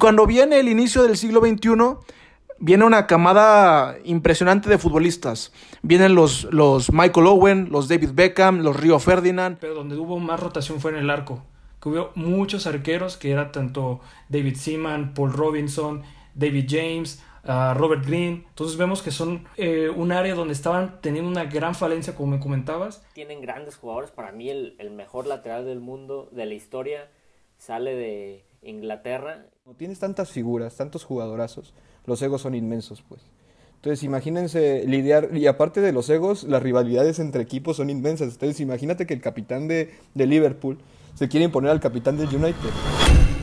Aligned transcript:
Cuando 0.00 0.26
viene 0.26 0.60
el 0.60 0.68
inicio 0.68 1.02
del 1.02 1.16
siglo 1.16 1.40
XXI, 1.40 1.70
viene 2.60 2.84
una 2.84 3.08
camada 3.08 3.98
impresionante 4.04 4.70
de 4.70 4.78
futbolistas. 4.78 5.52
Vienen 5.82 6.14
los, 6.14 6.44
los 6.52 6.92
Michael 6.92 7.26
Owen, 7.26 7.68
los 7.72 7.88
David 7.88 8.10
Beckham, 8.12 8.60
los 8.60 8.76
Rio 8.76 9.00
Ferdinand. 9.00 9.58
Pero 9.58 9.74
donde 9.74 9.96
hubo 9.96 10.20
más 10.20 10.38
rotación 10.38 10.80
fue 10.80 10.92
en 10.92 10.98
el 10.98 11.10
arco. 11.10 11.42
Que 11.82 11.88
hubo 11.88 12.12
muchos 12.14 12.68
arqueros, 12.68 13.16
que 13.16 13.32
era 13.32 13.50
tanto 13.50 13.98
David 14.28 14.54
Seaman, 14.54 15.14
Paul 15.14 15.32
Robinson, 15.32 16.04
David 16.32 16.66
James, 16.68 17.20
uh, 17.42 17.74
Robert 17.74 18.06
Green. 18.06 18.44
Entonces 18.50 18.76
vemos 18.76 19.02
que 19.02 19.10
son 19.10 19.48
eh, 19.56 19.90
un 19.90 20.12
área 20.12 20.36
donde 20.36 20.54
estaban 20.54 21.00
teniendo 21.00 21.28
una 21.28 21.46
gran 21.46 21.74
falencia, 21.74 22.14
como 22.14 22.36
me 22.36 22.40
comentabas. 22.40 23.04
Tienen 23.14 23.40
grandes 23.40 23.74
jugadores. 23.74 24.12
Para 24.12 24.30
mí 24.30 24.48
el, 24.48 24.76
el 24.78 24.92
mejor 24.92 25.26
lateral 25.26 25.64
del 25.64 25.80
mundo, 25.80 26.28
de 26.30 26.46
la 26.46 26.54
historia, 26.54 27.10
sale 27.56 27.96
de 27.96 28.44
Inglaterra. 28.62 29.46
No 29.68 29.74
tienes 29.74 29.98
tantas 29.98 30.30
figuras, 30.30 30.74
tantos 30.76 31.04
jugadorazos 31.04 31.74
los 32.06 32.22
egos 32.22 32.40
son 32.40 32.54
inmensos, 32.54 33.04
pues. 33.06 33.20
Entonces, 33.76 34.02
imagínense 34.02 34.84
lidiar, 34.86 35.36
y 35.36 35.46
aparte 35.46 35.82
de 35.82 35.92
los 35.92 36.08
egos, 36.08 36.44
las 36.44 36.62
rivalidades 36.62 37.18
entre 37.18 37.42
equipos 37.42 37.76
son 37.76 37.90
inmensas. 37.90 38.32
Entonces, 38.32 38.60
imagínate 38.60 39.06
que 39.06 39.12
el 39.12 39.20
capitán 39.20 39.68
de, 39.68 39.90
de 40.14 40.26
Liverpool 40.26 40.78
se 41.14 41.28
quiere 41.28 41.44
imponer 41.44 41.70
al 41.70 41.80
capitán 41.80 42.16
del 42.16 42.34
United. 42.34 43.37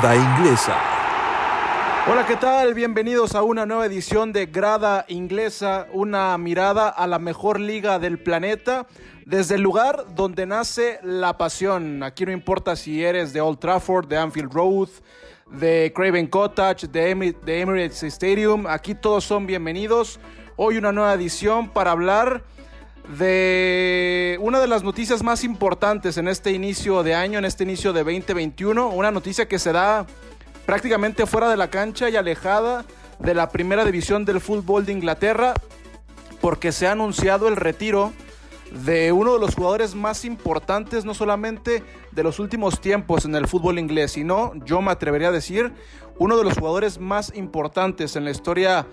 Grada 0.00 0.16
Inglesa. 0.16 0.76
Hola, 2.10 2.24
¿qué 2.26 2.36
tal? 2.36 2.72
Bienvenidos 2.72 3.34
a 3.34 3.42
una 3.42 3.66
nueva 3.66 3.84
edición 3.84 4.32
de 4.32 4.46
Grada 4.46 5.04
Inglesa, 5.08 5.88
una 5.92 6.38
mirada 6.38 6.88
a 6.88 7.06
la 7.06 7.18
mejor 7.18 7.60
liga 7.60 7.98
del 7.98 8.18
planeta, 8.18 8.86
desde 9.26 9.56
el 9.56 9.60
lugar 9.60 10.14
donde 10.14 10.46
nace 10.46 11.00
la 11.02 11.36
pasión. 11.36 12.02
Aquí 12.02 12.24
no 12.24 12.32
importa 12.32 12.76
si 12.76 13.04
eres 13.04 13.34
de 13.34 13.42
Old 13.42 13.58
Trafford, 13.58 14.08
de 14.08 14.16
Anfield 14.16 14.52
Road, 14.52 14.88
de 15.50 15.92
Craven 15.94 16.28
Cottage, 16.28 16.86
de, 16.86 17.10
Emirates 17.10 18.02
Stadium, 18.04 18.66
aquí 18.66 18.94
todos 18.94 19.24
son 19.24 19.46
bienvenidos. 19.46 20.18
Hoy 20.56 20.78
una 20.78 20.92
nueva 20.92 21.12
edición 21.12 21.68
para 21.68 21.90
hablar 21.90 22.42
de 23.18 24.38
una 24.40 24.60
de 24.60 24.68
las 24.68 24.84
noticias 24.84 25.22
más 25.22 25.42
importantes 25.42 26.16
en 26.16 26.28
este 26.28 26.52
inicio 26.52 27.02
de 27.02 27.14
año, 27.14 27.38
en 27.38 27.44
este 27.44 27.64
inicio 27.64 27.92
de 27.92 28.04
2021, 28.04 28.88
una 28.88 29.10
noticia 29.10 29.48
que 29.48 29.58
se 29.58 29.72
da 29.72 30.06
prácticamente 30.64 31.26
fuera 31.26 31.48
de 31.48 31.56
la 31.56 31.70
cancha 31.70 32.08
y 32.08 32.16
alejada 32.16 32.84
de 33.18 33.34
la 33.34 33.48
primera 33.48 33.84
división 33.84 34.24
del 34.24 34.40
fútbol 34.40 34.86
de 34.86 34.92
Inglaterra, 34.92 35.54
porque 36.40 36.70
se 36.72 36.86
ha 36.86 36.92
anunciado 36.92 37.48
el 37.48 37.56
retiro 37.56 38.12
de 38.84 39.10
uno 39.10 39.34
de 39.34 39.40
los 39.40 39.56
jugadores 39.56 39.96
más 39.96 40.24
importantes, 40.24 41.04
no 41.04 41.12
solamente 41.12 41.82
de 42.12 42.22
los 42.22 42.38
últimos 42.38 42.80
tiempos 42.80 43.24
en 43.24 43.34
el 43.34 43.48
fútbol 43.48 43.80
inglés, 43.80 44.12
sino, 44.12 44.52
yo 44.64 44.80
me 44.80 44.92
atrevería 44.92 45.28
a 45.28 45.32
decir, 45.32 45.72
uno 46.18 46.36
de 46.36 46.44
los 46.44 46.56
jugadores 46.56 47.00
más 47.00 47.34
importantes 47.34 48.14
en 48.14 48.24
la 48.24 48.30
historia 48.30 48.86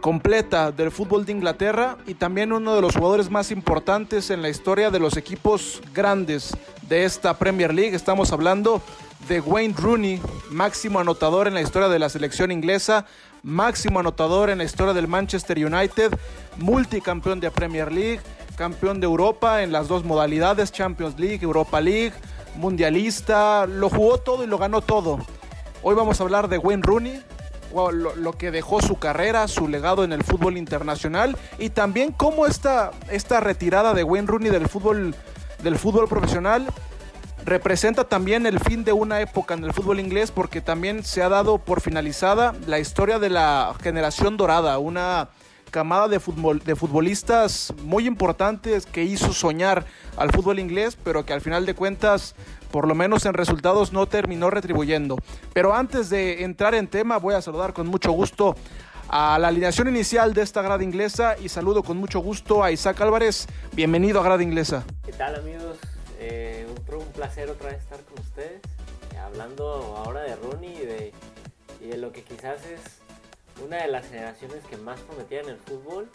completa 0.00 0.72
del 0.72 0.90
fútbol 0.90 1.24
de 1.24 1.32
Inglaterra 1.32 1.96
y 2.06 2.14
también 2.14 2.52
uno 2.52 2.74
de 2.74 2.80
los 2.80 2.96
jugadores 2.96 3.30
más 3.30 3.50
importantes 3.50 4.30
en 4.30 4.42
la 4.42 4.48
historia 4.48 4.90
de 4.90 4.98
los 4.98 5.16
equipos 5.16 5.80
grandes 5.94 6.56
de 6.88 7.04
esta 7.04 7.38
Premier 7.38 7.72
League. 7.72 7.94
Estamos 7.94 8.32
hablando 8.32 8.82
de 9.28 9.40
Wayne 9.40 9.74
Rooney, 9.76 10.20
máximo 10.50 10.98
anotador 10.98 11.46
en 11.46 11.54
la 11.54 11.60
historia 11.60 11.88
de 11.88 11.98
la 11.98 12.08
selección 12.08 12.50
inglesa, 12.50 13.06
máximo 13.42 14.00
anotador 14.00 14.50
en 14.50 14.58
la 14.58 14.64
historia 14.64 14.94
del 14.94 15.08
Manchester 15.08 15.64
United, 15.64 16.12
multicampeón 16.56 17.40
de 17.40 17.50
Premier 17.50 17.92
League, 17.92 18.20
campeón 18.56 19.00
de 19.00 19.06
Europa 19.06 19.62
en 19.62 19.72
las 19.72 19.88
dos 19.88 20.04
modalidades, 20.04 20.72
Champions 20.72 21.18
League, 21.18 21.40
Europa 21.42 21.80
League, 21.80 22.12
mundialista, 22.56 23.66
lo 23.66 23.88
jugó 23.88 24.18
todo 24.18 24.44
y 24.44 24.46
lo 24.46 24.58
ganó 24.58 24.80
todo. 24.80 25.18
Hoy 25.82 25.94
vamos 25.94 26.20
a 26.20 26.24
hablar 26.24 26.48
de 26.48 26.58
Wayne 26.58 26.82
Rooney, 26.82 27.22
lo, 27.72 28.32
que 28.32 28.50
dejó 28.50 28.80
su 28.80 28.98
carrera, 28.98 29.46
su 29.48 29.68
legado 29.68 30.04
en 30.04 30.12
el 30.12 30.24
fútbol 30.24 30.56
internacional 30.56 31.36
y 31.58 31.70
también 31.70 32.12
cómo 32.12 32.46
esta, 32.46 32.90
esta 33.10 33.40
retirada 33.40 33.94
de 33.94 34.04
Wayne 34.04 34.26
Rooney 34.26 34.50
del 34.50 34.68
fútbol, 34.68 35.14
del 35.62 35.76
fútbol 35.76 36.08
profesional 36.08 36.66
representa 37.44 38.04
también 38.04 38.46
el 38.46 38.60
fin 38.60 38.84
de 38.84 38.92
una 38.92 39.20
época 39.20 39.54
en 39.54 39.64
el 39.64 39.72
fútbol 39.72 40.00
inglés 40.00 40.30
porque 40.30 40.60
también 40.60 41.04
se 41.04 41.22
ha 41.22 41.28
dado 41.28 41.58
por 41.58 41.80
finalizada 41.80 42.54
la 42.66 42.78
historia 42.78 43.18
de 43.18 43.30
la 43.30 43.74
generación 43.82 44.36
dorada, 44.36 44.78
una 44.78 45.28
camada 45.70 46.08
de, 46.08 46.20
de 46.64 46.76
futbolistas 46.76 47.72
muy 47.82 48.06
importantes 48.06 48.86
que 48.86 49.04
hizo 49.04 49.32
soñar 49.32 49.86
al 50.16 50.30
fútbol 50.30 50.58
inglés, 50.58 50.96
pero 51.02 51.24
que 51.24 51.32
al 51.32 51.40
final 51.40 51.66
de 51.66 51.74
cuentas 51.74 52.34
por 52.70 52.86
lo 52.86 52.94
menos 52.94 53.26
en 53.26 53.34
resultados 53.34 53.92
no 53.92 54.06
terminó 54.06 54.50
retribuyendo. 54.50 55.16
Pero 55.52 55.74
antes 55.74 56.08
de 56.10 56.44
entrar 56.44 56.74
en 56.74 56.88
tema, 56.88 57.18
voy 57.18 57.34
a 57.34 57.42
saludar 57.42 57.72
con 57.72 57.86
mucho 57.86 58.12
gusto 58.12 58.54
a 59.08 59.38
la 59.38 59.48
alineación 59.48 59.88
inicial 59.88 60.34
de 60.34 60.42
esta 60.42 60.62
grada 60.62 60.84
inglesa 60.84 61.36
y 61.38 61.48
saludo 61.48 61.82
con 61.82 61.96
mucho 61.96 62.20
gusto 62.20 62.62
a 62.62 62.70
Isaac 62.70 63.00
Álvarez. 63.00 63.46
Bienvenido 63.72 64.20
a 64.20 64.22
grada 64.22 64.42
inglesa. 64.42 64.84
¿Qué 65.04 65.12
tal 65.12 65.34
amigos? 65.34 65.78
Eh, 66.20 66.66
un, 66.68 67.06
placer 67.12 67.50
otra 67.50 67.70
vez 67.70 67.78
estar 67.78 68.00
con 68.02 68.20
ustedes, 68.20 68.60
hablando 69.20 69.96
ahora 70.04 70.22
de 70.22 70.36
Rooney 70.36 70.74
y 70.74 70.86
de, 70.86 71.12
y 71.80 71.86
de 71.88 71.96
lo 71.96 72.12
que 72.12 72.22
quizás 72.22 72.64
es 72.66 72.99
una 73.64 73.78
de 73.78 73.88
las 73.88 74.08
generaciones 74.08 74.64
que 74.68 74.76
más 74.76 75.00
prometían 75.00 75.48
el 75.48 75.56
fútbol 75.58 76.08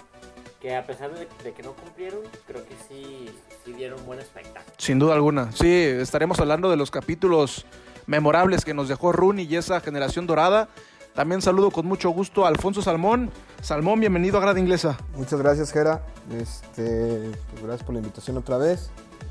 que 0.61 0.75
a 0.75 0.85
pesar 0.85 1.11
de, 1.13 1.53
que 1.53 1.63
no 1.63 1.73
cumplieron, 1.73 2.21
creo 2.47 2.63
que 2.65 2.75
sí, 2.87 3.29
sí 3.63 3.73
dieron 3.73 4.03
buen 4.05 4.19
espectáculo. 4.19 4.73
Sin 4.77 4.97
duda 4.97 5.13
alguna, 5.13 5.51
sí, 5.51 5.67
estaremos 5.67 6.39
hablando 6.39 6.69
de 6.69 6.77
los 6.77 6.89
capítulos 6.89 7.65
memorables 8.07 8.65
que 8.65 8.73
nos 8.73 8.87
dejó 8.87 9.11
Rooney 9.11 9.45
y 9.45 9.57
esa 9.57 9.79
generación 9.81 10.25
dorada. 10.27 10.69
También 11.13 11.41
saludo 11.41 11.71
con 11.71 11.85
mucho 11.85 12.09
gusto 12.09 12.45
a 12.45 12.49
Alfonso 12.49 12.81
Salmón. 12.81 13.31
Salmón, 13.61 13.99
bienvenido 13.99 14.37
a 14.37 14.41
Grada 14.41 14.59
Inglesa. 14.59 14.97
Muchas 15.15 15.39
gracias, 15.39 15.71
Gera. 15.71 16.01
Este, 16.31 17.31
pues 17.51 17.63
gracias 17.63 17.83
por 17.83 17.93
la 17.93 17.99
invitación 17.99 18.37
otra 18.37 18.57
vez. 18.57 18.89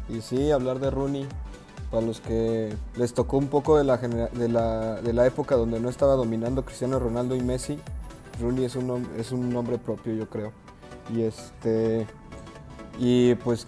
Y 0.08 0.20
sí, 0.20 0.50
hablar 0.50 0.78
de 0.78 0.91
Rooney, 0.91 1.26
para 1.91 2.06
los 2.06 2.20
que 2.20 2.74
les 2.97 3.12
tocó 3.12 3.38
un 3.38 3.48
poco 3.48 3.76
de 3.76 3.84
la, 3.84 3.98
de 3.98 4.48
la, 4.48 5.00
de 5.03 5.12
la 5.12 5.26
época 5.26 5.56
donde 5.56 5.80
no 5.80 5.88
estaba 5.88 6.14
dominando 6.14 6.64
Cristiano 6.64 6.98
Ronaldo 6.98 7.34
y 7.36 7.42
Messi, 7.42 7.78
Rooney 8.41 8.65
es 8.65 8.77
un, 8.77 9.06
es 9.19 9.33
un 9.33 9.50
nombre 9.50 9.78
propio, 9.78 10.15
yo 10.15 10.28
creo. 10.28 10.53
Y 11.15 11.22
este. 11.22 12.06
Y 12.99 13.34
pues, 13.37 13.67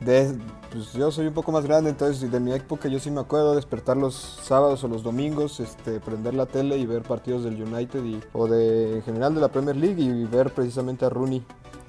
de, 0.00 0.36
pues 0.70 0.92
yo 0.92 1.10
soy 1.10 1.26
un 1.26 1.34
poco 1.34 1.52
más 1.52 1.64
grande, 1.64 1.90
entonces 1.90 2.30
de 2.30 2.40
mi 2.40 2.52
época 2.52 2.88
yo 2.88 2.98
sí 2.98 3.10
me 3.10 3.20
acuerdo 3.20 3.54
despertar 3.54 3.96
los 3.96 4.14
sábados 4.14 4.84
o 4.84 4.88
los 4.88 5.02
domingos, 5.02 5.60
este, 5.60 6.00
prender 6.00 6.34
la 6.34 6.46
tele 6.46 6.76
y 6.76 6.84
ver 6.84 7.02
partidos 7.02 7.44
del 7.44 7.62
United 7.62 8.02
o 8.34 8.46
de 8.46 8.96
en 8.96 9.02
general 9.02 9.34
de 9.34 9.40
la 9.40 9.48
Premier 9.48 9.76
League 9.76 10.02
y 10.02 10.24
ver 10.24 10.52
precisamente 10.52 11.06
a 11.06 11.08
Rooney 11.08 11.42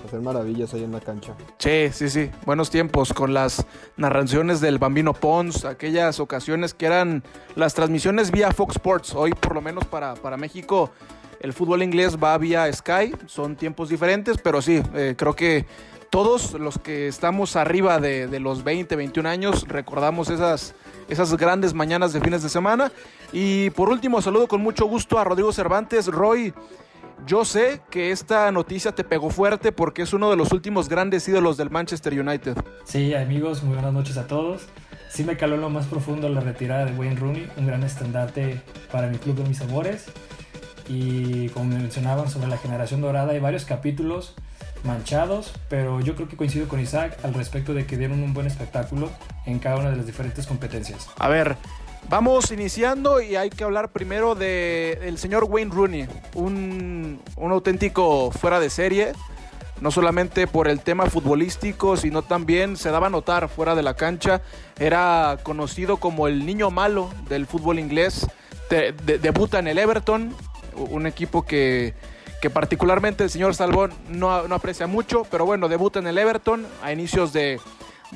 hacer 0.06 0.22
maravillas 0.22 0.74
ahí 0.74 0.84
en 0.84 0.92
la 0.92 1.02
cancha. 1.02 1.34
Sí, 1.58 1.90
sí, 1.92 2.10
sí, 2.10 2.32
buenos 2.46 2.70
tiempos 2.70 3.12
con 3.12 3.34
las 3.34 3.66
narraciones 3.98 4.62
del 4.62 4.78
Bambino 4.78 5.14
Pons, 5.14 5.66
aquellas 5.66 6.20
ocasiones 6.20 6.74
que 6.74 6.86
eran 6.86 7.24
las 7.56 7.74
transmisiones 7.74 8.32
vía 8.32 8.52
Fox 8.52 8.76
Sports, 8.76 9.16
hoy 9.16 9.32
por 9.34 9.54
lo 9.54 9.62
menos 9.62 9.86
para, 9.86 10.14
para 10.16 10.38
México 10.38 10.92
el 11.40 11.54
fútbol 11.54 11.84
inglés 11.84 12.18
va 12.22 12.38
vía 12.38 12.72
Sky, 12.72 13.14
son 13.26 13.56
tiempos 13.56 13.90
diferentes, 13.90 14.38
pero 14.44 14.62
sí, 14.62 14.82
eh, 14.96 15.16
creo 15.18 15.36
que 15.36 15.66
todos 16.10 16.54
los 16.54 16.78
que 16.80 17.08
estamos 17.08 17.56
arriba 17.56 18.00
de, 18.00 18.40
los 18.40 18.64
20, 18.64 18.96
21 18.96 19.28
años 19.28 19.68
recordamos 19.68 20.30
esas, 20.30 20.74
esas 21.10 21.36
grandes 21.38 21.74
mañanas 21.74 22.14
de 22.14 22.22
fines 22.22 22.44
de 22.44 22.50
semana. 22.50 22.92
Y 23.32 23.70
por 23.72 23.90
último, 23.90 24.22
saludo 24.22 24.48
con 24.48 24.62
mucho 24.62 24.86
gusto 24.86 25.20
a 25.20 25.24
Rodrigo 25.24 25.52
Cervantes. 25.52 26.08
Roy, 26.08 26.54
yo 27.26 27.44
sé 27.46 27.82
que 27.90 28.12
esta 28.12 28.52
noticia 28.52 28.94
te 28.94 29.04
pegó 29.04 29.30
fuerte 29.30 29.72
porque 29.72 30.04
es 30.04 30.14
uno 30.14 30.30
de 30.30 30.38
los 30.38 30.52
últimos 30.54 30.88
grandes 30.88 31.28
ídolos 31.28 31.58
del 31.58 31.70
Manchester 31.70 32.20
United. 32.20 32.56
Sí, 32.86 33.14
amigos, 33.14 33.64
muy 33.64 33.74
buenas 33.74 33.94
noches 33.94 34.18
a 34.18 34.28
todos. 34.28 34.68
Sí 35.10 35.24
me 35.24 35.38
caló 35.38 35.58
lo 35.58 35.70
más 35.70 35.88
profundo 35.88 36.30
la 36.30 36.42
retirada 36.42 36.86
de 36.86 36.94
Wayne 36.94 37.16
Rooney, 37.16 37.50
un 37.58 37.68
gran 37.68 37.84
estandarte 37.84 38.62
para 38.92 39.08
mi 39.08 39.18
club 39.18 39.36
de 39.36 39.44
mis 39.44 39.62
amores 39.62 40.06
y 40.88 41.50
como 41.50 41.66
mencionaban 41.66 42.30
sobre 42.30 42.48
la 42.48 42.58
generación 42.58 43.02
dorada 43.02 43.34
hay 43.34 43.40
varios 43.40 43.66
capítulos 43.66 44.36
manchados, 44.84 45.54
pero 45.70 46.00
yo 46.02 46.16
creo 46.16 46.28
que 46.28 46.38
coincido 46.38 46.68
con 46.68 46.80
Isaac 46.80 47.18
al 47.24 47.34
respecto 47.34 47.74
de 47.74 47.86
que 47.86 47.98
dieron 47.98 48.24
un 48.24 48.34
buen 48.34 48.48
espectáculo 48.48 49.10
en 49.46 49.60
cada 49.60 49.78
una 49.78 49.92
de 49.92 49.98
las 49.98 50.06
diferentes 50.06 50.48
competencias. 50.48 51.10
A 51.18 51.28
ver, 51.28 51.58
vamos 52.10 52.52
iniciando 52.52 53.22
y 53.22 53.36
hay 53.36 53.50
que 53.50 53.64
hablar 53.64 53.92
primero 53.92 54.36
del 54.36 55.18
señor 55.18 55.46
Wayne 55.46 55.74
Rooney, 55.74 56.08
un, 56.36 57.22
un 57.36 57.52
auténtico 57.52 58.32
fuera 58.32 58.60
de 58.60 58.70
serie 58.70 59.14
no 59.82 59.92
solamente 59.92 60.48
por 60.48 60.68
el 60.68 60.82
tema 60.82 61.06
futbolístico, 61.08 61.98
sino 61.98 62.22
también 62.22 62.78
se 62.78 62.90
daba 62.90 63.08
a 63.08 63.10
notar 63.10 63.50
fuera 63.50 63.76
de 63.76 63.84
la 63.84 63.96
cancha. 63.96 64.42
Era 64.80 65.38
conocido 65.44 65.98
como 65.98 66.28
el 66.28 66.46
niño 66.46 66.72
malo 66.72 67.10
del 67.30 67.46
fútbol 67.46 67.80
inglés. 67.80 68.28
debuta 69.06 69.60
en 69.60 69.68
el 69.68 69.78
Everton, 69.78 70.36
un 70.78 71.08
equipo 71.08 71.44
que, 71.44 71.94
particularmente 72.54 73.26
el 73.26 73.30
señor 73.30 73.56
Salvón 73.56 73.92
no, 74.10 74.32
aprecia 74.32 74.88
mucho, 74.88 75.26
pero 75.30 75.46
bueno, 75.46 75.68
debuta 75.68 76.00
en 76.00 76.08
el 76.08 76.18
Everton 76.18 76.66
a 76.82 76.92
inicios 76.92 77.34
de, 77.34 77.60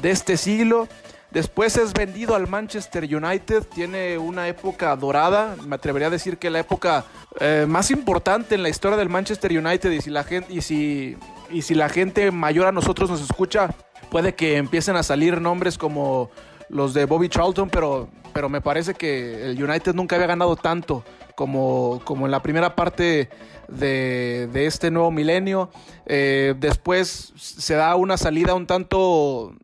este 0.02 0.38
siglo. 0.38 0.88
Después 1.32 1.78
es 1.78 1.94
vendido 1.94 2.36
al 2.36 2.48
Manchester 2.48 3.04
United, 3.04 3.64
tiene 3.64 4.18
una 4.18 4.50
época 4.50 4.94
dorada, 4.98 5.56
me 5.66 5.76
atrevería 5.76 6.08
a 6.08 6.12
decir 6.12 6.38
que 6.38 6.50
la 6.50 6.60
época 6.60 7.06
eh, 7.40 7.66
más 7.68 7.90
importante 7.90 8.56
en 8.56 8.64
la 8.64 8.70
historia 8.70 8.98
del 8.98 9.08
Manchester 9.08 9.58
United 9.58 9.92
y 9.92 10.02
si 10.02 10.10
la 10.10 10.26
gente 10.26 10.54
y 10.54 10.62
si 10.62 11.18
y 11.52 11.62
si 11.62 11.76
la 11.76 11.90
gente 11.90 12.32
mayor 12.32 12.68
a 12.68 12.72
nosotros 12.72 13.10
nos 13.10 13.22
escucha, 13.22 13.70
puede 14.10 14.34
que 14.34 14.58
empiecen 14.58 14.96
a 14.96 15.04
salir 15.04 15.40
nombres 15.42 15.78
como 15.78 16.32
los 16.70 16.94
de 16.94 17.06
Bobby 17.06 17.30
Charlton, 17.30 17.70
pero, 17.70 18.10
pero 18.34 18.50
me 18.50 18.62
parece 18.62 18.94
que 18.94 19.52
el 19.52 19.62
United 19.62 19.94
nunca 19.94 20.16
había 20.16 20.28
ganado 20.28 20.56
tanto 20.56 21.04
como, 21.36 22.02
como 22.04 22.26
en 22.26 22.32
la 22.32 22.42
primera 22.42 22.76
parte 22.76 23.30
de, 23.68 24.50
este 24.54 24.92
nuevo 24.92 25.12
milenio. 25.12 25.70
Eh, 26.06 26.56
después 26.58 27.34
se 27.36 27.76
da 27.76 27.96
una 27.96 28.18
salida 28.18 28.54
un 28.54 28.68
tanto 28.68 29.56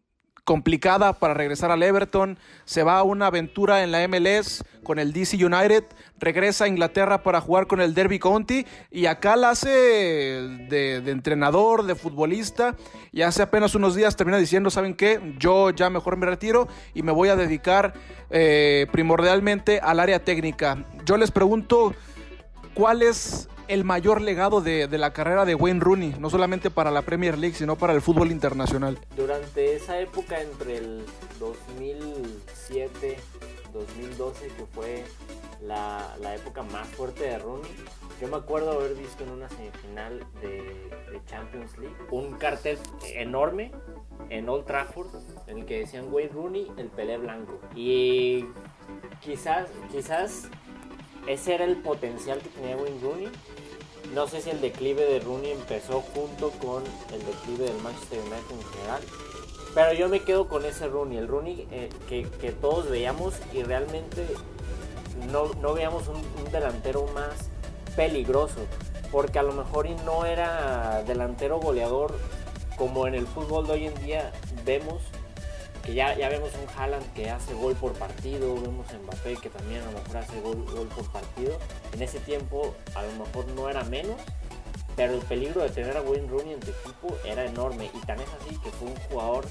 complicada 0.48 1.12
para 1.12 1.34
regresar 1.34 1.72
al 1.72 1.84
Everton, 1.84 2.40
se 2.64 2.82
va 2.82 3.00
a 3.00 3.04
una 3.04 3.28
aventura 3.28 3.84
en 3.84 3.92
la 3.92 4.08
MLS 4.08 4.64
con 4.82 4.98
el 4.98 5.12
DC 5.12 5.36
United, 5.46 5.84
regresa 6.20 6.64
a 6.64 6.68
Inglaterra 6.70 7.22
para 7.22 7.42
jugar 7.42 7.68
con 7.68 7.82
el 7.82 7.94
Derby 7.94 8.18
County 8.18 8.66
y 8.90 9.08
acá 9.08 9.36
la 9.36 9.50
hace 9.50 9.70
de, 9.70 11.04
entrenador, 11.06 11.84
de 11.84 11.96
futbolista 11.96 12.78
y 13.12 13.24
hace 13.24 13.42
apenas 13.42 13.76
unos 13.76 13.94
días 13.94 14.16
termina 14.16 14.38
diciendo, 14.38 14.70
¿saben 14.70 14.96
qué? 14.96 15.20
Yo 15.38 15.72
ya 15.72 15.90
mejor 15.90 16.16
me 16.16 16.26
retiro 16.26 16.70
y 16.94 17.04
me 17.04 17.12
voy 17.12 17.28
a 17.28 17.36
dedicar 17.36 17.92
eh, 18.30 18.88
primordialmente 18.94 19.82
al 19.82 20.00
área 20.00 20.24
técnica. 20.24 20.86
Yo 21.04 21.18
les 21.18 21.30
pregunto, 21.30 21.94
¿cuál 22.74 23.02
es 23.02 23.50
el 23.68 23.84
mayor 23.84 24.22
legado 24.22 24.62
de, 24.62 24.88
la 24.98 25.14
carrera 25.14 25.46
de 25.46 25.56
Wayne 25.56 25.80
Rooney, 25.80 26.16
no 26.20 26.30
solamente 26.30 26.70
para 26.70 26.92
la 26.92 27.02
Premier 27.02 27.38
League, 27.38 27.56
sino 27.56 27.76
para 27.76 27.94
el 27.94 28.02
fútbol 28.02 28.32
internacional. 28.32 28.98
Durante 29.16 29.76
esa 29.76 30.00
época, 30.00 30.42
entre 30.42 30.78
el 30.78 31.06
2007 31.40 33.18
2012, 33.74 34.48
que 34.48 34.66
fue 34.66 35.04
la, 35.62 36.16
época 36.36 36.64
más 36.64 36.88
fuerte 36.88 37.24
de 37.24 37.40
Rooney, 37.40 37.70
yo 38.22 38.28
me 38.28 38.38
acuerdo 38.38 38.72
haber 38.72 38.96
visto 38.96 39.24
en 39.24 39.32
una 39.32 39.50
semifinal 39.50 40.26
de, 40.42 40.90
Champions 41.26 41.78
League 41.78 41.96
un 42.12 42.34
cartel 42.38 42.78
enorme 43.16 43.72
en 44.30 44.48
Old 44.48 44.66
Trafford 44.66 45.08
en 45.48 45.60
el 45.60 45.66
que 45.66 45.80
decían 45.80 46.08
Wayne 46.12 46.32
Rooney, 46.32 46.72
el 46.78 46.88
Pelé 46.88 47.18
blanco. 47.18 47.60
Y 47.76 48.46
quizás, 49.20 49.70
quizás 49.92 50.50
ese 51.28 51.56
era 51.56 51.66
el 51.66 51.78
potencial 51.78 52.40
que 52.40 52.50
tenía 52.50 52.78
Wayne 52.78 53.00
Rooney. 53.02 53.30
No 54.14 54.28
sé 54.28 54.42
si 54.42 54.50
el 54.50 54.62
declive 54.62 55.06
de 55.06 55.20
Rooney 55.20 55.52
empezó 55.52 56.02
junto 56.02 56.52
con 56.52 56.84
el 57.14 57.26
declive 57.26 57.66
del 57.66 57.82
Manchester 57.82 58.20
United 58.20 58.52
en 58.52 58.64
general. 58.74 59.02
Pero 59.76 59.94
yo 59.94 60.10
me 60.10 60.24
quedo 60.24 60.48
con 60.48 60.66
ese 60.66 60.88
Rooney, 60.88 61.18
el 61.18 61.28
Rooney 61.28 61.68
eh, 61.72 61.90
que, 62.10 62.52
todos 62.52 62.90
veíamos 62.90 63.36
y 63.54 63.64
realmente 63.64 64.26
no, 65.32 65.54
no 65.62 65.74
veíamos 65.74 66.08
un, 66.08 66.52
delantero 66.52 67.06
más 67.14 67.50
peligroso. 67.96 68.66
Porque 69.12 69.40
a 69.40 69.44
lo 69.44 69.54
mejor 69.54 69.90
no 70.04 70.26
era 70.26 71.04
delantero 71.06 71.60
goleador 71.60 72.16
como 72.78 73.08
en 73.08 73.16
el 73.16 73.28
fútbol 73.28 73.68
de 73.68 73.74
hoy 73.74 73.86
en 73.88 74.06
día 74.06 74.32
vemos 74.66 75.02
ya, 75.94 76.18
ya 76.18 76.30
vemos 76.30 76.52
un 76.56 76.68
Haaland 76.80 77.14
que 77.14 77.30
hace 77.30 77.54
gol 77.54 77.76
por 77.76 77.94
partido, 77.94 78.56
vemos 78.56 78.90
a 78.90 78.98
Mbappé 78.98 79.38
que 79.38 79.50
también 79.50 79.82
a 79.82 79.92
lo 79.92 80.00
mejor 80.00 80.18
hace 80.18 80.42
gol, 80.42 80.66
gol 80.66 80.88
por 80.88 81.10
partido. 81.12 81.58
En 81.94 82.02
ese 82.02 82.20
tiempo 82.20 82.76
a 82.96 83.04
lo 83.04 83.12
mejor 83.14 83.48
no 83.56 83.70
era 83.70 83.84
menos, 83.86 84.18
pero 84.96 85.14
el 85.14 85.22
peligro 85.22 85.62
de 85.62 85.70
tener 85.70 85.96
a 85.96 86.02
Wayne 86.02 86.28
Rooney 86.28 86.54
en 86.54 86.60
tu 86.60 86.72
equipo 86.72 87.16
era 87.24 87.46
enorme. 87.46 87.90
Y 87.94 88.06
tan 88.06 88.20
es 88.20 88.28
así 88.42 88.58
que 88.60 88.70
fue 88.72 88.90
un 88.90 88.96
jugador 89.10 89.46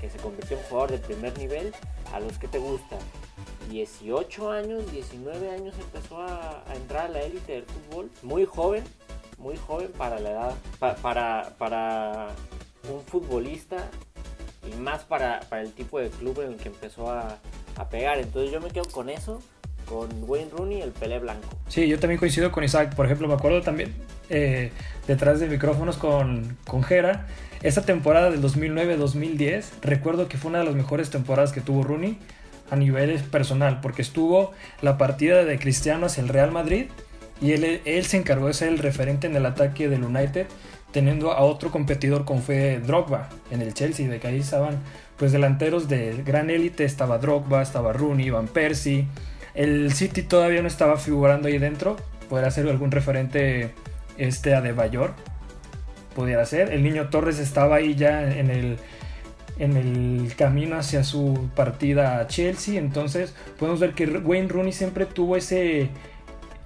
que 0.00 0.08
se 0.08 0.18
convirtió 0.18 0.56
en 0.56 0.62
jugador 0.64 0.92
de 0.92 0.98
primer 0.98 1.36
nivel 1.38 1.72
a 2.12 2.20
los 2.20 2.38
que 2.38 2.48
te 2.48 2.58
gusta. 2.58 2.96
18 3.68 4.50
años, 4.50 4.90
19 4.92 5.50
años 5.50 5.74
empezó 5.78 6.20
a, 6.20 6.64
entrar 6.74 7.06
a 7.06 7.08
la 7.08 7.22
élite 7.22 7.52
del 7.52 7.64
fútbol. 7.64 8.10
Muy 8.22 8.44
joven, 8.44 8.84
muy 9.38 9.56
joven 9.56 9.92
para 9.92 10.18
la 10.20 10.30
edad, 10.30 10.54
para, 10.78 11.54
para 11.58 12.28
un 12.90 13.02
futbolista 13.02 13.88
y 14.74 14.80
más 14.80 15.02
para, 15.04 15.40
el 15.52 15.72
tipo 15.72 15.98
de 15.98 16.10
club 16.10 16.40
en 16.40 16.52
el 16.52 16.56
que 16.56 16.68
empezó 16.68 17.10
a, 17.10 17.38
pegar. 17.90 18.18
Entonces 18.18 18.52
yo 18.52 18.60
me 18.60 18.70
quedo 18.70 18.84
con 18.84 19.08
eso, 19.08 19.42
con 19.86 20.08
Wayne 20.28 20.50
Rooney, 20.50 20.82
el 20.82 20.92
Pelé 20.92 21.18
blanco. 21.18 21.48
Sí, 21.68 21.88
yo 21.88 21.98
también 21.98 22.18
coincido 22.18 22.52
con 22.52 22.62
Isaac. 22.62 22.94
Por 22.94 23.06
ejemplo, 23.06 23.26
me 23.26 23.34
acuerdo 23.34 23.60
también 23.62 23.92
eh, 24.30 24.70
detrás 25.06 25.40
de 25.40 25.48
micrófonos 25.48 25.96
con, 25.96 26.56
con 26.66 26.82
Jera. 26.84 27.26
Esa 27.62 27.82
temporada 27.82 28.30
del 28.30 28.42
2009-2010, 28.42 29.64
recuerdo 29.82 30.28
que 30.28 30.36
fue 30.38 30.50
una 30.50 30.60
de 30.60 30.64
las 30.64 30.74
mejores 30.74 31.10
temporadas 31.10 31.52
que 31.52 31.60
tuvo 31.60 31.82
Rooney 31.82 32.18
a 32.70 32.76
nivel 32.76 33.20
personal, 33.24 33.80
porque 33.80 34.02
estuvo 34.02 34.52
la 34.80 34.96
partida 34.96 35.44
de 35.44 35.58
Cristiano 35.58 36.06
hacia 36.06 36.22
el 36.22 36.28
Real 36.28 36.50
Madrid 36.50 36.86
y 37.40 37.52
él, 37.52 37.82
él 37.84 38.04
se 38.06 38.16
encargó 38.16 38.46
de 38.46 38.54
ser 38.54 38.68
el 38.68 38.78
referente 38.78 39.26
en 39.26 39.36
el 39.36 39.44
ataque 39.44 39.88
del 39.88 40.04
United 40.04 40.46
teniendo 40.92 41.32
a 41.32 41.40
otro 41.40 41.70
competidor 41.70 42.24
como 42.24 42.40
fue 42.40 42.80
Drogba 42.84 43.28
en 43.50 43.62
el 43.62 43.74
Chelsea, 43.74 44.08
de 44.08 44.20
que 44.20 44.28
ahí 44.28 44.40
estaban 44.40 44.78
pues 45.16 45.32
delanteros 45.32 45.88
de 45.88 46.22
gran 46.24 46.50
élite, 46.50 46.84
estaba 46.84 47.18
Drogba, 47.18 47.62
estaba 47.62 47.92
Rooney, 47.92 48.30
Van 48.30 48.48
Persie, 48.48 49.06
el 49.54 49.92
City 49.92 50.22
todavía 50.22 50.62
no 50.62 50.68
estaba 50.68 50.96
figurando 50.96 51.48
ahí 51.48 51.58
dentro, 51.58 51.96
podría 52.28 52.50
ser 52.50 52.68
algún 52.68 52.90
referente 52.90 53.74
este 54.18 54.54
a 54.54 54.60
De 54.60 54.72
Bayor, 54.72 55.14
pudiera 56.14 56.44
ser, 56.44 56.72
el 56.72 56.82
niño 56.82 57.08
Torres 57.08 57.38
estaba 57.38 57.76
ahí 57.76 57.94
ya 57.94 58.22
en 58.36 58.50
el 58.50 58.78
en 59.58 59.76
el 59.76 60.34
camino 60.34 60.76
hacia 60.76 61.04
su 61.04 61.50
partida 61.54 62.18
a 62.18 62.26
Chelsea, 62.26 62.78
entonces 62.78 63.34
podemos 63.58 63.80
ver 63.80 63.92
que 63.92 64.06
Wayne 64.06 64.48
Rooney 64.48 64.72
siempre 64.72 65.06
tuvo 65.06 65.36
ese 65.36 65.90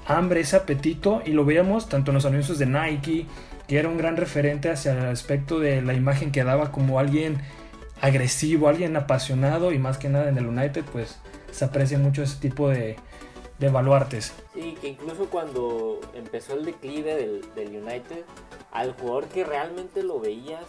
hambre, 0.07 0.41
ese 0.41 0.57
apetito 0.57 1.23
y 1.25 1.33
lo 1.33 1.45
veíamos 1.45 1.89
tanto 1.89 2.11
en 2.11 2.15
los 2.15 2.27
anuncios 2.27 2.59
de 2.59 2.67
Nike, 2.67 3.27
que 3.67 3.79
era 3.79 3.89
un 3.89 3.99
gran 3.99 4.17
referente 4.17 4.71
hacia 4.71 4.93
el 4.93 5.07
aspecto 5.07 5.59
de 5.59 5.83
la 5.83 5.95
imagen 5.95 6.33
que 6.33 6.45
daba 6.45 6.73
como 6.73 6.99
alguien 6.99 7.39
agresivo, 8.01 8.69
alguien 8.69 8.97
apasionado 8.97 9.73
y 9.73 9.79
más 9.79 9.99
que 9.99 10.09
nada 10.09 10.29
en 10.29 10.39
el 10.39 10.47
United 10.47 10.85
pues 10.93 11.19
se 11.51 11.65
aprecia 11.65 11.99
mucho 11.99 12.23
ese 12.23 12.39
tipo 12.39 12.69
de, 12.69 12.97
de 13.59 13.69
baluartes. 13.71 14.35
Sí, 14.55 14.77
que 14.81 14.89
incluso 14.89 15.27
cuando 15.27 16.01
empezó 16.15 16.55
el 16.55 16.65
declive 16.65 17.15
del, 17.15 17.55
del 17.55 17.83
United, 17.83 18.25
al 18.73 18.93
jugador 18.93 19.27
que 19.27 19.45
realmente 19.45 20.03
lo 20.03 20.21
veías 20.21 20.65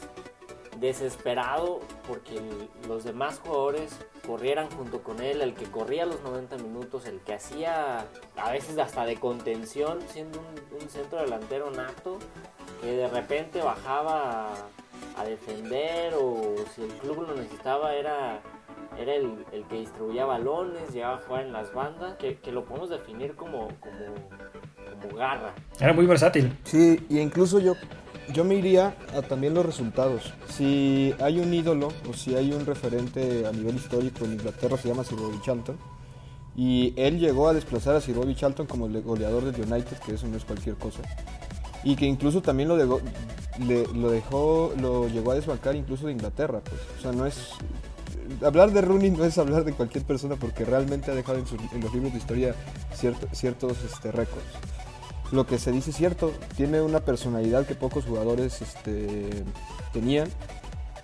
desesperado 0.80 1.80
porque 2.08 2.40
los 2.88 3.04
demás 3.04 3.40
jugadores 3.40 3.98
corrieran 4.26 4.70
junto 4.70 5.02
con 5.02 5.22
él, 5.22 5.42
el 5.42 5.54
que 5.54 5.66
corría 5.66 6.06
los 6.06 6.22
90 6.22 6.58
minutos, 6.58 7.06
el 7.06 7.20
que 7.22 7.34
hacía 7.34 8.06
a 8.36 8.52
veces 8.52 8.78
hasta 8.78 9.06
de 9.06 9.16
contención, 9.16 10.00
siendo 10.08 10.40
un, 10.40 10.90
centro 10.90 11.20
delantero 11.20 11.72
nato, 11.72 12.18
que 12.82 12.92
de 12.92 13.08
repente 13.08 13.62
bajaba 13.62 14.54
a, 15.18 15.24
defender 15.26 16.14
o 16.14 16.56
si 16.74 16.84
el 16.84 16.94
club 16.94 17.28
lo 17.28 17.36
necesitaba 17.36 17.94
era, 17.94 18.40
era 18.98 19.16
el, 19.16 19.46
que 19.70 19.80
distribuía 19.80 20.26
balones, 20.26 20.94
llegaba 20.94 21.16
a 21.16 21.20
jugar 21.20 21.46
en 21.46 21.54
las 21.54 21.74
bandas, 21.74 22.16
que, 22.18 22.40
lo 22.52 22.64
podemos 22.66 22.90
definir 22.90 23.36
como, 23.36 23.68
como, 23.80 24.16
como 25.02 25.18
garra. 25.18 25.54
Era 25.80 25.94
muy 25.94 26.06
versátil. 26.06 26.56
Sí, 26.64 27.06
y 27.10 27.20
incluso 27.20 27.60
yo 27.60 27.74
yo 28.34 28.44
me 28.44 28.56
iría 28.56 28.96
a 29.16 29.22
también 29.22 29.54
los 29.54 29.66
resultados. 29.66 30.34
Si 30.50 31.14
hay 31.20 31.40
un 31.40 31.54
ídolo 31.54 31.90
o 32.10 32.14
si 32.14 32.36
hay 32.36 32.52
un 32.52 32.66
referente 32.66 33.46
a 33.46 33.52
nivel 33.52 33.76
histórico 33.76 34.26
en 34.26 34.34
Inglaterra, 34.34 34.78
se 34.78 34.90
llama 34.90 35.04
Sir 35.04 35.18
Bobby 35.18 35.40
Charlton. 35.42 35.78
Y 36.56 36.94
él 36.98 37.20
llegó 37.20 37.48
a 37.48 37.54
desplazar 37.54 37.96
a 37.96 38.02
Sir 38.02 38.16
Bobby 38.16 38.36
Charlton 38.36 38.66
como 38.66 38.90
goleador 38.90 39.46
del 39.46 39.72
United, 39.72 39.98
que 40.00 40.16
eso 40.16 40.28
no 40.28 40.38
es 40.38 40.44
cualquier 40.44 40.76
cosa. 40.76 41.02
Y 41.84 41.96
que 41.96 42.06
incluso 42.06 42.42
también 42.42 42.68
lo, 42.68 42.76
dejó, 44.10 44.74
lo 44.80 45.08
llegó 45.08 45.32
a 45.32 45.36
desbancar 45.36 45.76
incluso 45.76 46.08
de 46.08 46.14
Inglaterra. 46.14 46.62
Pues. 46.62 46.82
O 46.98 47.02
sea, 47.02 47.12
no 47.12 47.26
es. 47.26 47.52
Hablar 48.44 48.72
de 48.72 48.82
Rooney 48.82 49.12
no 49.12 49.24
es 49.24 49.38
hablar 49.38 49.64
de 49.64 49.72
cualquier 49.72 50.04
persona 50.04 50.36
porque 50.36 50.66
realmente 50.66 51.12
ha 51.12 51.16
dejado 51.16 51.38
en, 51.38 51.82
los 51.82 51.94
libros 51.94 52.12
de 52.12 52.18
historia 52.18 52.56
ciertos 52.94 53.78
este, 53.86 54.12
récords. 54.12 54.44
Lo 55.32 55.46
que 55.46 55.58
se 55.58 55.72
dice 55.72 55.90
es 55.92 55.98
cierto, 55.98 56.32
tiene 56.56 56.82
una 56.82 57.02
personalidad 57.02 57.66
que 57.66 57.76
pocos 57.76 58.06
jugadores 58.06 58.62
este, 58.62 59.30
tenían. 59.94 60.30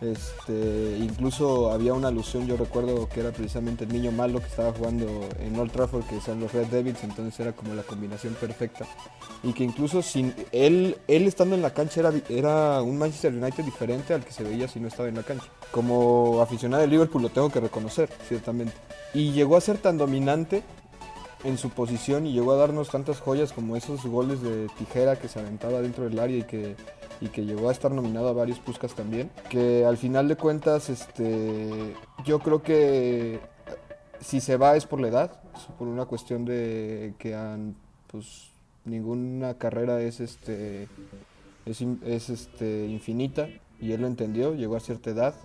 Este, 0.01 0.98
incluso 1.00 1.72
había 1.72 1.94
una 1.94 2.10
alusión, 2.10 2.46
yo 2.46 2.58
recuerdo 2.58 3.08
que 3.08 3.22
era 3.22 3.32
precisamente 3.32 3.86
el 3.86 3.94
niño 3.94 4.12
malo 4.12 4.39
que 4.39 4.48
estaba 4.48 4.74
jugando 4.74 5.08
en 5.39 5.58
Old 5.58 5.72
Trafford, 5.72 6.03
que 6.06 6.20
son 6.20 6.42
los 6.42 6.51
Red 6.51 6.68
Devils, 6.68 7.03
entonces 7.03 7.39
era 7.39 7.53
como 7.53 7.74
la 7.74 7.84
combinación 7.84 8.34
perfecta. 8.34 8.86
Y 9.44 9.53
que 9.53 9.63
incluso 9.63 10.01
sin 10.01 10.34
él, 10.51 10.98
él 11.08 11.27
estando 11.27 11.56
en 11.56 11.62
la 11.62 11.74
cancha 11.74 12.01
era, 12.01 12.13
era 12.27 12.82
un 12.82 12.98
Manchester 12.98 13.34
United 13.34 13.63
diferente 13.63 14.13
al 14.13 14.25
que 14.25 14.34
se 14.34 14.44
veía 14.44 14.68
si 14.68 14.82
no 14.82 14.89
estaba 14.89 15.08
en 15.08 15.15
la 15.15 15.24
cancha. 15.24 15.48
Como 15.72 16.42
aficionado 16.42 16.82
de 16.82 16.88
Liverpool 16.88 17.22
lo 17.22 17.30
tengo 17.30 17.50
que 17.50 17.62
reconocer, 17.62 18.10
ciertamente. 18.27 18.74
Y 19.13 19.32
llegó 19.32 19.56
a 19.56 19.62
ser 19.62 19.77
tan 19.77 19.98
dominante 19.98 20.63
en 21.44 21.58
su 21.58 21.70
posición 21.70 22.26
y 22.26 22.34
llegó 22.34 22.54
a 22.54 22.58
darnos 22.58 22.90
tantas 22.90 23.20
joyas 23.20 23.52
como 23.52 23.76
esos 23.76 24.06
goles 24.06 24.42
de 24.42 24.68
tijera 24.78 25.18
que 25.18 25.28
se 25.28 25.40
aventaba 25.40 25.82
dentro 25.82 26.06
del 26.06 26.20
área 26.20 26.38
y 26.38 26.44
que, 26.44 26.76
y 27.22 27.28
que 27.28 27.46
llegó 27.46 27.70
a 27.70 27.72
estar 27.72 27.92
nominado 27.92 28.30
a 28.30 28.34
varios 28.34 28.60
Puskas 28.60 28.94
también. 28.94 29.30
Que 29.50 29.86
al 29.86 29.98
final 29.98 30.28
de 30.28 30.36
cuentas, 30.36 30.90
este, 30.90 31.96
yo 32.26 32.40
creo 32.40 32.62
que 32.64 33.40
si 34.20 34.40
se 34.40 34.58
va 34.58 34.76
es 34.76 34.86
por 34.86 35.02
la 35.02 35.10
edad, 35.10 35.42
es 35.56 35.64
por 35.78 35.88
una 35.88 36.06
cuestión 36.06 36.46
de 36.46 37.14
que 37.20 37.36
han, 37.36 37.76
pues, 38.08 38.52
ninguna 38.86 39.56
carrera 39.58 40.02
es, 40.02 40.20
este, 40.20 40.88
es, 41.66 41.82
es 42.06 42.30
este, 42.30 42.88
infinita 42.88 43.50
y 43.80 43.92
él 43.92 44.02
lo 44.02 44.08
entendió, 44.08 44.56
llegó 44.56 44.76
a 44.76 44.80
cierta 44.80 45.10
edad. 45.10 45.36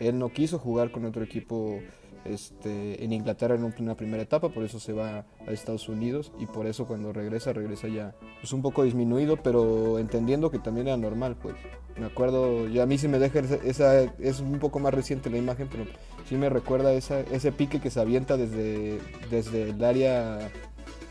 Él 0.00 0.18
no 0.18 0.30
quiso 0.30 0.58
jugar 0.58 0.90
con 0.90 1.04
otro 1.04 1.22
equipo 1.22 1.78
este, 2.24 3.04
en 3.04 3.12
Inglaterra 3.12 3.54
en 3.54 3.64
una 3.78 3.96
primera 3.96 4.22
etapa, 4.22 4.48
por 4.48 4.64
eso 4.64 4.80
se 4.80 4.92
va 4.92 5.26
a 5.46 5.52
Estados 5.52 5.88
Unidos 5.88 6.32
y 6.38 6.46
por 6.46 6.66
eso 6.66 6.86
cuando 6.86 7.12
regresa, 7.12 7.52
regresa 7.52 7.88
ya 7.88 8.14
pues 8.40 8.52
un 8.52 8.62
poco 8.62 8.84
disminuido, 8.84 9.36
pero 9.42 9.98
entendiendo 9.98 10.50
que 10.50 10.58
también 10.58 10.88
era 10.88 10.96
normal, 10.96 11.36
pues. 11.40 11.54
Me 11.96 12.06
acuerdo, 12.06 12.66
ya 12.66 12.82
a 12.82 12.86
mí 12.86 12.98
sí 12.98 13.06
me 13.06 13.20
deja 13.20 13.38
esa, 13.38 14.02
es 14.18 14.40
un 14.40 14.58
poco 14.58 14.80
más 14.80 14.92
reciente 14.92 15.30
la 15.30 15.38
imagen, 15.38 15.68
pero 15.70 15.84
sí 16.28 16.34
me 16.34 16.48
recuerda 16.48 16.92
esa, 16.92 17.20
ese 17.20 17.52
pique 17.52 17.80
que 17.80 17.90
se 17.90 18.00
avienta 18.00 18.36
desde, 18.36 18.98
desde 19.30 19.70
el 19.70 19.84
área 19.84 20.50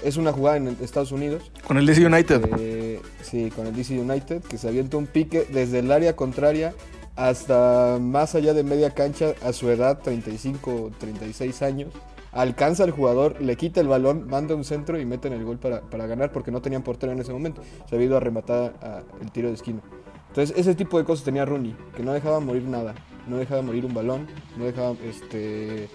es 0.04 0.18
una 0.18 0.34
jugada 0.34 0.58
en 0.58 0.78
Estados 0.82 1.12
Unidos. 1.12 1.52
Con 1.66 1.78
el 1.78 1.86
DC 1.86 2.06
United. 2.06 2.50
Eh, 2.60 3.02
sí, 3.22 3.50
con 3.52 3.68
el 3.68 3.76
DC 3.76 3.98
United, 3.98 4.42
que 4.42 4.58
se 4.58 4.68
avienta 4.68 4.98
un 4.98 5.08
pique 5.08 5.48
desde 5.52 5.80
el 5.80 5.92
área 5.92 6.16
contraria 6.16 6.74
hasta 7.16 7.98
más 8.02 8.36
allá 8.36 8.54
de 8.54 8.64
media 8.64 8.92
cancha 8.92 9.34
a 9.44 9.54
su 9.54 9.70
edad, 9.70 10.00
35 10.00 10.92
36 11.00 11.62
años. 11.62 11.94
Alcanza 12.32 12.84
al 12.84 12.92
jugador, 12.92 13.40
le 13.42 13.56
quita 13.58 13.80
el 13.80 13.88
balón, 13.88 14.28
manda 14.28 14.56
un 14.56 14.64
centro 14.64 15.00
y 15.00 15.06
meten 15.06 15.34
el 15.34 15.44
gol 15.44 15.60
para, 15.60 16.08
ganar 16.08 16.32
porque 16.32 16.50
no 16.50 16.64
tenían 16.64 16.82
portero 16.82 17.12
en 17.12 17.20
ese 17.20 17.32
momento. 17.32 17.62
Se 17.88 17.96
había 17.96 18.08
ido 18.08 18.18
a 18.18 18.20
rematar 18.20 18.74
el 19.22 19.32
tiro 19.32 19.50
de 19.50 19.54
esquina. 19.54 19.82
Entonces, 20.30 20.58
ese 20.58 20.74
tipo 20.74 20.98
de 20.98 21.04
cosas 21.04 21.24
tenía 21.24 21.46
Rooney, 21.46 21.76
que 21.96 22.02
no 22.02 22.12
dejaba 22.12 22.40
morir 22.40 22.64
nada. 22.64 22.96
No 23.28 23.38
dejaba 23.38 23.62
morir 23.62 23.86
un 23.86 23.94
balón, 23.94 24.28
no 24.58 24.66
dejaba 24.66 24.96
este, 25.06 25.88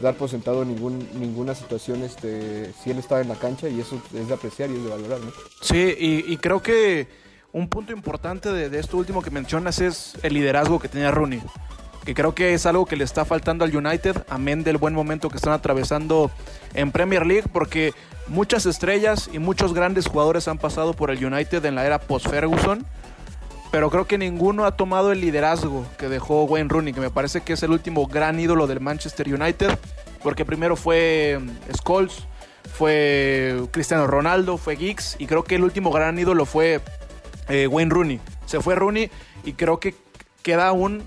dar 0.00 0.14
por 0.14 0.30
sentado 0.30 0.64
ningún, 0.64 1.06
ninguna 1.20 1.54
situación 1.54 2.02
este, 2.02 2.72
si 2.72 2.90
él 2.90 2.98
estaba 2.98 3.20
en 3.20 3.28
la 3.28 3.34
cancha 3.34 3.68
y 3.68 3.78
eso 3.78 4.00
es 4.14 4.28
de 4.28 4.34
apreciar 4.34 4.70
y 4.70 4.76
es 4.76 4.82
de 4.82 4.88
valorar. 4.88 5.20
¿no? 5.20 5.30
Sí, 5.60 5.94
y 5.98 6.36
creo 6.38 6.62
que 6.62 7.06
un 7.52 7.68
punto 7.68 7.92
importante 7.92 8.50
de, 8.50 8.78
esto 8.78 8.96
último 8.96 9.22
que 9.22 9.30
mencionas 9.30 9.80
es 9.80 10.14
el 10.22 10.34
liderazgo 10.34 10.78
que 10.78 10.88
tenía 10.88 11.10
Rooney. 11.10 11.42
Que 12.04 12.14
creo 12.14 12.34
que 12.34 12.54
es 12.54 12.66
algo 12.66 12.86
que 12.86 12.96
le 12.96 13.04
está 13.04 13.24
faltando 13.24 13.64
al 13.64 13.76
United, 13.76 14.24
amén 14.28 14.64
del 14.64 14.78
buen 14.78 14.94
momento 14.94 15.28
que 15.28 15.36
están 15.36 15.52
atravesando 15.52 16.30
en 16.74 16.90
Premier 16.90 17.26
League, 17.26 17.48
porque 17.52 17.92
muchas 18.26 18.66
estrellas 18.66 19.30
y 19.32 19.38
muchos 19.38 19.74
grandes 19.74 20.08
jugadores 20.08 20.48
han 20.48 20.58
pasado 20.58 20.94
por 20.94 21.10
el 21.10 21.24
United 21.24 21.64
en 21.64 21.74
la 21.74 21.86
era 21.86 22.00
post-Ferguson, 22.00 22.84
pero 23.70 23.90
creo 23.90 24.06
que 24.06 24.18
ninguno 24.18 24.64
ha 24.64 24.76
tomado 24.76 25.12
el 25.12 25.20
liderazgo 25.20 25.86
que 25.96 26.08
dejó 26.08 26.44
Wayne 26.44 26.68
Rooney, 26.68 26.92
que 26.92 27.00
me 27.00 27.10
parece 27.10 27.42
que 27.42 27.52
es 27.52 27.62
el 27.62 27.70
último 27.70 28.06
gran 28.06 28.40
ídolo 28.40 28.66
del 28.66 28.80
Manchester 28.80 29.32
United, 29.32 29.78
porque 30.22 30.44
primero 30.44 30.74
fue 30.74 31.38
mm, 31.40 31.74
Scholes, 31.76 32.26
fue 32.72 33.62
Cristiano 33.70 34.06
Ronaldo, 34.06 34.56
fue 34.56 34.76
Giggs, 34.76 35.16
y 35.18 35.26
creo 35.26 35.44
que 35.44 35.54
el 35.54 35.62
último 35.62 35.90
gran 35.92 36.18
ídolo 36.18 36.46
fue 36.46 36.80
eh, 37.48 37.66
Wayne 37.66 37.90
Rooney. 37.90 38.20
Se 38.46 38.60
fue 38.60 38.74
Rooney 38.74 39.10
y 39.44 39.52
creo 39.54 39.80
que 39.80 39.94
queda 40.42 40.68
aún 40.68 41.02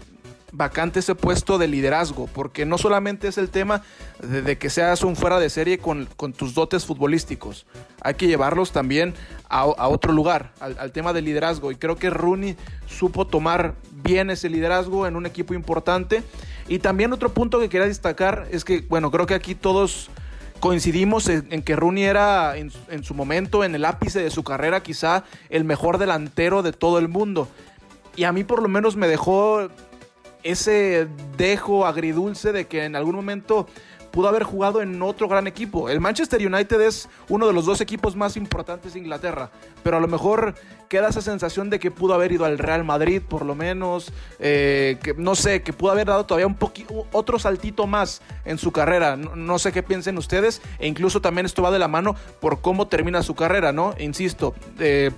vacante 0.56 1.00
ese 1.00 1.16
puesto 1.16 1.58
de 1.58 1.68
liderazgo, 1.68 2.28
porque 2.28 2.66
no 2.66 2.78
solamente 2.78 3.28
es 3.28 3.38
el 3.38 3.50
tema 3.50 3.84
de, 4.22 4.58
que 4.58 4.70
seas 4.70 5.04
un 5.04 5.16
fuera 5.16 5.40
de 5.40 5.50
serie 5.50 5.80
con, 5.80 6.08
tus 6.38 6.54
dotes 6.54 6.86
futbolísticos, 6.86 7.66
hay 8.02 8.14
que 8.14 8.28
llevarlos 8.28 8.72
también 8.72 9.14
a, 9.50 9.66
otro 9.66 10.14
lugar, 10.14 10.54
al, 10.60 10.92
tema 10.92 11.12
del 11.12 11.26
liderazgo, 11.26 11.72
y 11.72 11.76
creo 11.76 11.98
que 11.98 12.10
Rooney 12.10 12.56
supo 12.88 13.28
tomar 13.28 13.76
bien 13.92 14.30
ese 14.30 14.50
liderazgo 14.50 15.08
en 15.08 15.16
un 15.16 15.26
equipo 15.26 15.54
importante, 15.54 16.24
y 16.68 16.80
también 16.80 17.12
otro 17.12 17.34
punto 17.34 17.60
que 17.60 17.70
quería 17.70 17.88
destacar 17.88 18.48
es 18.52 18.64
que, 18.64 18.82
bueno, 18.82 19.12
creo 19.12 19.26
que 19.26 19.34
aquí 19.34 19.56
todos 19.56 20.10
coincidimos 20.60 21.30
en, 21.30 21.62
que 21.62 21.76
Rooney 21.76 22.04
era 22.04 22.58
en, 22.58 22.72
su 23.04 23.14
momento, 23.14 23.64
en 23.64 23.76
el 23.76 23.86
ápice 23.86 24.22
de 24.22 24.30
su 24.30 24.44
carrera, 24.44 24.84
quizá 24.84 25.24
el 25.50 25.64
mejor 25.64 25.98
delantero 25.98 26.64
de 26.64 26.74
todo 26.74 27.00
el 27.00 27.08
mundo. 27.08 27.48
Y 28.16 28.24
a 28.24 28.32
mí 28.32 28.44
por 28.44 28.62
lo 28.62 28.68
menos 28.68 28.96
me 28.96 29.08
dejó 29.08 29.70
ese 30.44 31.08
dejo 31.38 31.86
agridulce 31.86 32.52
de 32.52 32.66
que 32.66 32.86
en 32.86 32.96
algún 32.96 33.16
momento 33.16 33.68
pudo 34.16 34.30
haber 34.30 34.44
jugado 34.44 34.82
en 34.82 35.02
otro 35.02 35.28
gran 35.28 35.46
equipo. 35.46 35.90
El 35.90 36.00
Manchester 36.00 36.40
United 36.40 36.80
es 36.80 37.10
uno 37.28 37.48
de 37.48 37.54
los 37.54 37.66
dos 37.66 37.82
equipos 37.82 38.16
más 38.16 38.38
importantes 38.38 38.94
de 38.94 39.00
Inglaterra, 39.00 39.52
pero 39.84 39.98
a 39.98 40.00
lo 40.00 40.08
mejor 40.08 40.56
queda 40.88 41.10
esa 41.10 41.22
sensación 41.22 41.70
de 41.70 41.80
que 41.80 41.92
pudo 41.92 42.14
haber 42.14 42.32
ido 42.32 42.46
al 42.46 42.58
Real 42.58 42.86
Madrid, 42.86 43.22
por 43.22 43.46
lo 43.46 43.56
menos, 43.56 44.14
eh, 44.40 45.00
que 45.04 45.16
no 45.16 45.36
sé, 45.36 45.64
que 45.64 45.74
pudo 45.74 45.92
haber 45.92 46.08
dado 46.08 46.26
todavía 46.26 46.48
un 46.48 46.56
poquito, 46.56 47.06
otro 47.12 47.40
saltito 47.40 47.88
más 47.88 48.22
en 48.46 48.58
su 48.58 48.72
carrera. 48.72 49.18
No, 49.18 49.60
sé 49.60 49.74
qué 49.74 49.84
piensen 49.84 50.18
ustedes, 50.18 50.62
e 50.80 50.88
incluso 50.88 51.20
también 51.20 51.46
esto 51.46 51.62
va 51.62 51.70
de 51.70 51.80
la 51.80 51.90
mano 51.90 52.16
por 52.40 52.62
cómo 52.62 52.88
termina 52.88 53.22
su 53.22 53.36
carrera, 53.36 53.74
¿no? 53.74 53.96
Insisto, 54.00 54.56
eh, 54.80 55.12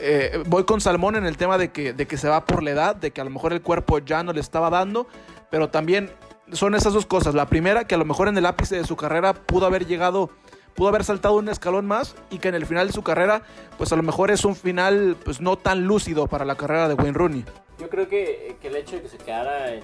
eh, 0.00 0.42
voy 0.46 0.64
con 0.64 0.80
Salmón 0.80 1.14
en 1.14 1.26
el 1.26 1.36
tema 1.36 1.58
de 1.58 1.70
que, 1.70 1.92
de 1.92 2.08
que 2.08 2.16
se 2.16 2.28
va 2.28 2.44
por 2.44 2.64
la 2.64 2.72
edad, 2.72 2.96
de 2.96 3.12
que 3.12 3.20
a 3.20 3.24
lo 3.24 3.30
mejor 3.30 3.52
el 3.52 3.62
cuerpo 3.62 4.00
ya 4.00 4.24
no 4.24 4.32
le 4.32 4.40
estaba 4.40 4.68
dando, 4.68 5.06
pero 5.48 5.68
también 5.68 6.10
son 6.52 6.74
esas 6.74 6.92
dos 6.92 7.06
cosas. 7.06 7.34
La 7.34 7.46
primera, 7.46 7.86
que 7.86 7.94
a 7.94 7.98
lo 7.98 8.04
mejor 8.04 8.28
en 8.28 8.36
el 8.36 8.46
ápice 8.46 8.76
de 8.76 8.84
su 8.84 8.96
carrera 8.96 9.34
pudo 9.34 9.66
haber 9.66 9.86
llegado, 9.86 10.30
pudo 10.74 10.88
haber 10.88 11.04
saltado 11.04 11.36
un 11.36 11.48
escalón 11.48 11.86
más 11.86 12.14
y 12.30 12.38
que 12.38 12.48
en 12.48 12.54
el 12.54 12.66
final 12.66 12.86
de 12.86 12.92
su 12.92 13.02
carrera, 13.02 13.42
pues 13.78 13.92
a 13.92 13.96
lo 13.96 14.02
mejor 14.02 14.30
es 14.30 14.44
un 14.44 14.56
final 14.56 15.16
pues 15.24 15.40
no 15.40 15.56
tan 15.56 15.84
lúcido 15.84 16.26
para 16.26 16.44
la 16.44 16.56
carrera 16.56 16.88
de 16.88 16.94
Wayne 16.94 17.12
Rooney. 17.12 17.44
Yo 17.78 17.88
creo 17.88 18.08
que, 18.08 18.56
el 18.62 18.76
hecho 18.76 18.96
de 18.96 19.02
que 19.02 19.08
se 19.08 19.18
quedara 19.18 19.72
en, 19.72 19.80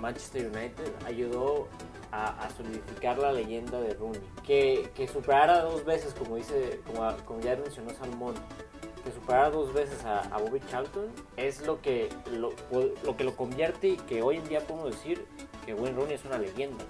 Manchester 0.00 0.46
United 0.46 0.92
ayudó 1.06 1.66
a, 2.12 2.48
solidificar 2.56 3.18
la 3.18 3.32
leyenda 3.32 3.80
de 3.80 3.94
Rooney. 3.94 4.20
Que, 4.44 4.90
que 4.94 5.08
superara 5.08 5.62
dos 5.62 5.84
veces, 5.84 6.14
como 6.14 6.36
dice, 6.36 6.80
como, 6.86 7.16
como 7.24 7.40
ya 7.40 7.56
mencionó 7.56 7.90
Salmón, 7.90 8.34
que 9.12 9.50
dos 9.50 9.72
veces 9.72 10.04
a, 10.04 10.36
Bobby 10.38 10.60
Charlton 10.70 11.06
es 11.36 11.66
lo 11.66 11.80
que 11.80 12.08
lo, 12.32 12.52
que 13.16 13.24
lo 13.24 13.36
convierte 13.36 13.88
y 13.88 13.96
que 13.96 14.22
hoy 14.22 14.36
en 14.36 14.48
día 14.48 14.60
podemos 14.60 14.90
decir 14.90 15.24
que 15.64 15.74
Wayne 15.74 15.96
Rooney 15.96 16.14
es 16.14 16.24
una 16.24 16.38
leyenda. 16.38 16.84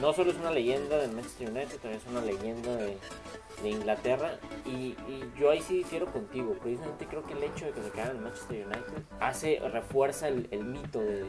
No 0.00 0.12
solo 0.12 0.32
es 0.32 0.36
una 0.38 0.50
leyenda 0.50 0.98
de 0.98 1.08
Manchester 1.08 1.50
United, 1.50 1.78
también 1.78 2.00
es 2.04 2.10
una 2.10 2.20
leyenda 2.20 2.76
de, 2.76 2.96
Inglaterra. 3.64 4.32
Y, 4.66 4.94
yo 5.38 5.50
ahí 5.50 5.62
sí 5.62 5.78
difiero 5.78 6.06
contigo. 6.06 6.54
Precisamente 6.62 7.06
creo 7.06 7.24
que 7.24 7.32
el 7.32 7.44
hecho 7.44 7.66
de 7.66 7.72
que 7.72 7.82
se 7.82 7.90
quede 7.90 8.10
en 8.10 8.22
Manchester 8.22 8.66
United 8.66 9.02
hace, 9.20 9.60
refuerza 9.72 10.28
el, 10.28 10.64
mito 10.64 11.00
de, 11.00 11.24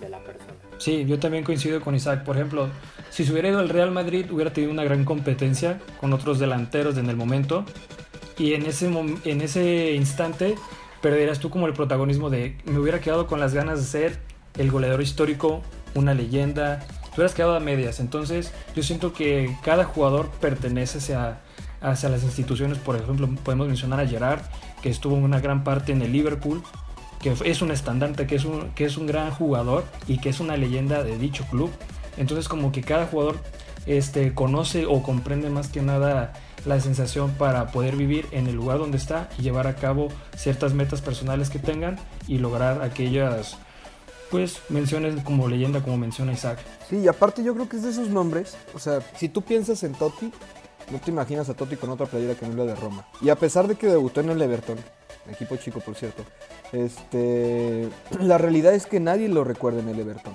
de, 0.00 0.08
la 0.08 0.18
persona. 0.18 0.52
Sí, 0.78 1.06
yo 1.06 1.18
también 1.18 1.44
coincido 1.44 1.80
con 1.80 1.94
Isaac. 1.94 2.24
Por 2.24 2.36
ejemplo, 2.36 2.68
si 3.10 3.24
se 3.24 3.32
hubiera 3.32 3.48
ido 3.48 3.60
al 3.60 3.68
Real 3.68 3.90
Madrid, 3.90 4.30
hubiera 4.30 4.52
tenido 4.52 4.72
una 4.72 4.84
gran 4.84 5.04
competencia 5.04 5.80
con 6.00 6.12
otros 6.12 6.38
delanteros 6.38 6.98
en 6.98 7.08
el 7.08 7.16
momento 7.16 7.64
y 8.38 8.54
en 8.54 8.66
ese, 8.66 8.86
en 9.24 9.40
ese 9.40 9.94
instante 9.94 10.54
perderás 11.00 11.38
tú 11.38 11.50
como 11.50 11.66
el 11.66 11.72
protagonismo 11.72 12.30
de 12.30 12.56
me 12.64 12.78
hubiera 12.78 13.00
quedado 13.00 13.26
con 13.26 13.40
las 13.40 13.54
ganas 13.54 13.80
de 13.80 13.86
ser 13.86 14.18
el 14.56 14.70
goleador 14.70 15.02
histórico, 15.02 15.62
una 15.94 16.14
leyenda, 16.14 16.86
tú 17.14 17.16
hubieras 17.16 17.34
quedado 17.34 17.54
a 17.54 17.60
medias. 17.60 18.00
Entonces 18.00 18.52
yo 18.74 18.82
siento 18.82 19.12
que 19.12 19.56
cada 19.62 19.84
jugador 19.84 20.30
pertenece 20.40 20.98
hacia, 20.98 21.40
hacia 21.80 22.08
las 22.08 22.22
instituciones, 22.22 22.78
por 22.78 22.96
ejemplo 22.96 23.28
podemos 23.44 23.66
mencionar 23.68 24.00
a 24.00 24.06
Gerard, 24.06 24.42
que 24.82 24.90
estuvo 24.90 25.16
en 25.16 25.24
una 25.24 25.40
gran 25.40 25.64
parte 25.64 25.92
en 25.92 26.02
el 26.02 26.12
Liverpool, 26.12 26.62
que 27.20 27.34
es 27.44 27.62
un 27.62 27.70
estandarte, 27.70 28.26
que 28.26 28.36
es 28.36 28.44
un, 28.44 28.70
que 28.70 28.84
es 28.84 28.96
un 28.96 29.06
gran 29.06 29.30
jugador 29.30 29.84
y 30.06 30.18
que 30.18 30.28
es 30.28 30.40
una 30.40 30.56
leyenda 30.56 31.02
de 31.02 31.18
dicho 31.18 31.44
club. 31.50 31.70
Entonces 32.16 32.48
como 32.48 32.72
que 32.72 32.82
cada 32.82 33.06
jugador 33.06 33.38
este, 33.86 34.34
conoce 34.34 34.86
o 34.86 35.02
comprende 35.02 35.50
más 35.50 35.68
que 35.68 35.82
nada 35.82 36.32
la 36.64 36.80
sensación 36.80 37.32
para 37.32 37.68
poder 37.68 37.96
vivir 37.96 38.26
en 38.32 38.46
el 38.46 38.54
lugar 38.54 38.78
donde 38.78 38.96
está 38.96 39.28
y 39.38 39.42
llevar 39.42 39.66
a 39.66 39.76
cabo 39.76 40.08
ciertas 40.36 40.74
metas 40.74 41.00
personales 41.00 41.50
que 41.50 41.58
tengan 41.58 41.98
y 42.26 42.38
lograr 42.38 42.82
aquellas 42.82 43.56
pues 44.30 44.60
menciones 44.68 45.22
como 45.24 45.48
leyenda 45.48 45.82
como 45.82 45.96
menciona 45.96 46.32
Isaac. 46.32 46.58
Sí, 46.88 46.98
y 46.98 47.08
aparte 47.08 47.42
yo 47.42 47.54
creo 47.54 47.68
que 47.68 47.76
es 47.76 47.82
de 47.82 47.90
esos 47.90 48.08
nombres, 48.08 48.56
o 48.74 48.78
sea, 48.78 49.00
si 49.16 49.28
tú 49.28 49.42
piensas 49.42 49.82
en 49.82 49.94
Totti, 49.94 50.32
No 50.90 50.98
te 50.98 51.10
imaginas 51.10 51.50
a 51.50 51.54
Totti 51.54 51.76
con 51.76 51.90
otra 51.90 52.06
playera 52.06 52.34
que 52.34 52.46
no 52.46 52.56
la 52.56 52.72
de 52.72 52.74
Roma. 52.74 53.06
Y 53.20 53.28
a 53.28 53.36
pesar 53.36 53.68
de 53.68 53.74
que 53.74 53.86
debutó 53.86 54.20
en 54.22 54.30
el 54.30 54.40
Everton, 54.40 54.78
equipo 55.30 55.56
chico 55.56 55.80
por 55.80 55.94
cierto, 55.94 56.24
este, 56.72 57.90
la 58.20 58.38
realidad 58.38 58.74
es 58.74 58.86
que 58.86 58.98
nadie 58.98 59.28
lo 59.28 59.44
recuerda 59.44 59.80
en 59.80 59.88
el 59.90 60.00
Everton. 60.00 60.34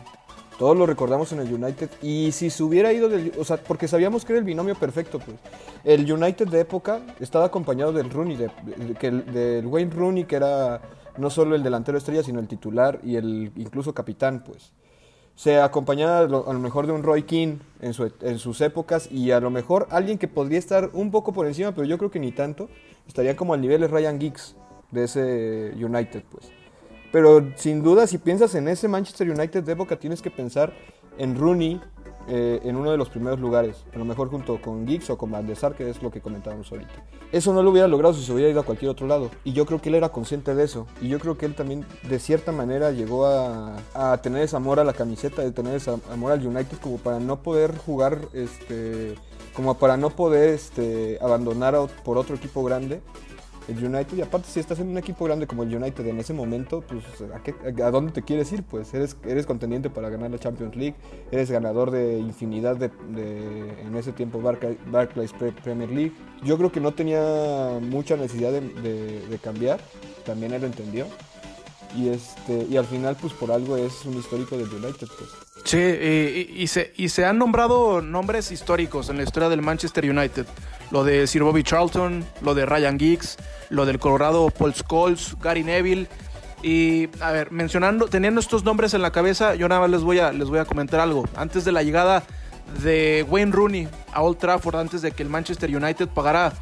Todos 0.57 0.77
lo 0.77 0.85
recordamos 0.85 1.31
en 1.31 1.39
el 1.39 1.53
United. 1.53 1.89
Y 2.01 2.31
si 2.31 2.49
se 2.49 2.63
hubiera 2.63 2.93
ido 2.93 3.09
del. 3.09 3.31
O 3.37 3.43
sea, 3.43 3.57
porque 3.57 3.87
sabíamos 3.87 4.23
que 4.25 4.33
era 4.33 4.39
el 4.39 4.45
binomio 4.45 4.75
perfecto, 4.75 5.19
pues. 5.19 5.37
El 5.83 6.11
United 6.11 6.47
de 6.47 6.61
época 6.61 7.01
estaba 7.19 7.45
acompañado 7.45 7.91
del 7.91 8.09
Rooney, 8.09 8.37
de, 8.37 8.49
del 9.31 9.65
Wayne 9.65 9.91
Rooney, 9.91 10.25
que 10.25 10.35
era 10.35 10.81
no 11.17 11.29
solo 11.29 11.55
el 11.55 11.63
delantero 11.63 11.97
estrella, 11.97 12.23
sino 12.23 12.39
el 12.39 12.47
titular 12.47 12.99
y 13.03 13.15
el 13.15 13.51
incluso 13.55 13.93
capitán, 13.93 14.43
pues. 14.43 14.71
Se 15.35 15.59
acompañaba 15.59 16.19
a 16.19 16.27
lo, 16.27 16.59
mejor 16.59 16.85
de 16.85 16.93
un 16.93 17.01
Roy 17.01 17.23
Keane 17.23 17.57
en, 17.81 17.93
en 18.21 18.37
sus 18.37 18.61
épocas 18.61 19.11
y 19.11 19.31
a 19.31 19.39
lo 19.39 19.49
mejor 19.49 19.87
alguien 19.89 20.19
que 20.19 20.27
podría 20.27 20.59
estar 20.59 20.91
un 20.93 21.09
poco 21.09 21.33
por 21.33 21.47
encima, 21.47 21.71
pero 21.71 21.87
yo 21.87 21.97
creo 21.97 22.11
que 22.11 22.19
ni 22.19 22.31
tanto. 22.31 22.69
Estaría 23.07 23.35
como 23.35 23.53
al 23.55 23.61
nivel 23.61 23.81
de 23.81 23.87
Ryan 23.87 24.19
Giggs 24.19 24.55
de 24.91 25.03
ese 25.05 25.73
United, 25.75 26.23
pues. 26.29 26.51
Pero 27.13 27.47
sin 27.55 27.83
duda, 27.83 28.07
si 28.07 28.17
piensas 28.17 28.55
en 28.55 28.67
ese 28.67 28.87
Manchester 28.87 29.29
United 29.29 29.63
de 29.63 29.73
época, 29.73 29.97
tienes 29.97 30.19
que 30.19 30.31
pensar 30.31 30.73
en 31.19 31.37
Rooney 31.37 31.79
eh, 32.27 32.59
en 32.63 32.75
uno 32.75 32.89
de 32.89 32.97
los 32.97 33.07
primeros 33.09 33.39
lugares. 33.39 33.85
A 33.93 33.99
lo 33.99 34.05
mejor 34.05 34.29
junto 34.29 34.59
con 34.59 34.87
Giggs 34.87 35.11
o 35.11 35.17
con 35.17 35.29
Van 35.29 35.45
der 35.45 35.55
Sar, 35.55 35.75
que 35.75 35.87
es 35.87 36.01
lo 36.01 36.09
que 36.09 36.21
comentábamos 36.21 36.71
ahorita. 36.71 36.91
Eso 37.31 37.53
no 37.53 37.61
lo 37.61 37.69
hubiera 37.69 37.87
logrado 37.87 38.15
si 38.15 38.23
se 38.23 38.33
hubiera 38.33 38.49
ido 38.49 38.61
a 38.61 38.63
cualquier 38.63 38.89
otro 38.89 39.05
lado. 39.05 39.29
Y 39.43 39.53
yo 39.53 39.67
creo 39.67 39.79
que 39.79 39.89
él 39.89 39.95
era 39.95 40.09
consciente 40.09 40.55
de 40.55 40.63
eso. 40.63 40.87
Y 41.01 41.07
yo 41.07 41.19
creo 41.19 41.37
que 41.37 41.45
él 41.45 41.53
también, 41.53 41.85
de 42.09 42.17
cierta 42.17 42.51
manera, 42.51 42.89
llegó 42.89 43.27
a, 43.27 43.77
a 43.93 44.17
tener 44.23 44.41
ese 44.41 44.55
amor 44.55 44.79
a 44.79 44.83
la 44.83 44.93
camiseta, 44.93 45.43
de 45.43 45.51
tener 45.51 45.75
ese 45.75 45.91
amor 46.11 46.31
al 46.31 46.43
United, 46.43 46.79
como 46.81 46.97
para 46.97 47.19
no 47.19 47.43
poder 47.43 47.77
jugar, 47.77 48.21
este, 48.33 49.13
como 49.55 49.77
para 49.77 49.97
no 49.97 50.09
poder 50.09 50.49
este, 50.49 51.19
abandonar 51.21 51.75
por 52.03 52.17
otro 52.17 52.35
equipo 52.35 52.63
grande 52.63 53.03
el 53.67 53.83
United. 53.83 54.17
Y 54.17 54.21
aparte, 54.21 54.47
si 54.49 54.59
estás 54.59 54.79
en 54.79 54.89
un 54.89 54.97
equipo 54.97 55.25
grande 55.25 55.47
como 55.47 55.63
el 55.63 55.75
United 55.75 56.05
en 56.07 56.19
ese 56.19 56.33
momento, 56.33 56.81
pues 56.81 57.03
¿a, 57.33 57.41
qué- 57.41 57.55
a 57.83 57.91
dónde 57.91 58.11
te 58.11 58.21
quieres 58.21 58.51
ir? 58.51 58.63
Pues 58.63 58.93
eres, 58.93 59.15
eres 59.25 59.45
contendiente 59.45 59.89
para 59.89 60.09
ganar 60.09 60.31
la 60.31 60.39
Champions 60.39 60.75
League, 60.75 60.95
eres 61.31 61.49
ganador 61.51 61.91
de 61.91 62.19
infinidad 62.19 62.75
de, 62.77 62.91
en 63.85 63.95
ese 63.95 64.11
tiempo 64.11 64.41
Barclay- 64.41 64.77
Barclays 64.91 65.33
Pre- 65.33 65.51
Premier 65.51 65.89
League. 65.89 66.11
Yo 66.43 66.57
creo 66.57 66.71
que 66.71 66.79
no 66.79 66.93
tenía 66.93 67.79
mucha 67.81 68.17
necesidad 68.17 68.51
de- 68.51 69.21
de 69.29 69.37
cambiar, 69.39 69.79
también 70.25 70.53
él 70.53 70.61
lo 70.61 70.67
entendió. 70.67 71.05
Y, 71.95 72.09
este, 72.09 72.65
y 72.69 72.77
al 72.77 72.85
final, 72.85 73.15
pues 73.21 73.33
por 73.33 73.51
algo 73.51 73.77
es 73.77 74.03
un 74.05 74.17
histórico 74.17 74.57
del 74.57 74.67
United. 74.69 75.07
Pues. 75.07 75.29
Sí, 75.63 75.77
y, 75.77 76.61
y- 76.63 76.67
se, 76.67 76.91
y 76.97 77.09
se 77.09 77.23
han 77.25 77.37
nombrado 77.37 78.01
nombres 78.01 78.51
históricos 78.51 79.09
en 79.09 79.17
la 79.17 79.23
historia 79.23 79.47
del 79.49 79.61
Manchester 79.61 80.09
United. 80.09 80.45
Lo 80.91 81.03
de 81.03 81.27
Sir 81.27 81.43
Bobby 81.43 81.63
Charlton, 81.63 82.25
lo 82.41 82.53
de 82.55 82.65
Ryan 82.65 82.97
Giggs, 82.99 83.37
lo 83.69 83.85
del 83.85 83.99
Colorado 83.99 84.49
Paul 84.49 84.73
Scholes, 84.73 85.35
Gary 85.41 85.63
Neville. 85.63 86.07
Y, 86.63 87.09
a 87.21 87.31
ver, 87.31 87.51
mencionando, 87.51 88.07
teniendo 88.07 88.39
estos 88.39 88.63
nombres 88.63 88.93
en 88.93 89.01
la 89.01 89.11
cabeza, 89.11 89.53
yo 89.55 89.67
nada 89.67 89.81
más 89.81 89.89
les 89.91 90.01
voy 90.01 90.19
a, 90.19 90.31
les 90.31 90.47
voy 90.49 90.59
a 90.59 90.65
comentar 90.65 90.99
algo. 90.99 91.25
Antes 91.35 91.65
de 91.65 91.71
la 91.71 91.83
llegada 91.83 92.23
de 92.81 93.25
Wayne 93.29 93.51
Rooney 93.51 93.87
a 94.13 94.21
Old 94.23 94.37
Trafford, 94.39 94.77
antes 94.77 95.01
de 95.01 95.11
que 95.11 95.21
el 95.23 95.29
Manchester 95.29 95.75
United 95.75 96.07
pagara 96.07 96.53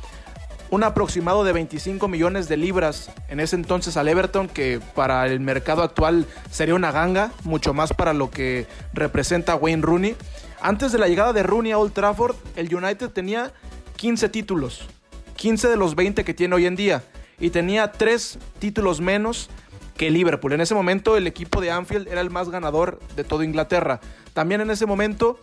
un 0.71 0.85
aproximado 0.85 1.43
de 1.43 1.51
25 1.51 2.07
millones 2.07 2.47
de 2.47 2.55
libras 2.55 3.11
en 3.27 3.41
ese 3.41 3.57
entonces 3.57 3.97
al 3.97 4.07
Everton, 4.07 4.47
que 4.47 4.79
para 4.95 5.27
el 5.27 5.41
mercado 5.41 5.83
actual 5.83 6.25
sería 6.49 6.75
una 6.75 6.93
ganga, 6.93 7.31
mucho 7.43 7.73
más 7.73 7.93
para 7.93 8.13
lo 8.13 8.31
que 8.31 8.67
representa 8.93 9.55
Wayne 9.55 9.83
Rooney. 9.83 10.15
Antes 10.61 10.93
de 10.93 10.97
la 10.97 11.09
llegada 11.09 11.33
de 11.33 11.43
Rooney 11.43 11.73
a 11.73 11.77
Old 11.77 11.91
Trafford, 11.91 12.37
el 12.55 12.73
United 12.73 13.09
tenía 13.09 13.51
15 13.97 14.29
títulos, 14.29 14.87
15 15.35 15.67
de 15.67 15.75
los 15.75 15.93
20 15.95 16.23
que 16.23 16.33
tiene 16.33 16.55
hoy 16.55 16.65
en 16.65 16.77
día, 16.77 17.03
y 17.37 17.49
tenía 17.49 17.91
3 17.91 18.39
títulos 18.59 19.01
menos 19.01 19.49
que 19.97 20.09
Liverpool. 20.09 20.53
En 20.53 20.61
ese 20.61 20.73
momento 20.73 21.17
el 21.17 21.27
equipo 21.27 21.59
de 21.59 21.71
Anfield 21.71 22.07
era 22.07 22.21
el 22.21 22.29
más 22.29 22.49
ganador 22.49 22.99
de 23.17 23.25
toda 23.25 23.43
Inglaterra. 23.43 23.99
También 24.33 24.61
en 24.61 24.71
ese 24.71 24.85
momento 24.85 25.37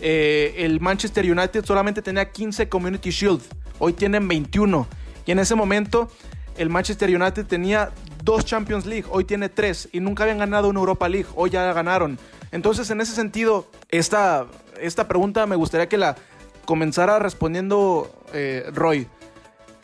eh, 0.00 0.54
el 0.58 0.80
Manchester 0.80 1.30
United 1.30 1.64
solamente 1.64 2.02
tenía 2.02 2.30
15 2.30 2.68
Community 2.68 3.10
Shield, 3.10 3.42
hoy 3.78 3.92
tienen 3.92 4.26
21. 4.26 4.86
Y 5.26 5.32
en 5.32 5.38
ese 5.38 5.54
momento 5.54 6.08
el 6.56 6.70
Manchester 6.70 7.08
United 7.14 7.46
tenía 7.46 7.90
dos 8.24 8.44
Champions 8.44 8.86
League, 8.86 9.06
hoy 9.10 9.24
tiene 9.24 9.48
tres. 9.48 9.88
Y 9.92 10.00
nunca 10.00 10.24
habían 10.24 10.38
ganado 10.38 10.68
una 10.68 10.80
Europa 10.80 11.08
League, 11.08 11.28
hoy 11.34 11.50
ya 11.50 11.72
ganaron. 11.72 12.18
Entonces 12.52 12.90
en 12.90 13.00
ese 13.00 13.14
sentido, 13.14 13.66
esta, 13.90 14.46
esta 14.80 15.06
pregunta 15.08 15.46
me 15.46 15.56
gustaría 15.56 15.88
que 15.88 15.98
la 15.98 16.16
comenzara 16.64 17.18
respondiendo 17.18 18.10
eh, 18.32 18.70
Roy. 18.72 19.06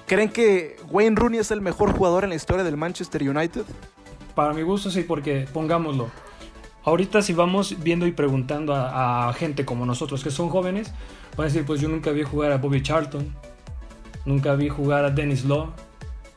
¿Creen 0.07 0.31
que 0.31 0.77
Wayne 0.91 1.17
Rooney 1.17 1.41
es 1.41 1.51
el 1.51 1.61
mejor 1.61 1.93
jugador 1.93 2.23
en 2.25 2.31
la 2.31 2.37
historia 2.37 2.63
del 2.63 2.77
Manchester 2.77 3.29
United? 3.29 3.65
Para 4.35 4.53
mi 4.53 4.63
gusto 4.63 4.91
sí, 4.91 5.03
porque 5.03 5.49
pongámoslo. 5.53 6.11
Ahorita 6.87 7.21
si 7.21 7.33
vamos 7.33 7.83
viendo 7.83 8.07
y 8.07 8.13
preguntando 8.13 8.73
a, 8.73 9.33
gente 9.37 9.65
como 9.65 9.85
nosotros 9.85 10.23
que 10.23 10.31
son 10.31 10.51
jóvenes, 10.51 10.93
van 11.37 11.47
a 11.47 11.49
decir, 11.49 11.67
pues 11.67 11.81
yo 11.81 11.89
nunca 11.89 12.13
vi 12.13 12.23
jugar 12.23 12.53
a 12.53 12.59
Bobby 12.59 12.81
Charlton, 12.81 13.27
nunca 14.25 14.55
vi 14.55 14.69
jugar 14.69 15.05
a 15.05 15.11
Dennis 15.11 15.45
Law, 15.45 15.73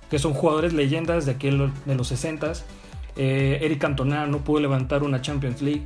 que 0.10 0.18
son 0.18 0.34
jugadores 0.34 0.74
leyendas 0.74 1.28
de 1.28 1.34
aquel 1.34 1.72
de 1.86 1.94
los 1.94 2.12
60s. 2.12 2.64
Eh, 3.16 3.60
Eric 3.62 3.78
Cantona 3.78 4.26
no 4.26 4.40
pudo 4.40 4.60
levantar 4.62 5.04
una 5.04 5.22
Champions 5.22 5.62
League. 5.62 5.84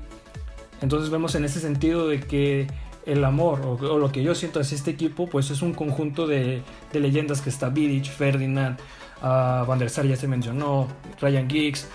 Entonces 0.82 1.10
vemos 1.10 1.36
en 1.36 1.44
ese 1.44 1.60
sentido 1.60 2.08
de 2.08 2.22
que 2.22 2.68
el 3.06 3.26
amor 3.26 3.60
o, 3.66 3.98
lo 3.98 4.14
que 4.14 4.24
yo 4.24 4.34
siento 4.34 4.62
hacia 4.62 4.78
este 4.78 4.92
equipo 4.92 5.28
pues 5.28 5.52
es 5.52 5.62
un 5.62 5.74
conjunto 5.74 6.26
de, 6.26 6.62
de 6.94 7.00
leyendas 7.02 7.42
que 7.42 7.50
está 7.50 7.68
Vidic, 7.68 8.06
Ferdinand, 8.06 8.80
ah, 9.22 9.66
Van 9.68 9.78
der 9.78 9.90
Sar 9.90 10.06
ya 10.06 10.16
se 10.16 10.30
mencionó, 10.30 10.88
Ryan 11.20 11.50
Giggs, 11.50 11.90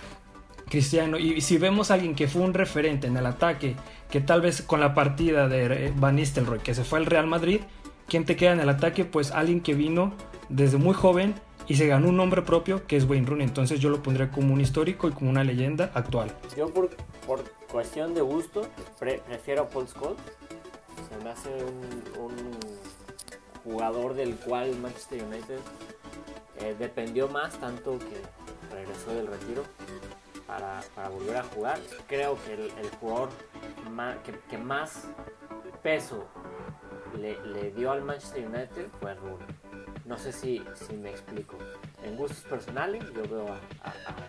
Cristiano. 0.68 1.18
Y 1.18 1.40
si 1.40 1.58
vemos 1.58 1.90
a 1.90 1.94
alguien 1.94 2.14
que 2.14 2.28
fue 2.28 2.42
un 2.42 2.54
referente 2.54 3.06
en 3.06 3.16
el 3.16 3.26
ataque, 3.26 3.76
que 4.10 4.20
tal 4.20 4.40
vez 4.40 4.62
con 4.62 4.80
la 4.80 4.94
partida 4.94 5.48
de 5.48 5.86
eh, 5.86 5.92
Van 5.96 6.16
Nistelrooy, 6.16 6.60
que 6.60 6.74
se 6.74 6.84
fue 6.84 6.98
al 6.98 7.06
Real 7.06 7.26
Madrid, 7.26 7.60
¿quién 8.06 8.24
te 8.24 8.36
queda 8.36 8.52
en 8.52 8.60
el 8.60 8.68
ataque? 8.68 9.04
Pues 9.04 9.32
alguien 9.32 9.60
que 9.60 9.74
vino 9.74 10.14
desde 10.48 10.78
muy 10.78 10.94
joven 10.94 11.34
y 11.66 11.74
se 11.76 11.86
ganó 11.86 12.08
un 12.08 12.16
nombre 12.16 12.42
propio 12.42 12.86
que 12.86 12.96
es 12.96 13.04
Wayne 13.04 13.26
Rooney. 13.26 13.46
Entonces 13.46 13.80
yo 13.80 13.90
lo 13.90 14.02
pondría 14.02 14.30
como 14.30 14.54
un 14.54 14.60
histórico 14.60 15.08
y 15.08 15.12
como 15.12 15.30
una 15.30 15.44
leyenda 15.44 15.90
actual. 15.94 16.32
Yo 16.56 16.68
por, 16.68 16.90
por 17.26 17.44
cuestión 17.70 18.14
de 18.14 18.22
gusto 18.22 18.66
pre- 18.98 19.20
prefiero 19.26 19.62
a 19.62 19.68
Paul 19.68 19.86
Scholes. 19.86 20.18
Se 21.08 21.24
me 21.24 21.30
hace 21.30 21.50
un, 21.50 22.22
un 22.22 22.32
jugador 23.64 24.14
del 24.14 24.34
cual 24.36 24.74
Manchester 24.80 25.22
United 25.22 25.58
eh, 26.60 26.74
dependió 26.78 27.28
más 27.28 27.60
tanto 27.60 27.98
que 27.98 28.74
regresó 28.74 29.14
del 29.14 29.26
retiro 29.26 29.62
para, 30.48 31.08
volver 31.10 31.36
a 31.36 31.42
jugar. 31.44 31.78
Creo 32.08 32.36
que 32.44 32.54
el, 32.54 32.90
jugador 32.98 33.28
ma- 33.90 34.16
que, 34.22 34.58
más 34.58 35.04
peso 35.82 36.24
le, 37.16 37.70
dio 37.72 37.92
al 37.92 38.02
Manchester 38.02 38.46
United 38.46 38.88
fue 38.98 39.14
Rooney. 39.14 39.46
No 40.06 40.18
sé 40.18 40.32
si, 40.32 40.64
si 40.74 40.94
me 40.94 41.10
explico. 41.10 41.56
En 42.02 42.16
gustos 42.16 42.40
personales 42.48 43.04
yo 43.14 43.22
veo 43.28 43.48
a, 43.52 43.60
a, 43.86 43.90
a 43.90 44.28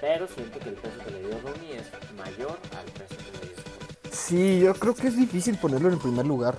pero 0.00 0.26
siento 0.26 0.58
que 0.58 0.70
el 0.70 0.74
peso 0.76 0.98
que 1.04 1.10
le 1.10 1.20
dio 1.20 1.38
Rooney 1.40 1.72
es 1.72 1.90
mayor 2.16 2.58
al 2.76 2.86
peso 2.92 3.16
que 3.16 3.46
le 3.46 3.54
dio. 3.54 3.62
Sí, 4.10 4.60
yo 4.60 4.74
creo 4.74 4.94
que 4.94 5.08
es 5.08 5.16
difícil 5.16 5.58
ponerlo 5.58 5.88
en 5.88 5.94
el 5.94 6.00
primer 6.00 6.24
lugar. 6.26 6.56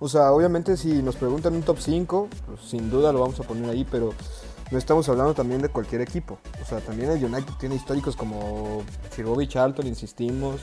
O 0.00 0.08
sea, 0.08 0.32
obviamente 0.32 0.76
si 0.76 1.02
nos 1.02 1.16
preguntan 1.16 1.54
un 1.54 1.62
top 1.62 1.78
5, 1.78 2.28
pues, 2.46 2.60
sin 2.62 2.90
duda 2.90 3.12
lo 3.12 3.20
vamos 3.20 3.38
a 3.40 3.44
poner 3.44 3.70
ahí, 3.70 3.86
pero 3.90 4.12
no 4.70 4.78
estamos 4.78 5.08
hablando 5.08 5.34
también 5.34 5.60
de 5.62 5.68
cualquier 5.68 6.00
equipo. 6.00 6.38
O 6.62 6.64
sea, 6.64 6.80
también 6.80 7.10
el 7.10 7.24
United 7.24 7.52
tiene 7.58 7.74
históricos 7.74 8.16
como 8.16 8.82
Bobby 9.24 9.46
Charlton, 9.46 9.86
insistimos. 9.86 10.62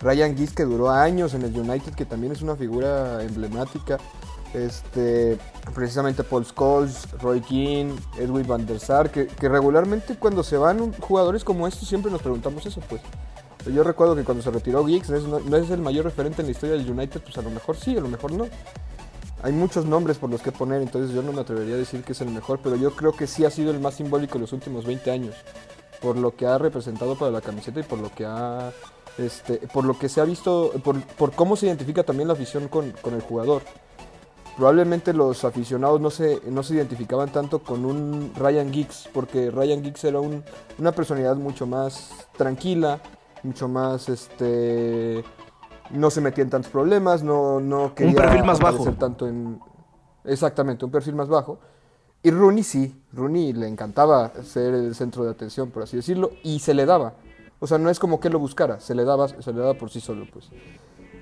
Ryan 0.00 0.36
Giggs 0.36 0.54
que 0.54 0.64
duró 0.64 0.90
años 0.90 1.34
en 1.34 1.42
el 1.42 1.58
United, 1.58 1.94
que 1.94 2.04
también 2.04 2.32
es 2.32 2.42
una 2.42 2.56
figura 2.56 3.22
emblemática. 3.22 3.98
Este, 4.54 5.38
precisamente 5.74 6.22
Paul 6.24 6.44
Scholes, 6.44 7.10
Roy 7.20 7.40
Keane, 7.40 7.94
Edwin 8.18 8.46
van 8.46 8.66
der 8.66 8.78
Sar, 8.80 9.10
que, 9.10 9.28
regularmente 9.40 10.16
cuando 10.16 10.42
se 10.42 10.58
van 10.58 10.92
jugadores 10.94 11.42
como 11.42 11.66
estos 11.66 11.88
siempre 11.88 12.10
nos 12.10 12.20
preguntamos 12.20 12.66
eso, 12.66 12.80
pues. 12.88 13.00
Yo 13.72 13.84
recuerdo 13.84 14.16
que 14.16 14.24
cuando 14.24 14.42
se 14.42 14.50
retiró 14.50 14.84
Giggs, 14.84 15.08
no 15.08 15.56
es 15.56 15.70
el 15.70 15.80
mayor 15.80 16.04
referente 16.04 16.42
en 16.42 16.48
la 16.48 16.52
historia 16.52 16.76
del 16.76 16.90
United, 16.90 17.20
pues 17.20 17.38
a 17.38 17.42
lo 17.42 17.50
mejor 17.50 17.76
sí, 17.76 17.96
a 17.96 18.00
lo 18.00 18.08
mejor 18.08 18.32
no. 18.32 18.46
Hay 19.42 19.52
muchos 19.52 19.86
nombres 19.86 20.18
por 20.18 20.30
los 20.30 20.40
que 20.40 20.52
poner, 20.52 20.82
entonces 20.82 21.12
yo 21.14 21.22
no 21.22 21.32
me 21.32 21.40
atrevería 21.40 21.74
a 21.74 21.78
decir 21.78 22.04
que 22.04 22.12
es 22.12 22.20
el 22.20 22.30
mejor, 22.30 22.60
pero 22.62 22.76
yo 22.76 22.92
creo 22.94 23.12
que 23.12 23.26
sí 23.26 23.44
ha 23.44 23.50
sido 23.50 23.72
el 23.72 23.80
más 23.80 23.94
simbólico 23.94 24.36
en 24.36 24.42
los 24.42 24.52
últimos 24.52 24.84
20 24.86 25.10
años, 25.10 25.34
por 26.00 26.16
lo 26.16 26.36
que 26.36 26.46
ha 26.46 26.58
representado 26.58 27.16
para 27.16 27.32
la 27.32 27.40
camiseta 27.40 27.80
y 27.80 27.82
por 27.82 27.98
lo 27.98 28.12
que 28.14 28.24
ha, 28.24 28.70
este, 29.18 29.56
por 29.72 29.84
lo 29.84 29.98
que 29.98 30.08
se 30.08 30.20
ha 30.20 30.24
visto, 30.24 30.70
por, 30.84 31.00
por 31.02 31.32
cómo 31.32 31.56
se 31.56 31.66
identifica 31.66 32.04
también 32.04 32.28
la 32.28 32.34
afición 32.34 32.68
con, 32.68 32.92
con 33.02 33.14
el 33.14 33.20
jugador. 33.22 33.62
Probablemente 34.56 35.12
los 35.12 35.44
aficionados 35.44 36.00
no 36.00 36.10
se, 36.10 36.40
no 36.46 36.62
se 36.62 36.74
identificaban 36.74 37.32
tanto 37.32 37.60
con 37.60 37.84
un 37.84 38.32
Ryan 38.36 38.72
Giggs, 38.72 39.08
porque 39.12 39.50
Ryan 39.50 39.82
Giggs 39.82 40.04
era 40.04 40.20
un- 40.20 40.44
una 40.78 40.92
personalidad 40.92 41.34
mucho 41.36 41.66
más 41.66 42.10
tranquila, 42.36 43.00
mucho 43.42 43.66
más, 43.66 44.08
este, 44.08 45.24
no 45.92 46.10
se 46.10 46.20
metía 46.20 46.44
en 46.44 46.50
tantos 46.50 46.70
problemas, 46.70 47.22
no, 47.22 47.60
no 47.60 47.94
quería 47.94 48.14
perfil 48.14 48.44
más 48.44 48.60
bajo. 48.60 48.92
tanto 48.92 49.28
en... 49.28 49.60
Exactamente, 50.24 50.84
un 50.84 50.90
perfil 50.90 51.14
más 51.14 51.28
bajo. 51.28 51.58
Y 52.22 52.30
Rooney 52.30 52.62
sí, 52.62 53.02
Rooney 53.12 53.52
le 53.52 53.66
encantaba 53.66 54.32
ser 54.44 54.74
el 54.74 54.94
centro 54.94 55.24
de 55.24 55.30
atención, 55.32 55.70
por 55.70 55.82
así 55.82 55.96
decirlo, 55.96 56.30
y 56.44 56.60
se 56.60 56.74
le 56.74 56.86
daba. 56.86 57.14
O 57.58 57.66
sea, 57.66 57.78
no 57.78 57.90
es 57.90 57.98
como 57.98 58.20
que 58.20 58.30
lo 58.30 58.38
buscara, 58.38 58.80
se 58.80 58.94
le 58.94 59.04
daba, 59.04 59.28
se 59.28 59.52
le 59.52 59.60
daba 59.60 59.74
por 59.74 59.90
sí 59.90 60.00
solo, 60.00 60.26
pues. 60.32 60.48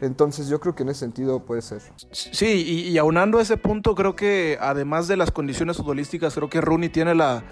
Entonces 0.00 0.48
yo 0.48 0.61
creo 0.61 0.74
que 0.74 0.83
en 0.83 0.90
ese 0.90 1.00
sentido 1.00 1.40
puede 1.40 1.62
ser. 1.62 1.83
Sí, 2.12 2.64
y, 2.66 2.88
y 2.88 2.98
aunando 2.98 3.40
ese 3.40 3.56
punto, 3.56 3.94
creo 3.94 4.16
que 4.16 4.59
además 4.61 5.09
de 5.09 5.16
las 5.16 5.30
condiciones 5.30 5.76
futbolísticas, 5.76 6.35
creo 6.35 6.48
que 6.48 6.61
Rooney 6.61 6.88
tiene 6.88 7.14
la, 7.14 7.42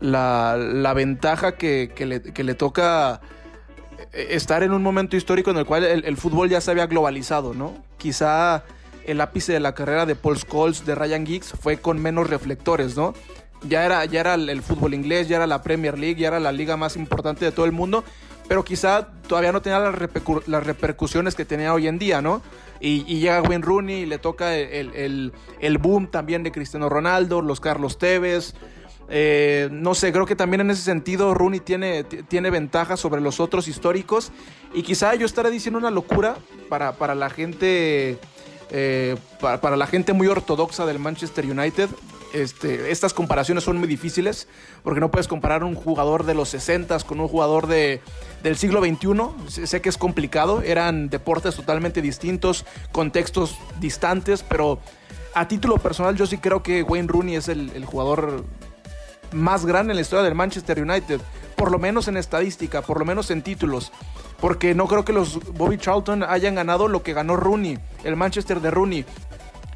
la, 0.00 0.56
la 0.56 0.94
ventaja 0.94 1.56
que, 1.56 1.92
que, 1.94 2.06
le, 2.06 2.22
que, 2.22 2.44
le, 2.44 2.54
toca 2.54 3.20
estar 4.12 4.62
en 4.62 4.72
un 4.72 4.82
momento 4.82 5.16
histórico 5.16 5.50
en 5.50 5.58
el 5.58 5.64
cual 5.64 5.84
el, 5.84 6.16
fútbol 6.16 6.48
ya 6.48 6.60
se 6.60 6.70
había 6.70 6.86
globalizado, 6.86 7.54
¿no? 7.54 7.74
Quizá 7.98 8.64
el 9.06 9.20
ápice 9.20 9.52
de 9.52 9.60
la 9.60 9.74
carrera 9.74 10.06
de 10.06 10.14
Paul 10.14 10.38
Scholes, 10.38 10.84
de 10.84 10.94
Ryan 10.94 11.26
Giggs, 11.26 11.54
fue 11.60 11.78
con 11.78 12.00
menos 12.00 12.28
reflectores, 12.28 12.96
¿no? 12.96 13.14
Ya 13.68 13.84
era, 13.84 14.04
ya 14.04 14.20
era 14.20 14.34
el 14.34 14.62
fútbol 14.62 14.94
inglés, 14.94 15.28
ya 15.28 15.36
era 15.36 15.46
la 15.46 15.62
Premier 15.62 15.98
League, 15.98 16.20
ya 16.20 16.28
era 16.28 16.40
la 16.40 16.52
liga 16.52 16.76
más 16.76 16.96
importante 16.96 17.44
de 17.44 17.52
todo 17.52 17.64
el 17.66 17.72
mundo, 17.72 18.04
pero 18.48 18.64
quizá 18.64 19.08
todavía 19.28 19.52
no 19.52 19.62
tenía 19.62 19.78
las, 19.78 19.94
repercu 19.94 20.42
las 20.46 20.66
repercusiones 20.66 21.34
que 21.34 21.44
tenía 21.44 21.72
hoy 21.72 21.86
en 21.86 21.98
día, 21.98 22.20
¿no? 22.20 22.42
Y, 22.80 23.04
y 23.06 23.20
llega 23.20 23.40
Wayne 23.42 23.64
Rooney 23.64 24.00
y 24.00 24.06
le 24.06 24.18
toca 24.18 24.56
el, 24.56 25.32
el, 25.60 25.78
boom 25.78 26.08
también 26.08 26.42
de 26.42 26.50
Cristiano 26.50 26.88
Ronaldo, 26.88 27.40
los 27.40 27.60
Carlos 27.60 27.96
Tevez. 27.96 28.54
Eh, 29.08 29.68
no 29.70 29.94
sé, 29.94 30.12
creo 30.12 30.26
que 30.26 30.36
también 30.36 30.62
en 30.62 30.70
ese 30.70 30.82
sentido 30.82 31.34
Rooney 31.34 31.60
tiene, 31.60 32.04
tiene 32.04 32.50
ventajas 32.50 33.00
sobre 33.00 33.20
los 33.20 33.40
otros 33.40 33.68
históricos. 33.68 34.32
Y 34.74 34.82
quizá 34.82 35.14
yo 35.14 35.26
estaré 35.26 35.50
diciendo 35.50 35.78
una 35.78 35.90
locura 35.90 36.36
para, 36.68 36.92
para 36.92 37.14
la 37.14 37.30
gente. 37.30 38.18
Eh, 38.74 39.16
para, 39.38 39.60
para, 39.60 39.76
la 39.76 39.86
gente 39.86 40.14
muy 40.14 40.28
ortodoxa 40.28 40.86
del 40.86 40.98
Manchester 40.98 41.44
United, 41.44 41.90
este, 42.32 42.90
estas 42.90 43.12
comparaciones 43.12 43.64
son 43.64 43.76
muy 43.76 43.86
difíciles 43.86 44.48
porque 44.82 45.00
no 45.00 45.10
puedes 45.10 45.28
comparar 45.28 45.64
un 45.64 45.74
jugador 45.74 46.24
de 46.24 46.34
los 46.34 46.48
60 46.48 46.98
con 47.00 47.20
un 47.20 47.28
jugador 47.28 47.66
de, 47.66 48.00
del 48.42 48.56
siglo 48.56 48.80
XXI. 48.80 49.66
Sé 49.66 49.82
que 49.82 49.90
es 49.90 49.98
complicado, 49.98 50.62
eran 50.62 51.10
deportes 51.10 51.54
totalmente 51.54 52.00
distintos, 52.00 52.64
contextos 52.90 53.58
distantes, 53.80 54.42
pero 54.42 54.78
a 55.34 55.46
título 55.46 55.76
personal 55.76 56.16
yo 56.16 56.26
sí 56.26 56.38
creo 56.38 56.62
que 56.62 56.82
Wayne 56.82 57.08
Rooney 57.08 57.36
es 57.36 57.48
el 57.48 57.84
jugador 57.84 58.44
más 59.32 59.66
grande 59.66 59.92
en 59.92 59.96
la 59.96 60.02
historia 60.02 60.24
del 60.24 60.34
Manchester 60.34 60.80
United, 60.80 61.20
por 61.56 61.70
lo 61.70 61.78
menos 61.78 62.08
en 62.08 62.16
estadística, 62.16 62.82
por 62.82 62.98
lo 62.98 63.04
menos 63.04 63.30
en 63.30 63.42
títulos. 63.42 63.92
Porque 64.40 64.74
no 64.74 64.88
creo 64.88 65.04
que 65.04 65.12
los 65.12 65.38
Bobby 65.54 65.78
Charlton 65.78 66.24
hayan 66.24 66.56
ganado 66.56 66.88
lo 66.88 67.02
que 67.02 67.12
ganó 67.12 67.36
Rooney, 67.36 67.78
el 68.02 68.16
Manchester 68.16 68.60
de 68.60 68.70
Rooney. 68.70 69.04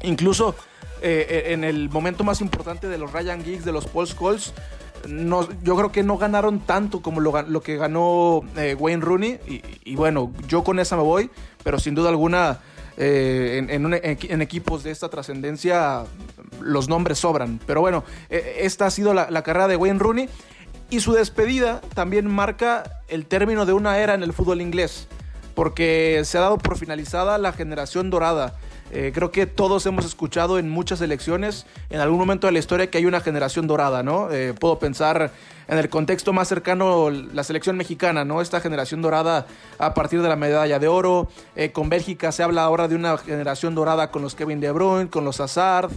Incluso 0.01 0.55
eh, 1.01 1.45
en 1.47 1.63
el 1.63 1.89
momento 1.89 2.23
más 2.23 2.41
importante 2.41 2.87
de 2.89 2.97
los 2.97 3.13
Ryan 3.13 3.43
Giggs, 3.43 3.63
de 3.63 3.71
los 3.71 3.87
Paul 3.87 4.07
Scholes, 4.07 4.53
yo 5.63 5.75
creo 5.75 5.91
que 5.91 6.03
no 6.03 6.17
ganaron 6.17 6.59
tanto 6.59 7.01
como 7.01 7.21
lo, 7.21 7.41
lo 7.43 7.61
que 7.61 7.77
ganó 7.77 8.41
eh, 8.57 8.75
Wayne 8.77 9.03
Rooney. 9.03 9.39
Y, 9.47 9.61
y, 9.85 9.95
bueno, 9.95 10.31
yo 10.47 10.63
con 10.63 10.79
esa 10.79 10.97
me 10.97 11.03
voy, 11.03 11.29
pero 11.63 11.79
sin 11.79 11.95
duda 11.95 12.09
alguna 12.09 12.59
eh, 12.97 13.65
en, 13.69 14.41
equipos 14.41 14.83
de 14.83 14.91
esta 14.91 15.09
trascendencia 15.09 16.03
los 16.61 16.89
nombres 16.89 17.19
sobran. 17.19 17.59
Pero 17.65 17.81
bueno, 17.81 18.03
eh, 18.29 18.57
esta 18.61 18.87
ha 18.87 18.91
sido 18.91 19.13
la 19.13 19.41
carrera 19.43 19.67
de 19.67 19.75
Wayne 19.75 19.99
Rooney. 19.99 20.29
Y 20.89 21.01
su 21.01 21.11
despedida 21.11 21.81
también 21.93 22.27
marca 22.27 23.01
el 23.09 23.25
término 23.25 23.65
de 23.65 23.73
una 23.73 23.97
era 23.99 24.13
en 24.13 24.23
el 24.23 24.31
fútbol 24.31 24.61
inglés, 24.61 25.07
porque 25.53 26.21
se 26.23 26.37
ha 26.37 26.41
dado 26.41 26.57
por 26.57 26.77
finalizada 26.77 27.37
la 27.37 27.51
generación 27.51 28.09
dorada. 28.09 28.55
Eh, 28.91 29.11
creo 29.13 29.31
que 29.31 29.45
todos 29.45 29.85
hemos 29.85 30.05
escuchado 30.05 30.59
en 30.59 30.69
muchas 30.69 31.01
elecciones, 31.01 31.65
en 31.89 31.99
algún 31.99 32.19
momento 32.19 32.47
de 32.47 32.53
la 32.53 32.59
historia, 32.59 32.89
que 32.89 32.97
hay 32.97 33.05
una 33.05 33.19
generación 33.21 33.67
dorada, 33.67 34.03
¿no? 34.03 34.31
Eh, 34.31 34.53
puedo 34.57 34.79
pensar 34.79 35.31
en 35.67 35.77
el 35.77 35.89
contexto 35.89 36.33
más 36.33 36.47
cercano, 36.47 37.09
la 37.09 37.43
selección 37.43 37.77
mexicana, 37.77 38.23
¿no? 38.23 38.41
Esta 38.41 38.61
generación 38.61 39.01
dorada 39.01 39.47
a 39.77 39.93
partir 39.93 40.21
de 40.21 40.29
la 40.29 40.35
medalla 40.35 40.79
de 40.79 40.87
oro. 40.87 41.27
Eh, 41.55 41.71
con 41.71 41.89
Bélgica 41.89 42.31
se 42.31 42.43
habla 42.43 42.63
ahora 42.63 42.87
de 42.87 42.95
una 42.95 43.17
generación 43.17 43.75
dorada 43.75 44.09
con 44.09 44.21
los 44.21 44.35
Kevin 44.35 44.59
De 44.61 44.71
Bruyne, 44.71 45.09
con 45.09 45.25
los 45.25 45.39
Hazard. 45.41 45.91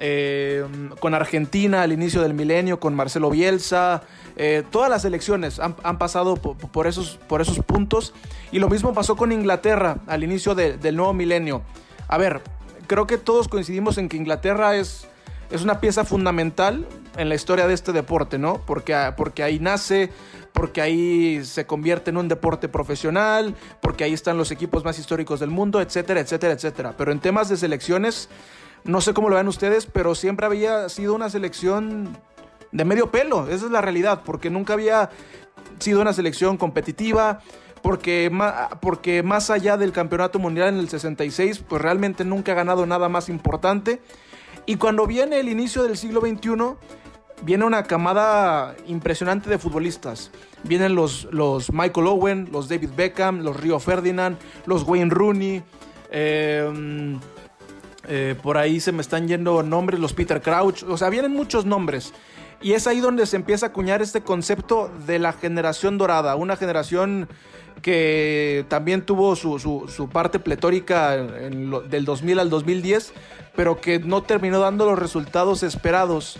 Eh, 0.00 0.64
con 1.00 1.12
Argentina 1.12 1.82
al 1.82 1.90
inicio 1.90 2.22
del 2.22 2.32
milenio, 2.32 2.78
con 2.78 2.94
Marcelo 2.94 3.30
Bielsa, 3.30 4.04
eh, 4.36 4.62
todas 4.70 4.88
las 4.88 5.04
elecciones 5.04 5.58
han, 5.58 5.74
han 5.82 5.98
pasado 5.98 6.36
por, 6.36 6.56
por, 6.56 6.86
esos, 6.86 7.18
por 7.26 7.40
esos 7.40 7.58
puntos 7.64 8.14
y 8.52 8.60
lo 8.60 8.68
mismo 8.68 8.94
pasó 8.94 9.16
con 9.16 9.32
Inglaterra 9.32 9.96
al 10.06 10.22
inicio 10.22 10.54
de, 10.54 10.78
del 10.78 10.94
nuevo 10.94 11.14
milenio. 11.14 11.62
A 12.08 12.16
ver, 12.18 12.40
creo 12.86 13.06
que 13.06 13.18
todos 13.18 13.48
coincidimos 13.48 13.98
en 13.98 14.08
que 14.08 14.16
Inglaterra 14.16 14.74
es, 14.76 15.06
es 15.50 15.62
una 15.62 15.80
pieza 15.80 16.04
fundamental 16.04 16.86
en 17.16 17.28
la 17.28 17.34
historia 17.34 17.66
de 17.66 17.74
este 17.74 17.92
deporte, 17.92 18.38
¿no? 18.38 18.62
Porque, 18.66 19.12
porque 19.16 19.42
ahí 19.42 19.58
nace, 19.60 20.10
porque 20.52 20.80
ahí 20.80 21.44
se 21.44 21.66
convierte 21.66 22.10
en 22.10 22.16
un 22.16 22.28
deporte 22.28 22.68
profesional, 22.68 23.54
porque 23.82 24.04
ahí 24.04 24.14
están 24.14 24.38
los 24.38 24.50
equipos 24.50 24.84
más 24.84 24.98
históricos 24.98 25.38
del 25.38 25.50
mundo, 25.50 25.80
etcétera, 25.80 26.20
etcétera, 26.20 26.54
etcétera. 26.54 26.94
Pero 26.96 27.12
en 27.12 27.20
temas 27.20 27.48
de 27.48 27.56
selecciones, 27.56 28.28
no 28.84 29.00
sé 29.00 29.12
cómo 29.12 29.28
lo 29.28 29.36
ven 29.36 29.48
ustedes, 29.48 29.86
pero 29.86 30.14
siempre 30.14 30.46
había 30.46 30.88
sido 30.88 31.14
una 31.14 31.28
selección 31.28 32.16
de 32.72 32.84
medio 32.84 33.10
pelo, 33.10 33.48
esa 33.48 33.66
es 33.66 33.70
la 33.70 33.80
realidad, 33.80 34.22
porque 34.24 34.50
nunca 34.50 34.74
había 34.74 35.10
sido 35.78 36.00
una 36.00 36.12
selección 36.12 36.56
competitiva, 36.56 37.40
porque, 37.82 38.30
porque 38.80 39.22
más 39.22 39.50
allá 39.50 39.76
del 39.76 39.92
campeonato 39.92 40.38
mundial 40.38 40.68
en 40.74 40.80
el 40.80 40.88
66, 40.88 41.64
pues 41.68 41.82
realmente 41.82 42.24
nunca 42.24 42.52
ha 42.52 42.54
ganado 42.54 42.86
nada 42.86 43.08
más 43.08 43.28
importante. 43.28 44.00
Y 44.66 44.76
cuando 44.76 45.06
viene 45.06 45.40
el 45.40 45.48
inicio 45.48 45.82
del 45.82 45.96
siglo 45.96 46.20
XXI, 46.20 46.76
viene 47.42 47.64
una 47.64 47.84
camada 47.84 48.76
impresionante 48.86 49.48
de 49.48 49.58
futbolistas. 49.58 50.30
Vienen 50.64 50.94
los, 50.94 51.28
los 51.30 51.72
Michael 51.72 52.06
Owen, 52.06 52.48
los 52.52 52.68
David 52.68 52.90
Beckham, 52.96 53.40
los 53.40 53.58
Rio 53.58 53.78
Ferdinand, 53.78 54.36
los 54.66 54.82
Wayne 54.82 55.10
Rooney. 55.10 55.62
Eh, 56.10 57.18
eh, 58.08 58.34
por 58.42 58.56
ahí 58.56 58.80
se 58.80 58.90
me 58.90 59.02
están 59.02 59.28
yendo 59.28 59.62
nombres, 59.62 60.00
los 60.00 60.12
Peter 60.12 60.40
Crouch. 60.40 60.82
O 60.84 60.96
sea, 60.96 61.10
vienen 61.10 61.32
muchos 61.32 61.64
nombres. 61.64 62.12
Y 62.60 62.72
es 62.72 62.86
ahí 62.86 63.00
donde 63.00 63.26
se 63.26 63.36
empieza 63.36 63.66
a 63.66 63.68
acuñar 63.68 64.02
este 64.02 64.22
concepto 64.22 64.90
de 65.06 65.18
la 65.18 65.32
generación 65.32 65.96
dorada. 65.96 66.34
Una 66.34 66.56
generación 66.56 67.28
que 67.82 68.64
también 68.68 69.02
tuvo 69.02 69.36
su, 69.36 69.58
su, 69.58 70.08
parte 70.08 70.38
pletórica 70.40 71.16
del 71.16 72.04
2000 72.04 72.38
al 72.40 72.50
2010, 72.50 73.12
pero 73.54 73.80
que 73.80 74.00
no 74.00 74.22
terminó 74.22 74.58
dando 74.58 74.86
los 74.86 74.98
resultados 74.98 75.62
esperados. 75.62 76.38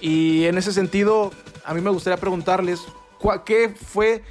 Y 0.00 0.44
en 0.44 0.58
ese 0.58 0.72
sentido, 0.72 1.32
a 1.64 1.74
mí 1.74 1.80
me 1.80 1.90
gustaría 1.90 2.18
preguntarles, 2.18 2.80
¿qué 3.44 3.70
fue 3.70 4.22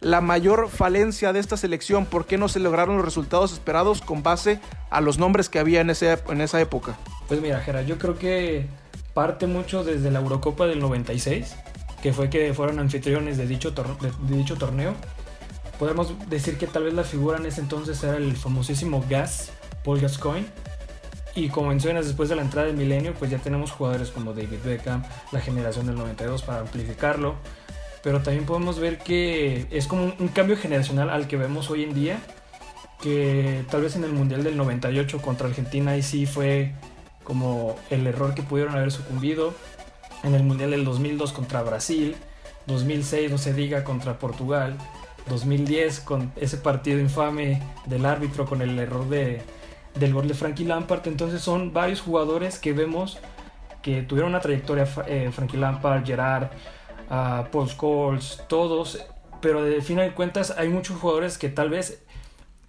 la 0.00 0.20
mayor 0.20 0.68
falencia 0.68 1.32
de 1.32 1.40
esta 1.40 1.56
selección? 1.56 2.06
¿Por 2.06 2.26
qué 2.26 2.38
no 2.38 2.48
se 2.48 2.60
lograron 2.60 2.96
los 2.96 3.04
resultados 3.04 3.52
esperados 3.52 4.00
con 4.00 4.22
base 4.22 4.60
a 4.90 5.00
los 5.00 5.18
nombres 5.18 5.48
que 5.48 5.58
había 5.58 5.80
en, 5.80 5.90
ese, 5.90 6.18
en 6.28 6.40
esa 6.40 6.60
época? 6.60 6.96
Pues 7.26 7.40
mira, 7.40 7.60
Gerard, 7.60 7.86
yo 7.86 7.98
creo 7.98 8.16
que 8.16 8.66
parte 9.18 9.48
mucho 9.48 9.82
desde 9.82 10.12
la 10.12 10.20
Eurocopa 10.20 10.68
del 10.68 10.78
96, 10.78 11.56
que 12.00 12.12
fue 12.12 12.30
que 12.30 12.54
fueron 12.54 12.78
anfitriones 12.78 13.36
de 13.36 13.48
dicho, 13.48 13.74
torneo. 13.74 14.94
Podemos 15.76 16.14
decir 16.30 16.56
que 16.56 16.68
tal 16.68 16.84
vez 16.84 16.94
la 16.94 17.02
figura 17.02 17.36
en 17.36 17.46
ese 17.46 17.60
entonces 17.60 18.00
era 18.04 18.16
el 18.16 18.36
famosísimo 18.36 19.04
Gas, 19.10 19.50
Paul 19.84 19.98
Gascoigne, 19.98 20.46
y 21.34 21.48
como 21.48 21.70
mencionas, 21.70 22.06
después 22.06 22.28
de 22.28 22.36
la 22.36 22.42
entrada 22.42 22.68
del 22.68 22.76
milenio, 22.76 23.12
pues 23.14 23.28
ya 23.28 23.38
tenemos 23.38 23.72
jugadores 23.72 24.10
como 24.10 24.34
David 24.34 24.60
Beckham, 24.64 25.02
la 25.32 25.40
generación 25.40 25.86
del 25.86 25.96
92 25.96 26.44
para 26.44 26.60
amplificarlo. 26.60 27.34
Pero 28.04 28.22
también 28.22 28.46
podemos 28.46 28.78
ver 28.78 28.98
que 28.98 29.66
es 29.72 29.88
como 29.88 30.14
un 30.16 30.28
cambio 30.28 30.56
generacional 30.56 31.10
al 31.10 31.26
que 31.26 31.36
vemos 31.36 31.70
hoy 31.70 31.82
en 31.82 31.92
día. 31.92 32.18
Que 33.02 33.64
tal 33.68 33.82
vez 33.82 33.96
en 33.96 34.04
el 34.04 34.12
Mundial 34.12 34.44
del 34.44 34.56
98 34.56 35.20
contra 35.20 35.48
Argentina 35.48 35.90
ahí 35.90 36.02
sí 36.02 36.24
fue 36.24 36.72
como 37.28 37.76
el 37.90 38.06
error 38.06 38.34
que 38.34 38.42
pudieron 38.42 38.74
haber 38.74 38.90
sucumbido. 38.90 39.52
En 40.24 40.34
el 40.34 40.42
Mundial 40.42 40.70
del 40.70 40.84
2002 40.84 41.32
contra 41.32 41.62
Brasil. 41.62 42.16
2006 42.66 43.30
no 43.30 43.36
se 43.36 43.52
diga 43.52 43.84
contra 43.84 44.18
Portugal. 44.18 44.78
2010 45.28 46.00
con 46.00 46.32
ese 46.36 46.56
partido 46.56 46.98
infame 46.98 47.62
del 47.84 48.06
árbitro 48.06 48.46
con 48.46 48.62
el 48.62 48.78
error 48.78 49.06
de, 49.10 49.42
del 49.94 50.14
gol 50.14 50.26
de 50.26 50.32
Frankie 50.32 50.64
Lampard. 50.64 51.06
Entonces 51.06 51.42
son 51.42 51.74
varios 51.74 52.00
jugadores 52.00 52.58
que 52.58 52.72
vemos 52.72 53.18
que 53.82 54.02
tuvieron 54.02 54.30
una 54.30 54.40
trayectoria, 54.40 54.88
eh, 55.06 55.30
Frankie 55.30 55.58
Lampard, 55.58 56.04
Gerard, 56.04 56.48
uh, 57.10 57.48
Paul 57.52 57.68
Scholes, 57.68 58.42
todos, 58.48 59.04
pero 59.40 59.62
de 59.62 59.82
fin 59.82 59.98
de 59.98 60.12
cuentas 60.12 60.54
hay 60.56 60.68
muchos 60.68 60.98
jugadores 60.98 61.38
que 61.38 61.50
tal 61.50 61.68
vez 61.68 62.02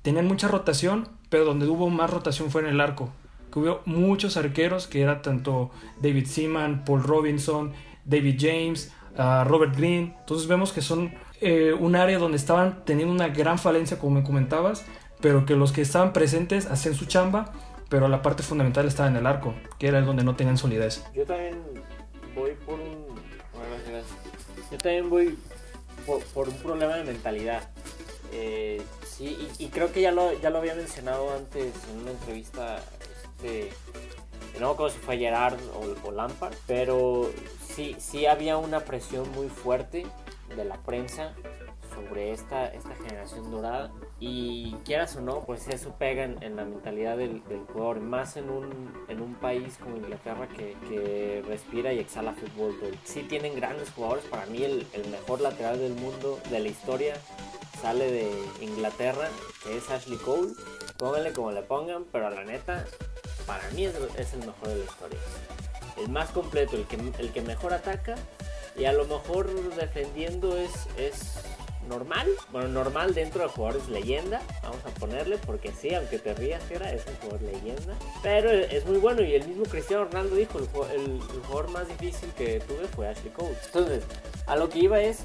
tenían 0.02 0.28
mucha 0.28 0.50
rotación, 0.50 1.08
pero 1.30 1.46
donde 1.46 1.66
hubo 1.66 1.90
más 1.90 2.10
rotación 2.10 2.52
fue 2.52 2.62
en 2.62 2.68
el 2.68 2.82
arco. 2.82 3.10
Que 3.52 3.60
hubo 3.60 3.82
muchos 3.86 4.38
arqueros, 4.38 4.88
que 4.88 5.02
era 5.02 5.22
tanto 5.22 5.72
David 6.02 6.26
Seaman, 6.28 6.84
Paul 6.86 7.04
Robinson, 7.04 7.74
David 8.06 8.38
James, 8.40 8.94
uh, 9.18 9.44
Robert 9.44 9.76
Green. 9.76 10.16
Entonces 10.20 10.48
vemos 10.48 10.72
que 10.72 10.82
son 10.82 11.14
eh, 11.42 11.74
un 11.74 11.96
área 11.96 12.20
donde 12.20 12.38
estaban 12.38 12.84
teniendo 12.86 13.14
una 13.14 13.30
gran 13.30 13.58
falencia, 13.58 13.98
como 13.98 14.20
me 14.20 14.24
comentabas, 14.24 14.86
pero 15.22 15.46
que 15.46 15.56
los 15.56 15.72
que 15.72 15.82
estaban 15.82 16.14
presentes 16.14 16.66
hacían 16.66 16.96
su 16.96 17.06
chamba, 17.06 17.54
pero 17.90 18.08
la 18.08 18.22
parte 18.22 18.44
fundamental 18.44 18.88
estaba 18.88 19.10
en 19.10 19.16
el 19.16 19.26
arco, 19.26 19.54
que 19.78 19.88
era 19.88 20.00
el 20.00 20.06
donde 20.06 20.24
no 20.24 20.36
tenían 20.36 20.58
solidez. 20.58 21.04
Yo 21.16 21.26
también 21.26 21.58
voy 22.36 22.52
por 22.66 22.76
un. 22.76 23.06
bueno. 23.54 24.06
Yo 24.72 24.78
también 24.78 25.10
voy 25.10 25.38
por, 26.06 26.22
por 26.26 26.50
un 26.50 26.56
problema 26.56 26.96
de 26.96 27.04
mentalidad. 27.04 27.70
Eh, 28.32 28.82
sí, 29.20 29.52
y, 29.60 29.66
y 29.66 29.68
creo 29.68 29.92
que 29.92 30.02
ya 30.02 30.12
lo, 30.12 30.34
ya 30.40 30.50
lo 30.50 30.58
había 30.58 30.74
mencionado 30.74 31.32
antes 31.32 31.74
en 31.92 32.00
una 32.02 32.12
entrevista. 32.12 32.80
Este, 33.36 33.70
no 34.60 34.72
acuerdo 34.72 34.96
si 34.96 35.00
fue 35.00 35.18
Gerard 35.18 35.60
o, 35.76 36.08
o 36.08 36.12
Lampard, 36.12 36.56
pero 36.66 37.30
sí, 37.76 37.96
sí 38.00 38.26
había 38.26 38.58
una 38.58 38.80
presión 38.80 39.30
muy 39.32 39.48
fuerte 39.48 40.08
de 40.56 40.66
la 40.66 40.78
prensa 40.78 41.34
sobre 42.00 42.32
esta, 42.32 42.68
esta 42.68 42.96
generación 42.96 43.52
dorada 43.52 43.92
y 44.20 44.74
quieras 44.86 45.16
o 45.16 45.22
no, 45.22 45.42
pues 45.42 45.68
eso 45.68 45.96
pega 45.98 46.24
en, 46.24 46.56
la 46.56 46.66
mentalidad 46.66 47.18
del, 47.18 47.42
jugador, 47.72 48.00
más 48.00 48.38
en 48.38 48.50
un, 48.50 48.94
en 49.08 49.22
un 49.22 49.36
país 49.36 49.78
como 49.82 49.98
Inglaterra 49.98 50.48
que, 50.48 50.76
que 50.88 51.44
respira 51.48 51.94
y 51.94 52.00
exhala 52.00 52.34
fútbol. 52.34 52.76
Sí 53.04 53.24
tienen 53.24 53.56
grandes 53.56 53.92
jugadores, 53.92 54.26
para 54.26 54.46
mí 54.48 54.64
el, 54.64 54.86
mejor 55.12 55.42
lateral 55.42 55.80
del 55.80 55.94
mundo, 55.94 56.40
de 56.50 56.60
la 56.60 56.68
historia, 56.68 57.16
sale 57.82 58.12
de 58.12 58.32
Inglaterra, 58.62 59.30
que 59.64 59.78
es 59.78 59.90
Ashley 59.90 60.18
Cole. 60.18 60.54
Pónganle 60.98 61.32
como 61.32 61.52
le 61.52 61.62
pongan, 61.62 62.06
pero 62.12 62.30
la 62.30 62.44
neta, 62.44 62.86
para 63.46 63.64
mí 63.72 63.86
es, 63.86 63.96
el 64.34 64.40
mejor 64.40 64.68
de 64.68 64.76
la 64.76 64.84
historia. 64.84 65.20
El 65.98 66.10
más 66.10 66.30
completo, 66.30 66.76
el 66.76 66.86
que, 66.88 66.98
el 67.20 67.32
que 67.32 67.42
mejor 67.42 67.74
ataca 67.74 68.16
y 68.78 68.86
a 68.86 68.94
lo 68.94 69.06
mejor 69.06 69.50
defendiendo 69.76 70.56
es 70.58 70.88
normal. 71.90 72.28
Bueno, 72.52 72.70
normal 72.70 73.14
dentro 73.14 73.44
de 73.44 73.50
jugadores 73.50 73.90
leyenda, 73.90 74.42
vamos 74.64 74.80
a 74.86 74.90
ponerle, 75.00 75.38
porque 75.40 75.72
sí, 75.74 75.94
aunque 75.94 76.20
te 76.20 76.34
rías, 76.34 76.62
era, 76.72 76.94
es 76.94 77.06
un 77.08 77.16
jugador 77.16 77.42
leyenda. 77.42 77.96
Pero 78.24 78.50
es 78.52 78.86
muy 78.86 78.98
bueno 79.00 79.22
y 79.24 79.34
el 79.36 79.46
mismo 79.48 79.64
Cristiano 79.64 80.06
Ronaldo 80.06 80.36
dijo, 80.36 80.60
el, 80.60 80.70
ju- 80.72 80.90
el- 80.92 81.20
el 81.36 81.42
jugador 81.48 81.70
más 81.72 81.88
difícil 81.88 82.30
que 82.38 82.60
tuve 82.62 82.88
fue 82.88 83.08
Ashley 83.10 83.32
Cole. 83.34 83.56
Entonces, 83.66 84.04
a 84.48 84.56
lo 84.56 84.70
que 84.70 84.80
iba 84.80 85.02
es, 85.02 85.20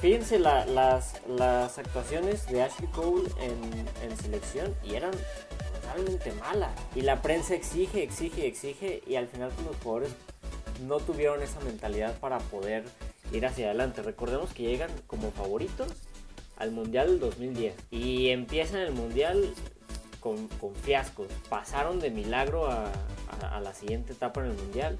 fíjense 0.00 0.38
la- 0.38 0.66
las, 0.66 1.14
las 1.26 1.78
actuaciones 1.78 2.46
de 2.46 2.62
Ashley 2.62 2.88
Cole 2.90 3.28
en, 3.40 4.08
en 4.10 4.16
selección 4.18 4.74
y 4.84 4.94
eran 4.94 5.12
totalmente 5.80 6.32
malas. 6.32 6.70
Y 6.94 7.00
la 7.02 7.20
prensa 7.22 7.54
exige, 7.54 8.02
exige, 8.02 8.46
exige 8.46 9.02
y 9.06 9.16
al 9.16 9.26
final 9.28 9.50
los 9.66 9.76
jugadores 9.82 10.10
no 10.86 10.98
tuvieron 10.98 11.42
esa 11.42 11.60
mentalidad 11.60 12.14
para 12.18 12.38
poder 12.38 12.84
ir 13.32 13.46
hacia 13.46 13.66
adelante. 13.66 14.02
Recordemos 14.02 14.52
que 14.52 14.62
llegan 14.64 14.90
como 15.06 15.30
favoritos 15.30 15.88
al 16.58 16.70
Mundial 16.70 17.08
del 17.08 17.20
2010 17.20 17.74
y 17.90 18.28
empiezan 18.28 18.80
el 18.80 18.92
Mundial 18.92 19.52
con, 20.20 20.48
con 20.48 20.74
fiascos. 20.74 21.26
Pasaron 21.48 21.98
de 22.00 22.10
milagro 22.10 22.70
a, 22.70 22.86
a- 23.40 23.56
a 23.56 23.60
la 23.60 23.74
siguiente 23.74 24.12
etapa 24.12 24.40
en 24.44 24.50
el 24.52 24.56
Mundial 24.56 24.98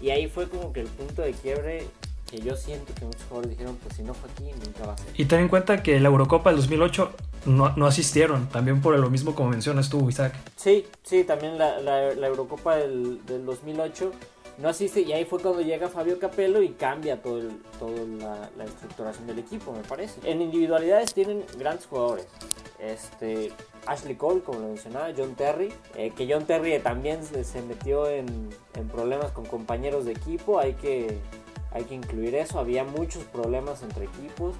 y 0.00 0.10
ahí 0.10 0.28
fue 0.28 0.48
como 0.48 0.72
que 0.72 0.80
el 0.80 0.88
punto 0.88 1.22
de 1.22 1.32
quiebre 1.32 1.86
que 2.30 2.40
yo 2.40 2.56
siento 2.56 2.94
que 2.94 3.04
muchos 3.04 3.22
jugadores 3.24 3.50
dijeron, 3.50 3.76
pues 3.82 3.94
si 3.96 4.02
no 4.02 4.14
fue 4.14 4.30
aquí, 4.30 4.44
nunca 4.64 4.86
va 4.86 4.94
a 4.94 4.96
ser. 4.96 5.08
Y 5.20 5.26
ten 5.26 5.40
en 5.40 5.48
cuenta 5.48 5.82
que 5.82 6.00
la 6.00 6.08
Eurocopa 6.08 6.48
del 6.50 6.60
2008 6.60 7.12
no, 7.44 7.76
no 7.76 7.86
asistieron, 7.86 8.48
también 8.48 8.80
por 8.80 8.96
lo 8.98 9.10
mismo 9.10 9.34
como 9.34 9.50
mencionas 9.50 9.90
tú, 9.90 10.08
Isaac. 10.08 10.34
Sí, 10.56 10.86
sí, 11.02 11.24
también 11.24 11.58
la, 11.58 11.78
la- 11.80 12.14
la 12.14 12.26
Eurocopa 12.28 12.76
del, 12.76 13.20
del 13.26 13.44
2008 13.44 14.12
no 14.58 14.68
asiste 14.68 15.00
y 15.00 15.12
ahí 15.12 15.24
fue 15.24 15.40
cuando 15.40 15.60
llega 15.62 15.88
Fabio 15.88 16.18
Capello 16.18 16.62
y 16.62 16.70
cambia 16.70 17.20
todo 17.20 17.40
toda 17.78 18.04
la, 18.18 18.50
la 18.56 18.64
estructuración 18.64 19.26
del 19.26 19.38
equipo, 19.38 19.72
me 19.72 19.82
parece. 19.82 20.20
En 20.30 20.42
individualidades 20.42 21.14
tienen 21.14 21.44
grandes 21.58 21.86
jugadores. 21.86 22.26
Este, 22.78 23.52
Ashley 23.86 24.16
Cole, 24.16 24.40
como 24.42 24.60
lo 24.60 24.68
mencionaba, 24.68 25.10
John 25.16 25.34
Terry, 25.34 25.72
eh, 25.96 26.12
que 26.16 26.32
John 26.32 26.46
Terry 26.46 26.78
también 26.80 27.24
se, 27.24 27.44
se 27.44 27.62
metió 27.62 28.08
en, 28.08 28.26
en 28.74 28.88
problemas 28.88 29.30
con 29.30 29.44
compañeros 29.46 30.04
de 30.04 30.12
equipo, 30.12 30.58
hay 30.58 30.74
que, 30.74 31.18
hay 31.70 31.84
que 31.84 31.94
incluir 31.94 32.34
eso, 32.34 32.58
había 32.58 32.84
muchos 32.84 33.24
problemas 33.24 33.82
entre 33.82 34.06
equipos 34.06 34.56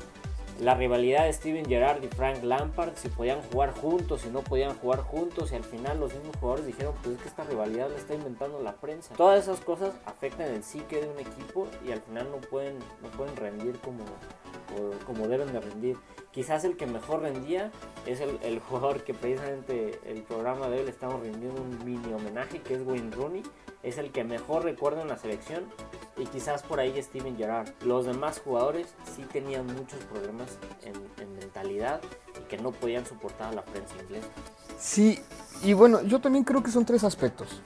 la 0.63 0.75
rivalidad 0.75 1.25
de 1.25 1.33
Steven 1.33 1.65
Gerrard 1.67 2.05
y 2.05 2.09
Frank 2.09 2.45
Lampard, 2.45 2.95
si 2.95 3.09
podían 3.09 3.43
jugar 3.43 3.73
juntos, 3.73 4.21
si 4.21 4.29
no 4.29 4.43
podían 4.43 4.77
jugar 4.77 5.01
juntos, 5.01 5.51
y 5.51 5.57
al 5.57 5.65
final 5.65 5.99
los 5.99 6.15
mismos 6.15 6.37
jugadores 6.37 6.67
dijeron, 6.67 6.95
pues 7.03 7.17
es 7.17 7.23
que 7.23 7.29
esta 7.29 7.43
rivalidad 7.43 7.91
la 7.91 7.97
está 7.97 8.15
inventando 8.15 8.61
la 8.61 8.73
prensa. 8.75 9.13
Todas 9.17 9.43
esas 9.43 9.59
cosas 9.61 9.93
afectan 10.07 10.53
el 10.53 10.63
psique 10.63 11.01
de 11.01 11.09
un 11.09 11.19
equipo 11.19 11.67
y 11.85 11.91
al 11.91 12.01
final 12.01 12.31
no 12.31 12.37
pueden, 12.37 12.79
no 13.03 13.09
pueden 13.17 13.35
rendir 13.37 13.77
como, 13.81 14.05
como 15.07 15.29
deben 15.29 15.53
de 15.53 15.61
rendir. 15.61 15.97
Quizás 16.31 16.65
el 16.65 16.77
que 16.77 16.87
mejor 16.87 17.21
rendía 17.21 17.71
es 18.07 18.21
el, 18.21 18.39
el 18.43 18.59
jugador 18.61 19.05
que 19.05 19.13
precisamente 19.13 20.01
el 20.07 20.23
programa 20.23 20.69
de 20.69 20.79
hoy 20.79 20.85
le 20.85 20.91
estamos 20.91 21.21
rindiendo 21.21 21.61
un 21.61 21.85
mini 21.85 22.13
homenaje, 22.13 22.61
que 22.63 22.75
es 22.75 22.83
Wayne 22.83 23.15
Rooney. 23.15 23.43
Es 23.83 23.99
el 23.99 24.13
que 24.13 24.23
mejor 24.25 24.65
recuerda 24.65 25.03
en 25.03 25.09
la 25.09 25.19
selección 25.19 25.65
y 26.17 26.27
quizás 26.27 26.63
por 26.63 26.79
ahí 26.79 27.03
Steven 27.03 27.37
Gerrard. 27.37 27.69
Los 27.85 28.07
demás 28.07 28.41
jugadores 28.41 28.95
sí 29.17 29.25
tenían 29.33 29.67
muchos 29.67 29.99
problemas 30.05 30.57
en, 30.85 30.95
en 31.23 31.35
mentalidad 31.35 32.01
y 32.41 32.49
que 32.49 32.59
no 32.59 32.71
podían 32.71 33.05
soportar 33.05 33.49
a 33.49 33.53
la 33.53 33.65
prensa 33.65 33.95
inglesa. 34.01 34.29
Sí, 34.79 35.19
y 35.63 35.73
bueno, 35.73 36.01
yo 36.03 36.21
también 36.21 36.45
creo 36.45 36.63
que 36.63 36.71
son 36.71 36.85
tres 36.85 37.03
aspectos. 37.05 37.61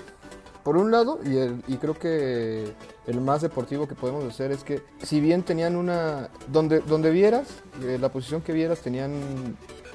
Por 0.66 0.76
un 0.76 0.90
lado, 0.90 1.20
y, 1.24 1.37
el- 1.37 1.62
y 1.68 1.76
creo 1.76 1.94
que 1.94 2.72
el 3.07 3.20
más 3.20 3.40
deportivo 3.40 3.87
que 3.87 3.94
podemos 3.94 4.24
hacer 4.24 4.50
es 4.50 4.64
que 4.64 4.83
si 5.00 5.20
bien 5.20 5.44
tenían 5.44 5.76
una... 5.76 6.29
Donde, 6.52 6.81
donde 6.81 7.12
vieras, 7.12 7.46
eh, 7.85 7.98
la 8.00 8.09
posición 8.09 8.40
que 8.42 8.52
vieras 8.52 8.81
tenían 8.81 9.12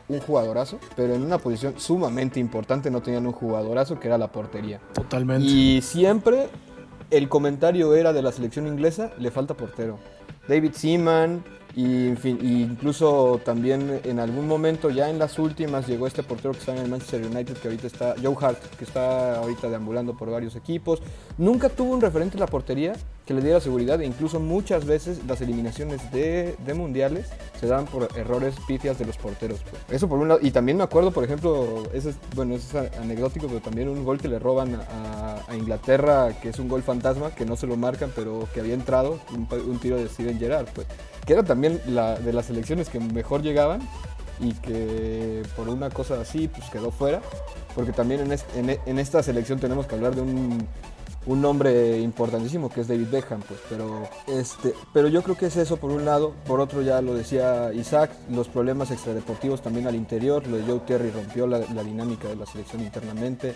un 0.08 0.20
jugadorazo, 0.22 0.80
pero 0.96 1.14
en 1.14 1.24
una 1.24 1.40
posición 1.40 1.74
sumamente 1.78 2.40
importante 2.40 2.90
no 2.90 3.02
tenían 3.02 3.26
un 3.28 3.34
jugadorazo 3.34 4.00
que 4.00 4.08
era 4.08 4.18
la 4.18 4.32
portería. 4.32 4.80
Totalmente. 4.94 5.46
Y 5.46 5.82
siempre 5.82 6.48
el 7.10 7.28
comentario 7.28 7.94
era 7.94 8.14
de 8.14 8.22
la 8.22 8.32
selección 8.32 8.66
inglesa, 8.66 9.12
le 9.20 9.30
falta 9.30 9.54
portero. 9.56 10.00
David 10.48 10.72
Seaman, 10.72 11.44
y, 11.76 12.08
en 12.08 12.18
fin, 12.18 12.40
y 12.42 12.64
incluso 12.64 13.40
también 13.44 14.02
en 14.04 14.20
algún 14.20 14.48
momento, 14.48 14.90
ya 14.90 15.10
en 15.10 15.20
las 15.20 15.40
últimas, 15.40 15.88
llegó 15.88 16.08
este 16.08 16.24
portero 16.24 16.52
que 16.54 16.60
está 16.60 16.76
en 16.76 16.84
el 16.84 16.90
Manchester 16.90 17.26
United, 17.26 17.58
que 17.58 17.68
ahorita 17.68 17.88
está, 17.88 18.16
Joe 18.22 18.36
Hart, 18.40 18.60
que 18.78 18.84
está 18.84 19.38
ahorita 19.38 19.70
deambulando 19.70 20.16
por 20.16 20.30
varios 20.30 20.56
equipos. 20.56 21.02
Nunca 21.38 21.70
tuvo 21.70 21.94
un 21.94 22.02
referente 22.02 22.36
en 22.36 22.42
la 22.42 22.48
portería 22.48 22.94
que 23.26 23.34
le 23.34 23.42
diera 23.42 23.62
seguridad, 23.62 24.02
e 24.02 24.06
incluso 24.06 24.40
muchas 24.40 24.86
veces 24.86 25.22
las 25.26 25.40
eliminaciones 25.42 26.12
de, 26.12 26.56
de 26.66 26.74
mundiales 26.74 27.28
se 27.60 27.68
dan 27.68 27.86
por 27.86 28.10
errores 28.18 28.56
pifias 28.68 28.98
de 28.98 29.06
los 29.06 29.18
porteros. 29.18 29.60
pues. 29.62 29.82
Eso 29.90 30.10
por 30.10 30.20
un 30.20 30.28
lado, 30.28 30.40
y 30.42 30.52
también 30.52 30.78
me 30.78 30.84
acuerdo, 30.84 31.12
por 31.12 31.24
ejemplo, 31.24 31.84
ese 31.94 32.10
es, 32.10 32.16
bueno, 32.36 32.56
es 32.56 32.74
anecdótico, 32.76 33.48
pero 33.48 33.62
también 33.62 33.88
un 33.88 34.04
gol 34.04 34.20
que 34.20 34.28
le 34.28 34.40
roban 34.40 34.76
a, 34.76 35.40
a 35.48 35.56
Inglaterra, 35.56 36.40
que 36.42 36.50
es 36.50 36.60
un 36.60 36.68
gol 36.68 36.84
fantasma, 36.84 37.34
que 37.34 37.46
no 37.46 37.56
se 37.56 37.68
lo 37.68 37.78
marcan, 37.78 38.12
pero 38.16 38.48
que 38.54 38.60
había 38.60 38.74
entrado, 38.74 39.20
un, 39.34 39.48
un 39.70 39.80
tiro 39.80 39.98
de 39.98 40.10
Steven 40.10 40.38
Gerrard, 40.38 40.68
pues, 40.74 40.88
que 41.26 41.34
era 41.34 41.44
también 41.44 41.80
la, 41.88 42.16
de 42.18 42.34
las 42.34 42.46
selecciones 42.48 42.90
que 42.90 43.00
mejor 43.00 43.42
llegaban 43.42 43.82
y 44.40 44.54
que 44.54 45.44
por 45.56 45.70
una 45.70 45.90
cosa 45.90 46.20
así, 46.20 46.48
pues 46.48 46.70
quedó 46.70 46.92
fuera, 46.92 47.22
porque 47.76 47.92
también 47.92 48.22
en, 48.22 48.32
es- 48.32 48.46
en 48.56 48.70
en 48.86 49.00
esta 49.00 49.22
selección 49.22 49.60
tenemos 49.60 49.86
que 49.86 49.96
hablar 49.96 50.16
de 50.16 50.22
un 51.28 51.40
nombre 51.40 52.00
importantísimo 52.00 52.70
que 52.70 52.82
es 52.82 52.88
David 52.88 53.08
Beckham, 53.12 53.42
pues, 53.42 53.60
pero 53.70 54.10
este, 54.28 54.74
pero 54.92 55.08
yo 55.08 55.22
creo 55.22 55.38
que 55.38 55.46
es 55.46 55.56
eso 55.56 55.78
por 55.78 55.92
un 55.92 56.04
lado, 56.04 56.34
por 56.48 56.60
otro 56.60 56.82
ya 56.82 57.00
lo 57.02 57.14
decía 57.14 57.72
Isaac, 57.74 58.10
los 58.32 58.48
problemas 58.48 58.90
extradeportivos 58.90 59.62
también 59.62 59.86
al 59.86 59.94
interior, 59.94 60.48
lo 60.48 60.58
de 60.58 60.64
Joe 60.64 60.80
Terry 60.80 61.12
rompió 61.12 61.46
la, 61.46 61.60
dinámica 61.84 62.28
de 62.28 62.36
la 62.38 62.48
selección 62.48 62.82
internamente, 62.82 63.54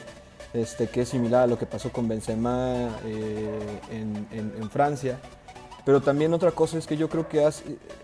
este, 0.54 0.88
que 0.88 1.02
es 1.02 1.10
similar 1.10 1.44
a 1.44 1.48
lo 1.48 1.58
que 1.58 1.66
pasó 1.66 1.92
con 1.92 2.08
Benzema 2.08 2.90
eh, 3.04 3.80
en 3.92 4.70
Francia. 4.70 5.18
Pero 5.86 6.02
también 6.02 6.34
otra 6.34 6.50
cosa 6.52 6.80
es 6.80 6.88
que 6.88 6.98
yo 6.98 7.10
creo 7.10 7.30
que 7.30 7.48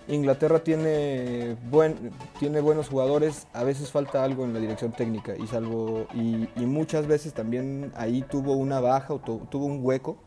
Inglaterra 0.08 0.60
tiene, 0.64 1.56
buen, 1.72 1.96
tiene 2.40 2.62
buenos 2.62 2.90
jugadores, 2.90 3.48
a 3.54 3.64
veces 3.64 3.90
falta 3.92 4.24
algo 4.24 4.46
en 4.46 4.54
la 4.54 4.60
dirección 4.60 4.92
técnica 4.92 5.34
y, 5.36 5.48
salvo, 5.48 6.06
y, 6.14 6.48
muchas 6.66 7.08
veces 7.08 7.34
también 7.34 7.92
ahí 7.96 8.24
tuvo 8.30 8.54
una 8.54 8.80
baja 8.80 9.16
o 9.16 9.20
tu- 9.20 9.40
tuvo 9.50 9.66
un 9.66 9.80
hueco 9.84 10.18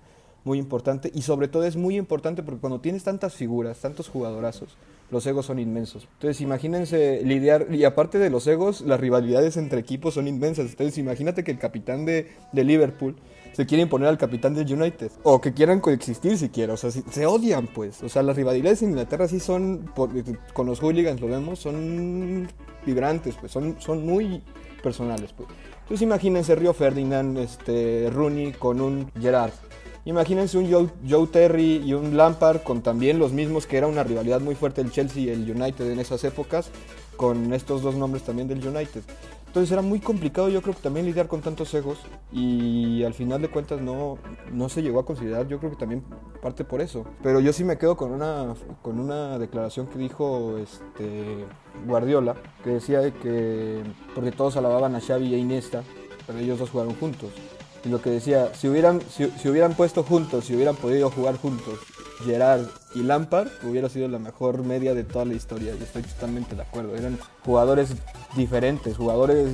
muy 0.42 0.58
importante 0.58 1.10
y 1.14 1.22
sobre 1.22 1.46
todo 1.48 1.64
es 1.64 1.76
muy 1.76 1.96
importante 1.96 2.42
porque 2.42 2.60
cuando 2.60 2.80
tienes 2.80 3.04
tantas 3.04 3.34
figuras, 3.34 3.78
tantos 3.78 4.08
jugadorazos, 4.08 4.76
los 5.10 5.24
egos 5.26 5.46
son 5.46 5.58
inmensos. 5.60 6.08
Entonces 6.14 6.40
imagínense 6.40 7.22
lidiar, 7.24 7.68
y 7.72 7.84
aparte 7.84 8.18
de 8.18 8.30
los 8.30 8.46
egos, 8.48 8.80
las 8.80 8.98
rivalidades 8.98 9.56
entre 9.56 9.78
equipos 9.78 10.14
son 10.14 10.26
inmensas. 10.26 10.70
Entonces 10.70 10.98
imagínate 10.98 11.44
que 11.44 11.52
el 11.52 11.58
capitán 11.58 12.04
de, 12.04 12.32
de 12.52 12.64
Liverpool 12.64 13.14
se 13.54 13.66
quiere 13.66 13.82
imponer 13.82 14.08
al 14.08 14.18
capitán 14.18 14.54
del 14.54 14.70
United. 14.72 15.10
O 15.22 15.40
que 15.40 15.52
quieran 15.54 15.80
coexistir 15.80 16.36
siquiera. 16.36 16.74
O 16.74 16.76
sea, 16.76 16.90
si- 16.90 17.04
se 17.10 17.24
odian 17.26 17.66
pues. 17.68 18.02
O 18.02 18.08
sea, 18.08 18.22
las 18.22 18.36
rivalidades 18.36 18.82
en 18.82 18.90
Inglaterra 18.90 19.28
sí 19.28 19.40
son, 19.40 19.90
por- 19.94 20.10
con 20.52 20.66
los 20.66 20.80
hooligans 20.80 21.20
lo 21.20 21.28
vemos, 21.28 21.58
son 21.60 22.48
vibrantes, 22.84 23.36
pues. 23.40 23.52
Son, 23.52 23.76
son 23.78 24.04
muy 24.04 24.42
personales, 24.82 25.32
pues. 25.32 25.48
Entonces 25.82 26.02
imagínense 26.02 26.54
Río 26.54 26.74
Ferdinand, 26.74 27.38
este, 27.38 28.10
Rooney 28.12 28.52
con 28.52 28.80
un 28.80 29.10
Gerard. 29.20 29.52
Imagínense 30.06 30.58
un 30.58 30.70
Joe, 30.70 30.88
Joe 31.08 31.26
Terry 31.28 31.76
y 31.84 31.94
un 31.94 32.14
Lampard 32.16 32.62
con 32.62 32.82
también 32.82 33.18
los 33.18 33.32
mismos 33.32 33.66
que 33.66 33.78
era 33.78 33.86
una 33.86 34.04
rivalidad 34.04 34.40
muy 34.40 34.54
fuerte 34.54 34.82
el 34.82 34.90
Chelsea 34.90 35.22
y 35.22 35.28
el 35.30 35.50
United 35.50 35.90
en 35.90 35.98
esas 35.98 36.24
épocas, 36.24 36.68
con 37.16 37.54
estos 37.54 37.80
dos 37.80 37.94
nombres 37.94 38.22
también 38.22 38.46
del 38.48 38.66
United. 38.66 39.02
Entonces 39.54 39.70
era 39.70 39.82
muy 39.82 40.00
complicado 40.00 40.48
yo 40.48 40.60
creo 40.62 40.74
que 40.74 40.82
también 40.82 41.06
lidiar 41.06 41.28
con 41.28 41.40
tantos 41.40 41.72
egos 41.74 42.00
y 42.32 43.04
al 43.04 43.14
final 43.14 43.40
de 43.40 43.48
cuentas 43.48 43.80
no, 43.80 44.18
no 44.52 44.68
se 44.68 44.82
llegó 44.82 44.98
a 44.98 45.06
considerar, 45.06 45.46
yo 45.46 45.60
creo 45.60 45.70
que 45.70 45.76
también 45.76 46.02
parte 46.42 46.64
por 46.64 46.80
eso. 46.80 47.04
Pero 47.22 47.38
yo 47.38 47.52
sí 47.52 47.62
me 47.62 47.78
quedo 47.78 47.96
con 47.96 48.10
una, 48.10 48.56
con 48.82 48.98
una 48.98 49.38
declaración 49.38 49.86
que 49.86 49.96
dijo 49.96 50.58
este, 50.58 51.44
Guardiola, 51.86 52.34
que 52.64 52.70
decía 52.70 53.08
que, 53.12 53.80
porque 54.16 54.32
todos 54.32 54.56
alababan 54.56 54.96
a 54.96 55.00
Xavi 55.00 55.32
a 55.32 55.38
Iniesta, 55.38 55.84
pero 56.26 56.40
ellos 56.40 56.58
dos 56.58 56.70
jugaron 56.70 56.96
juntos. 56.96 57.30
Y 57.84 57.90
lo 57.90 58.02
que 58.02 58.10
decía, 58.10 58.52
si 58.54 58.66
hubieran, 58.66 59.02
si 59.02 59.48
hubieran 59.48 59.74
puesto 59.74 60.02
juntos, 60.02 60.46
si 60.46 60.56
hubieran 60.56 60.74
podido 60.74 61.10
jugar 61.12 61.36
juntos 61.36 61.78
Gerard 62.24 62.66
y 62.94 63.02
Lampard 63.02 63.48
hubiera 63.62 63.88
sido 63.88 64.08
la 64.08 64.18
mejor 64.18 64.64
media 64.64 64.94
de 64.94 65.04
toda 65.04 65.24
la 65.24 65.34
historia. 65.34 65.74
Y 65.78 65.82
estoy 65.82 66.02
totalmente 66.02 66.54
de 66.54 66.62
acuerdo. 66.62 66.96
Eran 66.96 67.18
jugadores 67.44 67.90
diferentes, 68.36 68.96
jugadores 68.96 69.50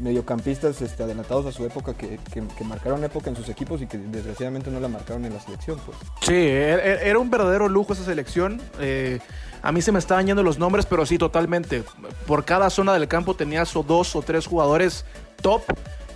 mediocampistas 0.00 0.80
este, 0.82 1.02
adelantados 1.02 1.46
a 1.46 1.52
su 1.52 1.64
época 1.64 1.94
que, 1.94 2.18
que, 2.32 2.64
marcaron 2.64 3.02
época 3.04 3.30
en 3.30 3.36
sus 3.36 3.48
equipos 3.48 3.82
y 3.82 3.86
que 3.86 3.98
desgraciadamente 3.98 4.70
no 4.70 4.80
la 4.80 4.88
marcaron 4.88 5.24
en 5.24 5.34
la 5.34 5.40
selección. 5.40 5.78
Pues. 5.84 5.96
Sí, 6.22 6.34
e, 6.34 6.74
e, 6.74 7.08
era 7.08 7.18
un 7.18 7.30
verdadero 7.30 7.68
lujo 7.68 7.92
esa 7.92 8.04
selección. 8.04 8.60
Eh, 8.78 9.18
a 9.62 9.72
mí 9.72 9.82
se 9.82 9.92
me 9.92 9.98
estaban 9.98 10.26
yendo 10.26 10.42
los 10.42 10.58
nombres, 10.58 10.86
pero 10.86 11.04
sí, 11.04 11.18
totalmente. 11.18 11.84
Por 12.26 12.44
cada 12.44 12.70
zona 12.70 12.94
del 12.94 13.08
campo 13.08 13.34
tenías 13.34 13.74
o 13.76 13.82
dos 13.82 14.16
o 14.16 14.22
tres 14.22 14.46
jugadores 14.46 15.04
top 15.40 15.62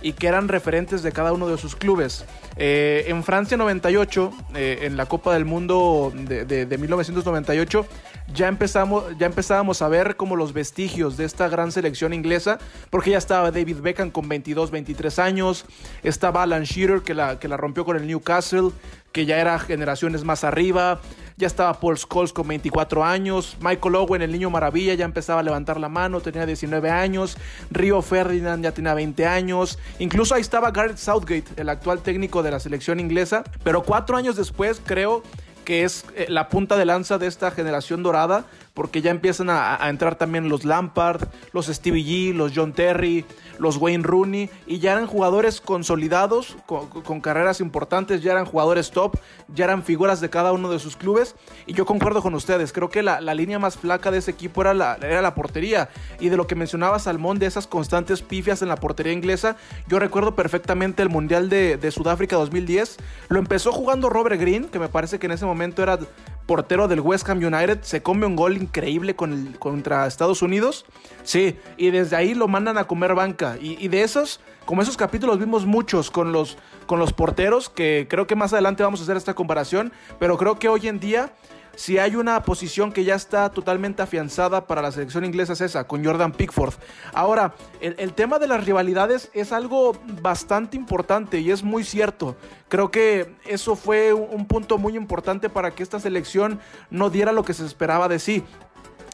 y 0.05 0.13
que 0.13 0.27
eran 0.27 0.47
referentes 0.47 1.01
de 1.01 1.11
cada 1.11 1.33
uno 1.33 1.47
de 1.47 1.57
sus 1.57 1.75
clubes. 1.75 2.25
Eh, 2.57 3.05
en 3.07 3.23
Francia 3.23 3.57
98, 3.57 4.31
eh, 4.53 4.79
en 4.83 4.97
la 4.97 5.07
Copa 5.07 5.33
del 5.33 5.45
Mundo 5.45 6.13
de, 6.13 6.45
de, 6.45 6.67
de, 6.67 6.77
1998, 6.77 7.87
ya, 8.31 8.47
empezamos, 8.47 9.03
ya 9.17 9.25
empezábamos 9.25 9.81
a 9.81 9.87
ver 9.89 10.15
como 10.15 10.35
los 10.35 10.53
vestigios 10.53 11.17
de 11.17 11.25
esta 11.25 11.49
gran 11.49 11.71
selección 11.71 12.13
inglesa, 12.13 12.59
porque 12.91 13.09
ya 13.09 13.17
estaba 13.17 13.49
David 13.49 13.77
Beckham 13.81 14.11
con 14.11 14.29
22, 14.29 14.69
23 14.69 15.17
años, 15.17 15.65
estaba 16.03 16.43
Alan 16.43 16.65
Shearer 16.65 17.01
que 17.01 17.15
la, 17.15 17.39
que 17.39 17.47
la 17.47 17.57
rompió 17.57 17.83
con 17.83 17.97
el 17.97 18.05
Newcastle, 18.05 18.69
que 19.11 19.25
ya 19.25 19.39
era 19.39 19.57
generaciones 19.57 20.23
más 20.23 20.43
arriba, 20.43 21.01
ya 21.37 21.47
estaba 21.47 21.73
Paul 21.79 21.97
Scholes 21.97 22.31
con 22.31 22.47
24 22.47 23.03
años, 23.03 23.57
Michael 23.59 23.95
Owen, 23.95 24.21
el 24.21 24.31
niño 24.31 24.49
maravilla, 24.49 24.93
ya 24.93 25.05
empezaba 25.05 25.41
a 25.41 25.43
levantar 25.43 25.79
la 25.79 25.89
mano, 25.89 26.21
tenía 26.21 26.45
19 26.45 26.89
años, 26.89 27.37
Río 27.71 28.01
Ferdinand 28.01 28.63
ya 28.63 28.71
tenía 28.71 28.93
20 28.93 29.25
años, 29.25 29.77
incluso 29.99 30.35
ahí 30.35 30.41
estaba 30.41 30.71
Gareth 30.71 30.97
Southgate, 30.97 31.45
el 31.57 31.69
actual 31.69 31.99
técnico 32.01 32.41
de 32.41 32.51
la 32.51 32.59
selección 32.59 32.99
inglesa, 32.99 33.43
pero 33.63 33.83
cuatro 33.83 34.15
años 34.15 34.37
después 34.37 34.81
creo 34.85 35.23
que 35.65 35.83
es 35.83 36.05
eh, 36.15 36.27
la 36.29 36.47
punta 36.47 36.77
de 36.77 36.85
lanza 36.85 37.17
de 37.17 37.27
esta 37.27 37.51
generación 37.51 38.03
dorada, 38.03 38.45
porque 38.75 39.01
ya 39.01 39.09
empiezan 39.09 39.49
a, 39.49 39.79
entrar 39.89 40.15
también 40.15 40.49
los 40.49 40.65
Lampard, 40.65 41.29
los 41.53 41.67
Stevie 41.67 42.03
G, 42.03 42.33
los 42.35 42.51
John 42.53 42.73
Terry, 42.73 43.25
los 43.57 43.77
Wayne 43.77 44.03
Rooney, 44.03 44.49
y 44.67 44.79
ya 44.79 44.91
eran 44.91 45.07
jugadores 45.07 45.61
consolidados, 45.61 46.57
con, 46.65 47.21
carreras 47.21 47.61
importantes, 47.61 48.21
ya 48.21 48.33
eran 48.33 48.45
jugadores 48.45 48.91
top, 48.91 49.17
ya 49.47 49.63
eran 49.63 49.81
figuras 49.81 50.19
de 50.19 50.29
cada 50.29 50.51
uno 50.51 50.69
de 50.69 50.79
sus 50.79 50.97
clubes, 50.97 51.35
y 51.65 51.73
yo 51.73 51.85
concuerdo 51.85 52.21
con 52.21 52.35
ustedes, 52.35 52.73
creo 52.73 52.89
que 52.89 53.01
la, 53.01 53.21
la 53.21 53.33
línea 53.33 53.59
más 53.59 53.77
flaca 53.77 54.11
de 54.11 54.17
ese 54.17 54.31
equipo 54.31 54.61
era 54.61 54.73
la, 54.73 54.95
era 55.01 55.21
la 55.21 55.35
portería, 55.35 55.89
y 56.19 56.27
de 56.27 56.35
lo 56.35 56.45
que 56.45 56.55
mencionaba 56.55 56.99
Salmón, 56.99 57.39
de 57.39 57.45
esas 57.45 57.67
constantes 57.67 58.21
pifias 58.21 58.61
en 58.61 58.67
la 58.67 58.75
portería 58.75 59.13
inglesa, 59.13 59.55
yo 59.87 59.99
recuerdo 59.99 60.35
perfectamente 60.35 61.01
el 61.01 61.09
Mundial 61.09 61.47
de, 61.47 61.77
de 61.77 61.91
Sudáfrica 61.91 62.35
2010, 62.35 62.97
lo 63.29 63.39
empezó 63.39 63.71
jugando 63.71 64.09
Robert 64.09 64.39
Green, 64.39 64.65
que 64.65 64.79
me 64.79 64.89
parece 64.89 65.17
que 65.17 65.27
en 65.27 65.31
ese 65.31 65.45
momento 65.45 65.81
era 65.81 65.97
portero 66.45 66.87
del 66.87 66.99
West 66.99 67.27
Ham 67.29 67.37
United, 67.37 67.79
se 67.81 68.01
come 68.01 68.25
un 68.25 68.35
gol 68.35 68.57
increíble 68.65 69.15
con 69.15 69.33
el, 69.33 69.59
contra 69.59 70.05
Estados 70.07 70.41
Unidos. 70.41 70.85
Sí, 71.23 71.57
y 71.77 71.91
desde 71.91 72.15
ahí 72.15 72.33
lo 72.33 72.47
mandan 72.47 72.77
a 72.77 72.85
comer 72.85 73.15
banca. 73.15 73.57
Y, 73.59 73.83
y, 73.83 73.87
de 73.87 74.03
esos, 74.03 74.39
como 74.65 74.81
esos 74.81 74.97
capítulos 74.97 75.39
vimos 75.39 75.65
muchos 75.65 76.11
con 76.11 76.31
los, 76.31 76.57
con 76.85 76.99
los 76.99 77.13
porteros, 77.13 77.69
que 77.69 78.07
creo 78.09 78.27
que 78.27 78.35
más 78.35 78.53
adelante 78.53 78.83
vamos 78.83 78.99
a 78.99 79.03
hacer 79.03 79.17
esta 79.17 79.33
comparación, 79.33 79.91
pero 80.19 80.37
creo 80.37 80.59
que 80.59 80.69
hoy 80.69 80.87
en 80.87 80.99
día... 80.99 81.33
Si 81.75 81.97
hay 81.97 82.15
una 82.15 82.41
posición 82.43 82.91
que 82.91 83.03
ya 83.03 83.15
está 83.15 83.49
totalmente 83.49 84.01
afianzada 84.01 84.65
para 84.65 84.81
la 84.81 84.91
selección 84.91 85.25
inglesa 85.25 85.53
es 85.53 85.61
esa, 85.61 85.85
con 85.85 86.03
Jordan 86.03 86.31
Pickford. 86.31 86.73
Ahora, 87.13 87.53
el, 87.81 88.13
tema 88.13 88.39
de 88.39 88.47
las 88.47 88.65
rivalidades 88.65 89.29
es 89.33 89.51
algo 89.51 89.93
bastante 90.21 90.77
importante 90.77 91.39
y 91.39 91.51
es 91.51 91.63
muy 91.63 91.83
cierto. 91.83 92.37
Creo 92.69 92.91
que 92.91 93.35
eso 93.45 93.75
fue 93.75 94.13
un 94.13 94.45
punto 94.45 94.77
muy 94.77 94.95
importante 94.95 95.49
para 95.49 95.71
que 95.71 95.83
esta 95.83 95.99
selección 95.99 96.59
no 96.89 97.09
diera 97.09 97.33
lo 97.33 97.43
que 97.43 97.53
se 97.53 97.65
esperaba 97.65 98.07
de 98.07 98.19
sí. 98.19 98.43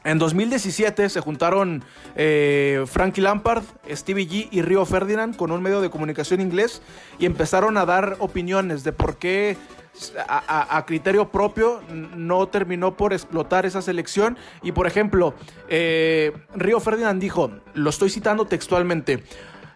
En 0.03 0.17
2017 0.17 1.09
se 1.09 1.19
juntaron 1.19 1.83
eh, 2.15 2.83
Frankie 2.87 3.21
Lampard, 3.21 3.63
Stevie 3.87 4.27
G 4.27 4.47
y 4.49 4.63
Río 4.63 4.83
Ferdinand 4.85 5.35
con 5.35 5.51
un 5.51 5.61
medio 5.61 5.79
de 5.79 5.91
comunicación 5.91 6.41
inglés 6.41 6.81
y 7.19 7.27
empezaron 7.27 7.77
a 7.77 7.85
dar 7.85 8.15
opiniones 8.17 8.83
de 8.83 8.93
por 8.93 9.17
qué 9.17 9.57
a, 10.27 10.83
criterio 10.85 11.29
propio 11.29 11.81
no 11.89 12.47
terminó 12.47 12.95
por 12.95 13.13
explotar 13.13 13.65
esa 13.65 13.81
selección. 13.81 14.37
Y 14.61 14.71
por 14.71 14.87
ejemplo, 14.87 15.33
eh, 15.67 16.31
Río 16.55 16.79
Ferdinand 16.79 17.21
dijo, 17.21 17.51
lo 17.73 17.89
estoy 17.89 18.09
citando 18.09 18.45
textualmente, 18.45 19.23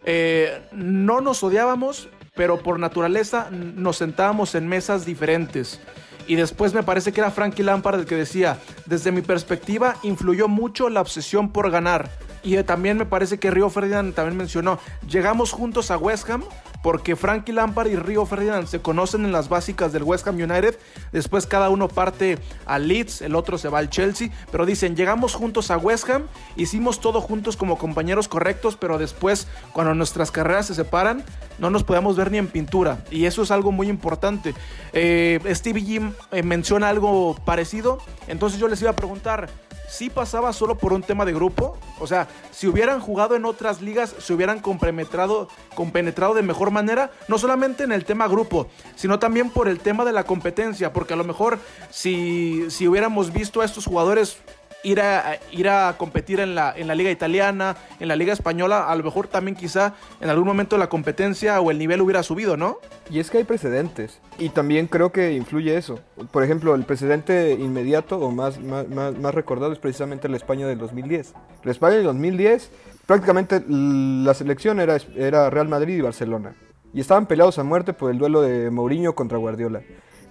eh, 0.03 0.61
no 0.71 1.21
nos 1.21 1.43
odiábamos, 1.43 2.09
pero 2.35 2.61
por 2.61 2.79
naturaleza 2.79 3.49
nos 3.51 3.97
sentábamos 3.97 4.55
en 4.55 4.67
mesas 4.67 5.05
diferentes. 5.05 5.79
Y 6.27 6.35
después 6.35 6.73
me 6.73 6.83
parece 6.83 7.11
que 7.11 7.21
era 7.21 7.29
Frankie 7.29 7.63
Lampard 7.63 7.99
el 7.99 8.05
que 8.05 8.15
decía, 8.15 8.59
desde 8.85 9.11
mi 9.11 9.21
perspectiva 9.21 9.95
influyó 10.03 10.47
mucho 10.47 10.89
la 10.89 11.01
obsesión 11.01 11.51
por 11.51 11.69
ganar. 11.69 12.09
Y 12.45 12.61
también 12.63 12.97
me 12.97 13.07
parece 13.07 13.39
que 13.39 13.49
Río 13.49 13.71
Ferdinand 13.71 14.13
también 14.13 14.37
mencionó, 14.37 14.77
llegamos 15.09 15.51
juntos 15.51 15.89
a 15.89 15.97
West 15.97 16.29
Ham 16.29 16.43
porque 16.83 17.15
Frankie 17.15 17.51
Lampard 17.51 17.87
y 17.87 17.95
Río 17.95 18.27
Ferdinand 18.27 18.67
se 18.67 18.79
conocen 18.79 19.25
en 19.25 19.31
las 19.31 19.49
básicas 19.49 19.91
del 19.91 20.03
West 20.03 20.27
Ham 20.27 20.35
United. 20.35 20.77
Después 21.11 21.47
cada 21.47 21.71
uno 21.71 21.87
parte 21.87 22.37
al 22.67 22.87
Leeds, 22.87 23.23
el 23.23 23.33
otro 23.33 23.57
se 23.57 23.69
va 23.69 23.79
al 23.79 23.89
Chelsea. 23.89 24.29
Pero 24.51 24.67
dicen, 24.67 24.95
llegamos 24.95 25.33
juntos 25.33 25.71
a 25.71 25.77
West 25.77 26.07
Ham, 26.07 26.27
hicimos 26.55 27.01
todo 27.01 27.21
juntos 27.21 27.57
como 27.57 27.79
compañeros 27.79 28.27
correctos, 28.27 28.77
pero 28.79 28.99
después 28.99 29.47
cuando 29.73 29.95
nuestras 29.95 30.29
carreras 30.29 30.67
se 30.67 30.75
separan, 30.75 31.23
no 31.57 31.71
nos 31.71 31.83
podemos 31.83 32.15
ver 32.15 32.29
ni 32.29 32.37
en 32.37 32.45
pintura. 32.45 33.03
Y 33.09 33.25
eso 33.25 33.41
es 33.41 33.49
algo 33.49 33.71
muy 33.71 33.89
importante. 33.89 34.53
Eh, 34.93 35.39
Stevie 35.55 35.83
Jim 35.83 36.11
eh, 36.31 36.43
menciona 36.43 36.89
algo 36.89 37.35
parecido. 37.45 37.97
Entonces 38.27 38.59
yo 38.59 38.67
les 38.67 38.79
iba 38.83 38.91
a 38.91 38.95
preguntar, 38.95 39.49
sí 39.87 40.09
pasaba 40.09 40.53
solo 40.53 40.77
por 40.77 40.93
un 40.93 41.03
tema 41.03 41.25
de 41.25 41.33
grupo. 41.33 41.77
O 41.99 42.07
sea, 42.07 42.27
si 42.51 42.67
hubieran 42.67 42.99
jugado 42.99 43.35
en 43.35 43.45
otras 43.45 43.81
ligas, 43.81 44.15
se 44.17 44.33
hubieran 44.33 44.59
compenetrado, 44.59 45.47
compenetrado 45.75 46.33
de 46.33 46.41
mejor 46.41 46.71
manera, 46.71 47.11
no 47.27 47.37
solamente 47.37 47.83
en 47.83 47.91
el 47.91 48.05
tema 48.05 48.27
grupo, 48.27 48.67
sino 48.95 49.19
también 49.19 49.49
por 49.49 49.67
el 49.67 49.79
tema 49.79 50.05
de 50.05 50.13
la 50.13 50.23
competencia, 50.23 50.93
porque 50.93 51.13
a 51.13 51.17
lo 51.17 51.23
mejor 51.23 51.59
si, 51.89 52.65
si 52.69 52.87
hubiéramos 52.87 53.31
visto 53.33 53.61
a 53.61 53.65
estos 53.65 53.85
jugadores 53.85 54.37
ir 54.85 55.01
a, 55.01 55.39
ir 55.51 55.67
a 55.67 55.95
competir 55.97 56.39
en 56.39 56.55
la, 56.55 56.73
en 56.75 56.87
la 56.87 56.95
liga 56.95 57.11
italiana, 57.11 57.75
en 57.99 58.07
la 58.07 58.15
liga 58.15 58.31
española, 58.31 58.89
a 58.89 58.95
lo 58.95 59.03
mejor 59.03 59.27
también 59.27 59.57
quizá 59.57 59.95
en 60.21 60.29
algún 60.29 60.45
momento 60.45 60.77
la 60.77 60.87
competencia 60.87 61.59
o 61.59 61.71
el 61.71 61.79
nivel 61.79 62.01
hubiera 62.01 62.23
subido, 62.23 62.55
¿no? 62.55 62.77
Y 63.09 63.19
es 63.19 63.29
que 63.29 63.39
hay 63.39 63.43
precedentes. 63.43 64.21
Y 64.37 64.49
también 64.49 64.87
creo 64.87 65.11
que 65.11 65.33
influye 65.33 65.75
eso. 65.75 65.99
Por 66.31 66.43
ejemplo, 66.43 66.75
el 66.75 66.83
precedente 66.83 67.53
inmediato 67.53 68.17
o 68.19 68.31
más, 68.31 68.59
más, 68.59 68.87
más, 68.87 69.17
más 69.17 69.33
recordado 69.33 69.73
es 69.73 69.79
precisamente 69.79 70.29
la 70.29 70.37
España 70.37 70.67
del 70.67 70.77
2010. 70.77 71.33
La 71.63 71.71
España 71.71 71.95
del 71.95 72.03
2010, 72.05 72.69
prácticamente 73.07 73.63
la 73.67 74.33
selección 74.33 74.79
era, 74.79 74.97
era 75.15 75.49
Real 75.49 75.67
Madrid 75.67 75.97
y 75.97 76.01
Barcelona. 76.01 76.55
Y 76.93 77.01
estaban 77.01 77.25
peleados 77.25 77.57
a 77.59 77.63
muerte 77.63 77.93
por 77.93 78.11
el 78.11 78.17
duelo 78.17 78.41
de 78.41 78.69
Mourinho 78.69 79.15
contra 79.15 79.37
Guardiola. 79.37 79.81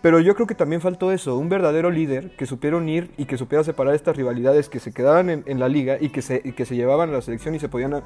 Pero 0.05 0.21
yo 0.21 0.35
creo 0.35 0.47
que 0.47 0.55
también 0.55 0.83
faltó 0.83 1.13
eso, 1.13 1.39
un 1.39 1.49
verdadero 1.49 1.91
líder 1.91 2.37
que 2.37 2.45
supiera 2.45 2.77
unir 2.77 3.11
y 3.17 3.25
que 3.25 3.39
supiera 3.39 3.65
separar 3.65 3.95
estas 3.95 4.15
rivalidades 4.15 4.69
que 4.69 4.79
se 4.79 4.93
quedaban 4.93 5.31
en, 5.31 5.59
la 5.59 5.67
liga 5.67 5.97
y 5.99 6.11
que, 6.11 6.21
se, 6.21 6.43
y 6.45 6.53
que 6.53 6.67
se 6.67 6.77
llevaban 6.77 7.09
a 7.09 7.13
la 7.13 7.23
selección 7.23 7.55
y 7.55 7.59
se 7.59 7.71
podían 7.71 8.03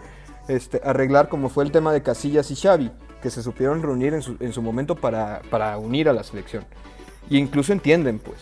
este, 0.47 0.81
arreglar 0.85 1.29
como 1.29 1.49
fue 1.49 1.65
el 1.65 1.73
tema 1.73 1.93
de 1.93 2.05
Casillas 2.05 2.53
y 2.53 2.55
Xavi, 2.55 2.93
que 3.21 3.31
se 3.31 3.43
supieron 3.43 3.83
reunir 3.83 4.15
en 4.15 4.23
su, 4.23 4.37
en 4.39 4.53
su 4.53 4.63
momento 4.63 4.95
para, 4.95 5.43
para, 5.51 5.77
unir 5.77 6.09
a 6.09 6.13
la 6.13 6.23
selección. 6.23 6.65
Y 7.29 7.37
incluso 7.37 7.73
entienden, 7.73 8.21
pues. 8.21 8.37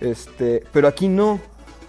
Este, 0.00 0.64
pero 0.72 0.88
aquí 0.88 1.06
no, 1.06 1.38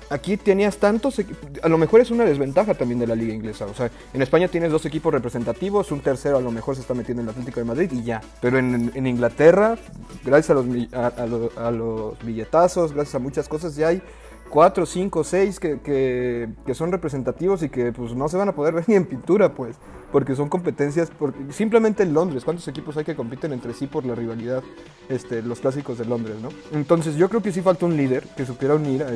aquí 0.10 0.38
tenías 0.38 0.78
tantos, 0.78 1.22
a 1.62 1.70
lo 1.70 1.78
mejor 1.78 2.02
es 2.02 2.12
una 2.12 2.26
desventaja 2.26 2.74
también 2.74 3.00
de 3.00 3.08
la 3.08 3.16
liga 3.16 3.34
inglesa. 3.34 3.66
O 3.66 3.74
sea, 3.74 3.90
en 4.14 4.22
España 4.22 4.48
tienes 4.48 4.72
dos 4.72 4.86
equipos 4.86 5.14
representativos, 5.14 5.92
un 5.92 6.02
tercero 6.02 6.38
a 6.38 6.42
lo 6.42 6.52
mejor 6.52 6.76
se 6.76 6.82
está 6.82 6.94
metiendo 6.94 7.22
en 7.22 7.28
el 7.28 7.32
Atlético 7.32 7.60
de 7.60 7.66
Madrid 7.66 7.92
y 7.92 8.04
ya. 8.04 8.22
Pero 8.42 8.58
en, 8.58 9.08
Inglaterra, 9.08 9.78
gracias 10.24 10.58
a 10.58 11.72
los, 11.72 12.18
billetazos, 12.24 12.94
gracias 12.94 13.16
a 13.16 13.20
muchas 13.20 13.48
cosas, 13.48 13.76
ya 13.76 13.90
hay 13.90 14.02
cuatro, 14.50 14.86
cinco, 14.86 15.24
seis 15.24 15.60
que, 15.60 15.80
que, 15.82 16.50
que, 16.66 16.74
son 16.74 16.92
representativos 16.92 17.64
y 17.64 17.70
que 17.70 17.92
pues 17.92 18.14
no 18.14 18.30
se 18.30 18.38
van 18.38 18.50
a 18.50 18.56
poder 18.56 18.74
ver 18.74 18.86
ni 18.88 18.96
en 18.96 19.06
pintura, 19.06 19.54
pues, 19.54 19.78
porque 20.18 20.36
son 20.36 20.50
competencias, 20.50 21.12
simplemente 21.52 22.02
en 22.02 22.12
Londres, 22.12 22.44
¿cuántos 22.44 22.68
equipos 22.68 22.98
hay 22.98 23.06
que 23.06 23.16
compiten 23.16 23.54
entre 23.54 23.72
sí 23.76 23.86
por 23.86 24.04
la 24.04 24.16
rivalidad, 24.16 24.64
este, 25.10 25.44
los 25.44 25.60
clásicos 25.60 26.00
de 26.00 26.06
Londres, 26.06 26.38
¿no? 26.42 26.50
Entonces 26.72 27.18
yo 27.18 27.30
creo 27.30 27.44
que 27.44 27.52
sí 27.52 27.62
falta 27.62 27.86
un 27.86 27.96
líder 27.96 28.24
que 28.36 28.44
supiera 28.44 28.74
unir 28.74 29.04
a, 29.04 29.10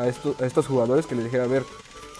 a 0.00 0.06
estos 0.46 0.66
jugadores, 0.68 1.06
que 1.06 1.16
les 1.16 1.24
dijera, 1.24 1.42
a 1.42 1.48
ver, 1.48 1.64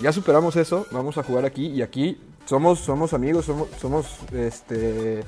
ya 0.03 0.11
superamos 0.11 0.57
eso, 0.57 0.85
vamos 0.91 1.17
a 1.17 1.23
jugar 1.23 1.45
aquí 1.45 1.67
y 1.67 1.83
aquí 1.83 2.19
somos, 2.45 2.81
somos 2.81 3.15
amigos, 3.15 3.45
somos, 3.45 3.69
somos 3.81 4.19
este, 4.33 5.23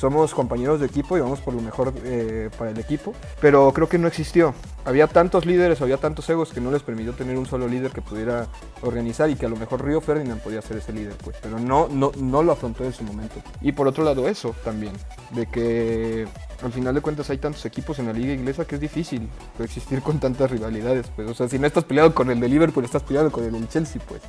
somos 0.00 0.34
compañeros 0.34 0.80
de 0.80 0.86
equipo 0.86 1.18
y 1.18 1.20
vamos 1.20 1.40
por 1.40 1.52
lo 1.52 1.60
mejor 1.60 1.92
eh, 2.04 2.48
para 2.56 2.70
el 2.70 2.78
equipo, 2.78 3.14
pero 3.40 3.70
creo 3.72 3.88
que 3.88 3.98
no 3.98 4.08
existió. 4.08 4.54
Había 4.86 5.06
tantos 5.06 5.44
líderes, 5.44 5.82
había 5.82 5.98
tantos 5.98 6.28
egos 6.30 6.52
que 6.52 6.60
no 6.60 6.70
les 6.70 6.82
permitió 6.82 7.12
tener 7.12 7.36
un 7.36 7.44
solo 7.44 7.68
líder 7.68 7.92
que 7.92 8.00
pudiera 8.00 8.46
organizar 8.80 9.28
y 9.28 9.36
que 9.36 9.44
a 9.44 9.50
lo 9.50 9.56
mejor 9.56 9.84
Río 9.84 10.00
Ferdinand 10.00 10.40
podía 10.40 10.62
ser 10.62 10.78
ese 10.78 10.94
líder, 10.94 11.14
pues, 11.22 11.36
pero 11.42 11.58
no, 11.58 11.86
no, 11.88 12.12
no 12.18 12.42
lo 12.42 12.52
afrontó 12.52 12.84
en 12.84 12.94
su 12.94 13.04
momento. 13.04 13.36
Y 13.60 13.72
por 13.72 13.86
otro 13.86 14.02
lado 14.02 14.26
eso 14.26 14.54
también, 14.64 14.94
de 15.32 15.46
que 15.46 16.26
al 16.62 16.72
final 16.72 16.94
de 16.94 17.02
cuentas 17.02 17.28
hay 17.28 17.36
tantos 17.36 17.66
equipos 17.66 17.98
en 17.98 18.06
la 18.06 18.14
liga 18.14 18.32
inglesa 18.32 18.64
que 18.64 18.76
es 18.76 18.80
difícil 18.80 19.28
coexistir 19.58 20.00
con 20.00 20.18
tantas 20.18 20.50
rivalidades, 20.50 21.08
pues, 21.14 21.28
o 21.28 21.34
sea, 21.34 21.46
si 21.46 21.58
no 21.58 21.66
estás 21.66 21.84
peleado 21.84 22.14
con 22.14 22.30
el 22.30 22.40
de 22.40 22.48
Liverpool, 22.48 22.84
estás 22.84 23.02
peleado 23.02 23.30
con 23.30 23.44
el 23.44 23.52
del 23.52 23.68
Chelsea, 23.68 24.00
pues 24.08 24.22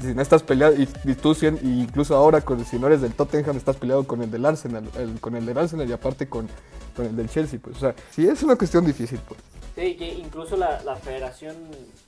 si 0.00 0.14
no 0.14 0.22
estás 0.22 0.42
peleado, 0.42 0.74
y, 0.74 0.86
tú 1.14 1.36
incluso 1.42 2.16
ahora 2.16 2.40
con, 2.40 2.64
si 2.64 2.78
no 2.78 2.86
eres 2.86 3.00
del 3.00 3.12
Tottenham 3.12 3.56
estás 3.56 3.76
peleado 3.76 4.06
con 4.06 4.22
el 4.22 4.30
del 4.30 4.44
Arsenal, 4.44 4.88
con 5.20 5.36
el 5.36 5.44
del 5.44 5.58
Arsenal 5.58 5.88
y 5.88 5.92
aparte 5.92 6.28
con, 6.28 6.48
con, 6.96 7.06
el 7.06 7.16
del 7.16 7.28
Chelsea, 7.28 7.58
pues, 7.62 7.76
o 7.76 7.80
sea, 7.80 7.94
sí 8.10 8.26
es 8.26 8.42
una 8.42 8.56
cuestión 8.56 8.84
difícil, 8.84 9.20
pues. 9.26 9.40
Sí, 9.74 9.96
que 9.96 10.12
incluso 10.12 10.56
la, 10.56 10.82
la, 10.82 10.96
Federación 10.96 11.56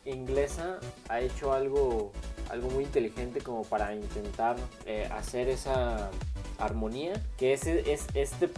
Inglesa 0.04 0.78
ha 1.08 1.20
hecho 1.20 1.54
algo, 1.54 2.12
algo 2.50 2.68
muy 2.70 2.84
inteligente 2.84 3.40
como 3.40 3.62
para 3.62 3.94
intentar 3.94 4.56
eh, 4.84 5.08
hacer 5.10 5.48
esa 5.48 6.10
armonía, 6.58 7.14
que 7.38 7.54
es, 7.54 7.66
es 7.66 8.06
este 8.12 8.50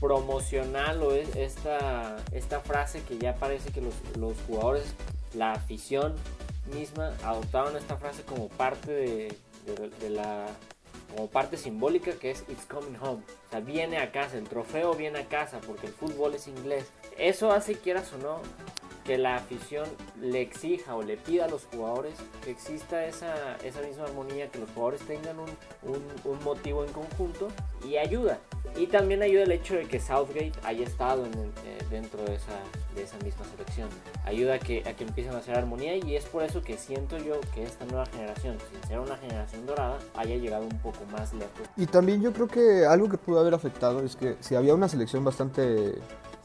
promocional 0.00 1.02
o 1.02 1.12
es 1.12 1.34
esta, 1.34 2.16
esta 2.30 2.60
frase 2.60 3.02
que 3.02 3.18
ya 3.18 3.34
parece 3.36 3.70
que 3.70 3.80
los, 3.80 3.94
los 4.18 4.34
jugadores, 4.46 4.84
la 5.34 5.52
afición 5.52 6.14
misma 6.66 7.12
adoptaron 7.22 7.76
esta 7.76 7.96
frase 7.96 8.22
como 8.22 8.48
parte 8.48 8.90
de, 8.92 10.10
la 10.10 10.46
como 11.14 11.28
parte 11.28 11.56
simbólica 11.56 12.12
que 12.12 12.30
es 12.30 12.44
It's 12.48 12.66
Coming 12.66 12.98
Home. 13.00 13.22
O 13.46 13.50
sea, 13.50 13.60
viene 13.60 13.98
a 13.98 14.10
casa, 14.10 14.36
el 14.36 14.48
trofeo 14.48 14.94
viene 14.94 15.20
a 15.20 15.28
casa 15.28 15.60
porque 15.66 15.86
el 15.86 15.92
fútbol 15.92 16.34
es 16.34 16.48
inglés. 16.48 16.86
Eso 17.18 17.52
hace, 17.52 17.74
quieras 17.74 18.12
o 18.12 18.18
no, 18.18 18.40
que 19.04 19.18
la 19.18 19.36
afición 19.36 19.86
le 20.20 20.40
exija 20.40 20.96
o 20.96 21.02
le 21.02 21.16
pida 21.16 21.44
a 21.44 21.48
los 21.48 21.66
jugadores 21.66 22.14
que 22.42 22.50
exista 22.50 23.04
esa, 23.04 23.56
esa 23.62 23.82
misma 23.82 24.04
armonía, 24.04 24.50
que 24.50 24.58
los 24.58 24.70
jugadores 24.70 25.02
tengan 25.02 25.38
un, 25.38 25.50
un, 26.24 26.44
motivo 26.44 26.84
en 26.84 26.92
conjunto 26.92 27.48
y 27.86 27.96
ayuda. 27.96 28.38
Y 28.76 28.86
también 28.86 29.22
ayuda 29.22 29.44
el 29.44 29.52
hecho 29.52 29.74
de 29.74 29.84
que 29.86 30.00
Southgate 30.00 30.52
haya 30.64 30.84
estado 30.84 31.26
eh, 31.26 31.78
dentro 31.90 32.24
de 32.24 32.34
esa, 32.34 32.58
de 32.96 33.02
esa 33.02 33.16
misma 33.18 33.44
selección. 33.44 33.88
Ayuda 34.24 34.54
a 34.54 34.58
que, 34.58 34.82
a 34.88 34.94
que 34.94 35.04
empiecen 35.04 35.34
a 35.34 35.38
hacer 35.38 35.56
armonía 35.56 35.96
y 35.96 36.16
es 36.16 36.24
por 36.24 36.42
eso 36.42 36.62
que 36.62 36.76
siento 36.76 37.18
yo 37.18 37.40
que 37.54 37.62
esta 37.62 37.84
nueva 37.84 38.06
generación, 38.06 38.56
sin 38.70 38.88
ser 38.88 38.98
una 38.98 39.16
generación 39.16 39.66
dorada, 39.66 39.98
haya 40.16 40.36
llegado 40.36 40.64
un 40.64 40.78
poco 40.78 41.04
más 41.12 41.32
lejos. 41.34 41.68
Y 41.76 41.86
también 41.86 42.22
yo 42.22 42.32
creo 42.32 42.48
que 42.48 42.86
algo 42.86 43.08
que 43.08 43.18
pudo 43.18 43.40
haber 43.40 43.54
afectado 43.54 44.02
es 44.02 44.16
que 44.16 44.36
si 44.40 44.54
había 44.54 44.74
una 44.74 44.88
selección 44.88 45.24
bastante 45.24 45.94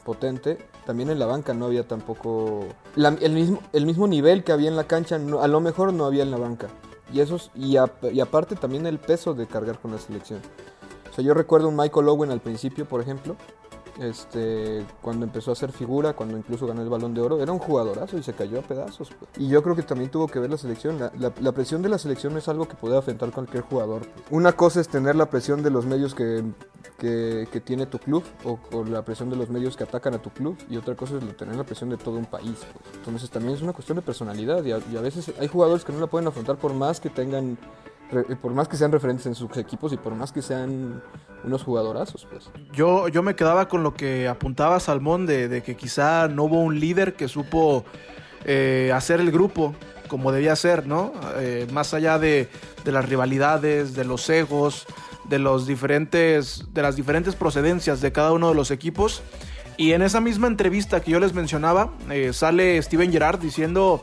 potente, 0.00 0.58
también 0.86 1.10
en 1.10 1.18
la 1.18 1.26
banca 1.26 1.54
no 1.54 1.66
había 1.66 1.86
tampoco 1.86 2.66
el, 2.96 3.32
mismo, 3.32 3.60
el 3.72 3.86
mismo 3.86 4.08
nivel 4.08 4.44
que 4.44 4.52
había 4.52 4.68
en 4.68 4.76
la 4.76 4.84
cancha, 4.84 5.16
a 5.16 5.48
lo 5.48 5.60
mejor 5.60 5.92
no 5.92 6.04
había 6.04 6.22
en 6.22 6.30
la 6.30 6.38
banca. 6.38 6.68
Y, 7.12 7.20
esos, 7.20 7.50
y, 7.54 7.76
y 8.12 8.20
aparte 8.20 8.56
también 8.56 8.86
el 8.86 8.98
peso 8.98 9.34
de 9.34 9.46
cargar 9.46 9.78
con 9.78 9.90
la 9.90 9.98
selección. 9.98 10.40
O 11.10 11.14
sea, 11.14 11.24
yo 11.24 11.34
recuerdo 11.34 11.68
un 11.68 11.76
Michael 11.76 12.08
Owen 12.08 12.30
al 12.30 12.40
principio, 12.40 12.84
por 12.84 13.00
ejemplo, 13.00 13.36
este, 14.00 14.84
cuando 15.02 15.26
empezó 15.26 15.50
a 15.50 15.52
hacer 15.52 15.72
figura, 15.72 16.14
cuando 16.14 16.36
incluso 16.36 16.66
ganó 16.66 16.82
el 16.82 16.88
balón 16.88 17.12
de 17.12 17.20
oro, 17.20 17.40
era 17.40 17.52
un 17.52 17.58
jugadorazo 17.58 18.16
y 18.16 18.22
se 18.22 18.32
cayó 18.32 18.58
a 18.58 18.62
pedazos. 18.62 19.10
Pues. 19.10 19.30
Y 19.36 19.48
yo 19.48 19.62
creo 19.62 19.76
que 19.76 19.82
también 19.82 20.10
tuvo 20.10 20.26
que 20.26 20.38
ver 20.38 20.50
la 20.50 20.56
selección. 20.56 20.98
La, 20.98 21.52
presión 21.52 21.82
de 21.82 21.90
la 21.90 21.98
selección 21.98 22.36
es 22.36 22.48
algo 22.48 22.66
que 22.66 22.74
puede 22.74 22.96
afectar 22.96 23.30
cualquier 23.30 23.62
jugador. 23.62 24.00
Pues. 24.00 24.24
Una 24.30 24.52
cosa 24.52 24.80
es 24.80 24.88
tener 24.88 25.16
la 25.16 25.28
presión 25.28 25.62
de 25.62 25.70
los 25.70 25.84
medios 25.84 26.14
que, 26.14 26.42
que, 26.98 27.62
tiene 27.64 27.86
tu 27.86 27.98
club 27.98 28.24
o, 28.44 28.84
la 28.84 29.04
presión 29.04 29.28
de 29.28 29.36
los 29.36 29.50
medios 29.50 29.76
que 29.76 29.84
atacan 29.84 30.14
a 30.14 30.18
tu 30.18 30.30
club 30.30 30.56
y 30.68 30.78
otra 30.78 30.94
cosa 30.94 31.18
es 31.18 31.36
tener 31.36 31.56
la 31.56 31.64
presión 31.64 31.90
de 31.90 31.98
todo 31.98 32.16
un 32.16 32.26
país. 32.26 32.58
Pues. 32.72 32.96
Entonces 32.96 33.28
también 33.28 33.54
es 33.54 33.62
una 33.62 33.74
cuestión 33.74 33.96
de 33.96 34.02
personalidad 34.02 34.64
y 34.64 34.72
a 34.72 35.00
veces 35.00 35.32
hay 35.38 35.48
jugadores 35.48 35.84
que 35.84 35.92
no 35.92 36.00
la 36.00 36.06
pueden 36.06 36.26
afrontar 36.26 36.56
por 36.56 36.72
más 36.72 37.00
que 37.00 37.10
tengan 37.10 37.58
por 38.40 38.52
más 38.52 38.68
que 38.68 38.76
sean 38.76 38.92
referentes 38.92 39.26
en 39.26 39.34
sus 39.34 39.56
equipos 39.56 39.92
y 39.92 39.96
por 39.96 40.14
más 40.14 40.32
que 40.32 40.42
sean 40.42 41.02
unos 41.44 41.62
jugadorazos, 41.62 42.26
pues. 42.30 42.50
Yo, 42.72 43.08
yo 43.08 43.22
me 43.22 43.34
quedaba 43.34 43.68
con 43.68 43.82
lo 43.82 43.94
que 43.94 44.28
apuntaba 44.28 44.80
Salmón 44.80 45.26
de, 45.26 45.62
que 45.64 45.76
quizá 45.76 46.28
no 46.28 46.44
hubo 46.44 46.60
un 46.60 46.78
líder 46.80 47.14
que 47.14 47.28
supo 47.28 47.84
eh, 48.44 48.92
hacer 48.94 49.20
el 49.20 49.30
grupo 49.30 49.74
como 50.08 50.32
debía 50.32 50.56
ser, 50.56 50.86
¿no? 50.86 51.12
Eh, 51.36 51.66
más 51.72 51.94
allá 51.94 52.18
de, 52.18 52.48
de, 52.84 52.92
las 52.92 53.08
rivalidades, 53.08 53.94
de 53.94 54.04
los 54.04 54.28
egos, 54.28 54.86
de 55.28 55.38
los 55.38 55.66
diferentes, 55.66 56.64
de 56.74 56.82
las 56.82 56.96
diferentes 56.96 57.36
procedencias 57.36 58.00
de 58.00 58.10
cada 58.10 58.32
uno 58.32 58.48
de 58.48 58.54
los 58.54 58.70
equipos. 58.72 59.22
Y 59.76 59.92
en 59.92 60.02
esa 60.02 60.20
misma 60.20 60.48
entrevista 60.48 61.00
que 61.00 61.12
yo 61.12 61.20
les 61.20 61.32
mencionaba, 61.32 61.92
eh, 62.10 62.32
sale 62.34 62.82
Steven 62.82 63.10
Gerrard 63.10 63.38
diciendo 63.38 64.02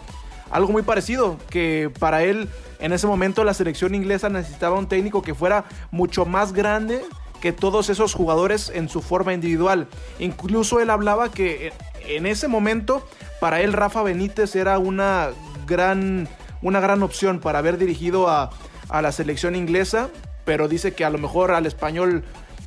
algo 0.49 0.71
muy 0.71 0.81
parecido, 0.81 1.37
que 1.49 1.91
para 1.99 2.23
él 2.23 2.49
en 2.79 2.93
ese 2.93 3.07
momento 3.07 3.43
la 3.43 3.53
selección 3.53 3.95
inglesa 3.95 4.29
necesitaba 4.29 4.77
un 4.77 4.87
técnico 4.87 5.21
que 5.21 5.33
fuera 5.33 5.65
mucho 5.91 6.25
más 6.25 6.53
grande 6.53 7.01
que 7.41 7.51
todos 7.51 7.89
esos 7.89 8.13
jugadores 8.13 8.71
en 8.73 8.89
su 8.89 9.01
forma 9.01 9.33
individual. 9.33 9.87
Incluso 10.19 10.79
él 10.79 10.89
hablaba 10.89 11.31
que 11.31 11.71
en 12.07 12.25
ese 12.25 12.47
momento 12.47 13.07
para 13.39 13.61
él 13.61 13.73
Rafa 13.73 14.01
Benítez 14.03 14.55
era 14.55 14.79
una 14.79 15.29
gran, 15.67 16.27
una 16.61 16.79
gran 16.79 17.03
opción 17.03 17.39
para 17.39 17.59
haber 17.59 17.77
dirigido 17.77 18.27
a, 18.27 18.49
a 18.89 19.01
la 19.01 19.11
selección 19.11 19.55
inglesa, 19.55 20.09
pero 20.45 20.67
dice 20.67 20.93
que 20.93 21.05
a 21.05 21.09
lo 21.09 21.17
mejor 21.17 21.51
al 21.51 21.65
español 21.65 22.23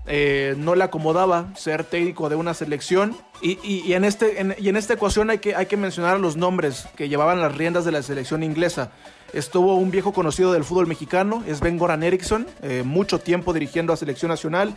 eh, 0.06 0.54
no 0.56 0.74
le 0.74 0.82
acomodaba 0.82 1.54
ser 1.56 1.84
técnico 1.84 2.28
de 2.28 2.36
una 2.36 2.52
selección. 2.54 3.16
Y, 3.42 3.92
en, 3.92 4.04
este, 4.04 4.54
y 4.58 4.68
en 4.68 4.76
esta 4.76 4.94
ecuación 4.94 5.30
hay 5.30 5.38
que, 5.38 5.54
hay 5.54 5.66
que 5.66 5.76
mencionar 5.76 6.20
los 6.20 6.36
nombres 6.36 6.86
que 6.96 7.08
llevaban 7.08 7.40
las 7.40 7.56
riendas 7.56 7.84
de 7.84 7.92
la 7.92 8.02
selección 8.02 8.42
inglesa. 8.42 8.90
Estuvo 9.33 9.76
un 9.76 9.91
viejo 9.91 10.12
conocido 10.12 10.53
del 10.53 10.64
fútbol 10.64 10.89
mexicano, 10.89 11.45
es 11.47 11.61
Ben 11.61 11.78
Goran 11.78 12.03
Eriksson, 12.03 12.47
eh, 12.62 12.83
mucho 12.85 13.20
tiempo 13.20 13.53
dirigiendo 13.53 13.93
a 13.93 13.97
selección 13.97 14.28
nacional. 14.28 14.74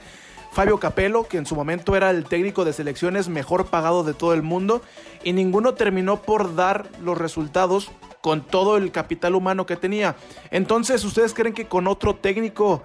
Fabio 0.52 0.80
Capello, 0.80 1.28
que 1.28 1.38
en 1.38 1.48
su 1.48 1.56
momento 1.56 1.96
era 1.96 2.12
el 2.12 2.26
técnico 2.26 2.64
de 2.64 2.74
selecciones 2.74 3.30
mejor 3.30 3.66
pagado 3.66 4.04
de 4.04 4.14
todo 4.14 4.36
el 4.36 4.44
mundo, 4.44 4.84
y 5.24 5.34
ninguno 5.34 5.74
terminó 5.74 6.22
por 6.22 6.56
dar 6.56 6.86
los 7.02 7.18
resultados 7.18 7.90
con 8.22 8.46
todo 8.46 8.78
el 8.78 8.92
capital 8.92 9.34
humano 9.34 9.66
que 9.66 9.76
tenía. 9.76 10.16
Entonces, 10.52 11.04
¿ustedes 11.04 11.34
creen 11.34 11.56
que 11.56 11.68
con 11.68 11.88
otro 11.88 12.16
técnico 12.16 12.84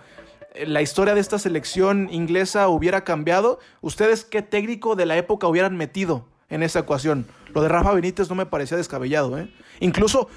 la 0.67 0.83
historia 0.83 1.15
de 1.15 1.21
esta 1.21 1.39
selección 1.39 2.09
inglesa 2.11 2.69
hubiera 2.69 3.05
cambiado, 3.05 3.59
¿ustedes 3.81 4.25
qué 4.25 4.43
técnico 4.43 4.97
de 4.97 5.07
la 5.07 5.17
época 5.17 5.47
hubieran 5.47 5.77
metido 5.77 6.25
en 6.49 6.63
esa 6.63 6.81
ecuación? 6.81 7.27
Lo 7.55 7.63
de 7.63 7.69
Rafa 7.69 7.93
Benítez 7.93 8.29
no 8.29 8.35
me 8.35 8.47
parecía 8.47 8.77
descabellado, 8.77 9.39
¿eh? 9.39 9.53
Incluso, 9.81 10.29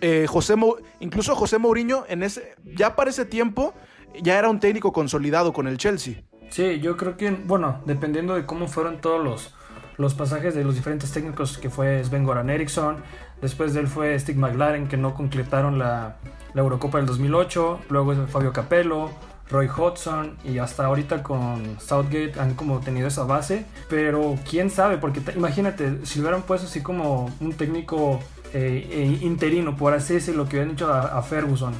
eh, 0.00 0.26
José, 0.28 0.54
incluso 1.00 1.34
José 1.34 1.58
Mourinho, 1.58 2.04
en 2.08 2.22
ese, 2.22 2.54
ya 2.64 2.96
para 2.96 3.10
ese 3.10 3.24
tiempo, 3.24 3.74
ya 4.22 4.38
era 4.38 4.48
un 4.48 4.60
técnico 4.60 4.92
consolidado 4.92 5.52
con 5.52 5.66
el 5.66 5.78
Chelsea. 5.78 6.22
Sí, 6.50 6.80
yo 6.80 6.96
creo 6.96 7.16
que, 7.16 7.30
bueno, 7.30 7.82
dependiendo 7.86 8.34
de 8.34 8.46
cómo 8.46 8.68
fueron 8.68 9.00
todos 9.00 9.22
los, 9.22 9.54
los 9.96 10.14
pasajes 10.14 10.54
de 10.54 10.64
los 10.64 10.74
diferentes 10.74 11.12
técnicos 11.12 11.58
que 11.58 11.70
fue 11.70 12.02
Sven 12.04 12.24
Goran 12.24 12.50
Eriksson, 12.50 12.98
después 13.40 13.74
de 13.74 13.80
él 13.80 13.88
fue 13.88 14.18
Stig 14.18 14.36
McLaren 14.36 14.88
que 14.88 14.96
no 14.96 15.14
concretaron 15.14 15.78
la, 15.78 16.16
la 16.54 16.62
Eurocopa 16.62 16.98
del 16.98 17.06
2008, 17.06 17.80
luego 17.88 18.14
Fabio 18.28 18.52
Capello, 18.52 19.10
Roy 19.48 19.68
Hodgson 19.68 20.36
y 20.44 20.58
hasta 20.58 20.86
ahorita 20.86 21.22
con 21.22 21.78
Southgate 21.80 22.32
han 22.38 22.54
como 22.54 22.80
tenido 22.80 23.08
esa 23.08 23.24
base, 23.24 23.64
pero 23.88 24.36
quién 24.48 24.70
sabe, 24.70 24.98
porque 24.98 25.20
imagínate, 25.36 26.04
si 26.04 26.20
hubieran 26.20 26.42
puesto 26.42 26.66
así 26.66 26.82
como 26.82 27.30
un 27.40 27.52
técnico 27.52 28.20
eh, 28.52 28.88
eh, 28.90 29.18
interino, 29.22 29.76
por 29.76 29.94
así 29.94 30.14
decirlo, 30.14 30.44
que 30.48 30.56
hubieran 30.56 30.74
hecho 30.74 30.92
a, 30.92 31.22
Ferguson 31.22 31.74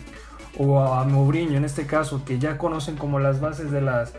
o 0.58 0.82
a 0.82 1.04
Mourinho 1.04 1.56
en 1.56 1.64
este 1.64 1.86
caso, 1.86 2.24
que 2.24 2.38
ya 2.38 2.58
conocen 2.58 2.96
como 2.96 3.18
las 3.18 3.40
bases 3.40 3.70
de 3.70 3.80
las 3.80 4.14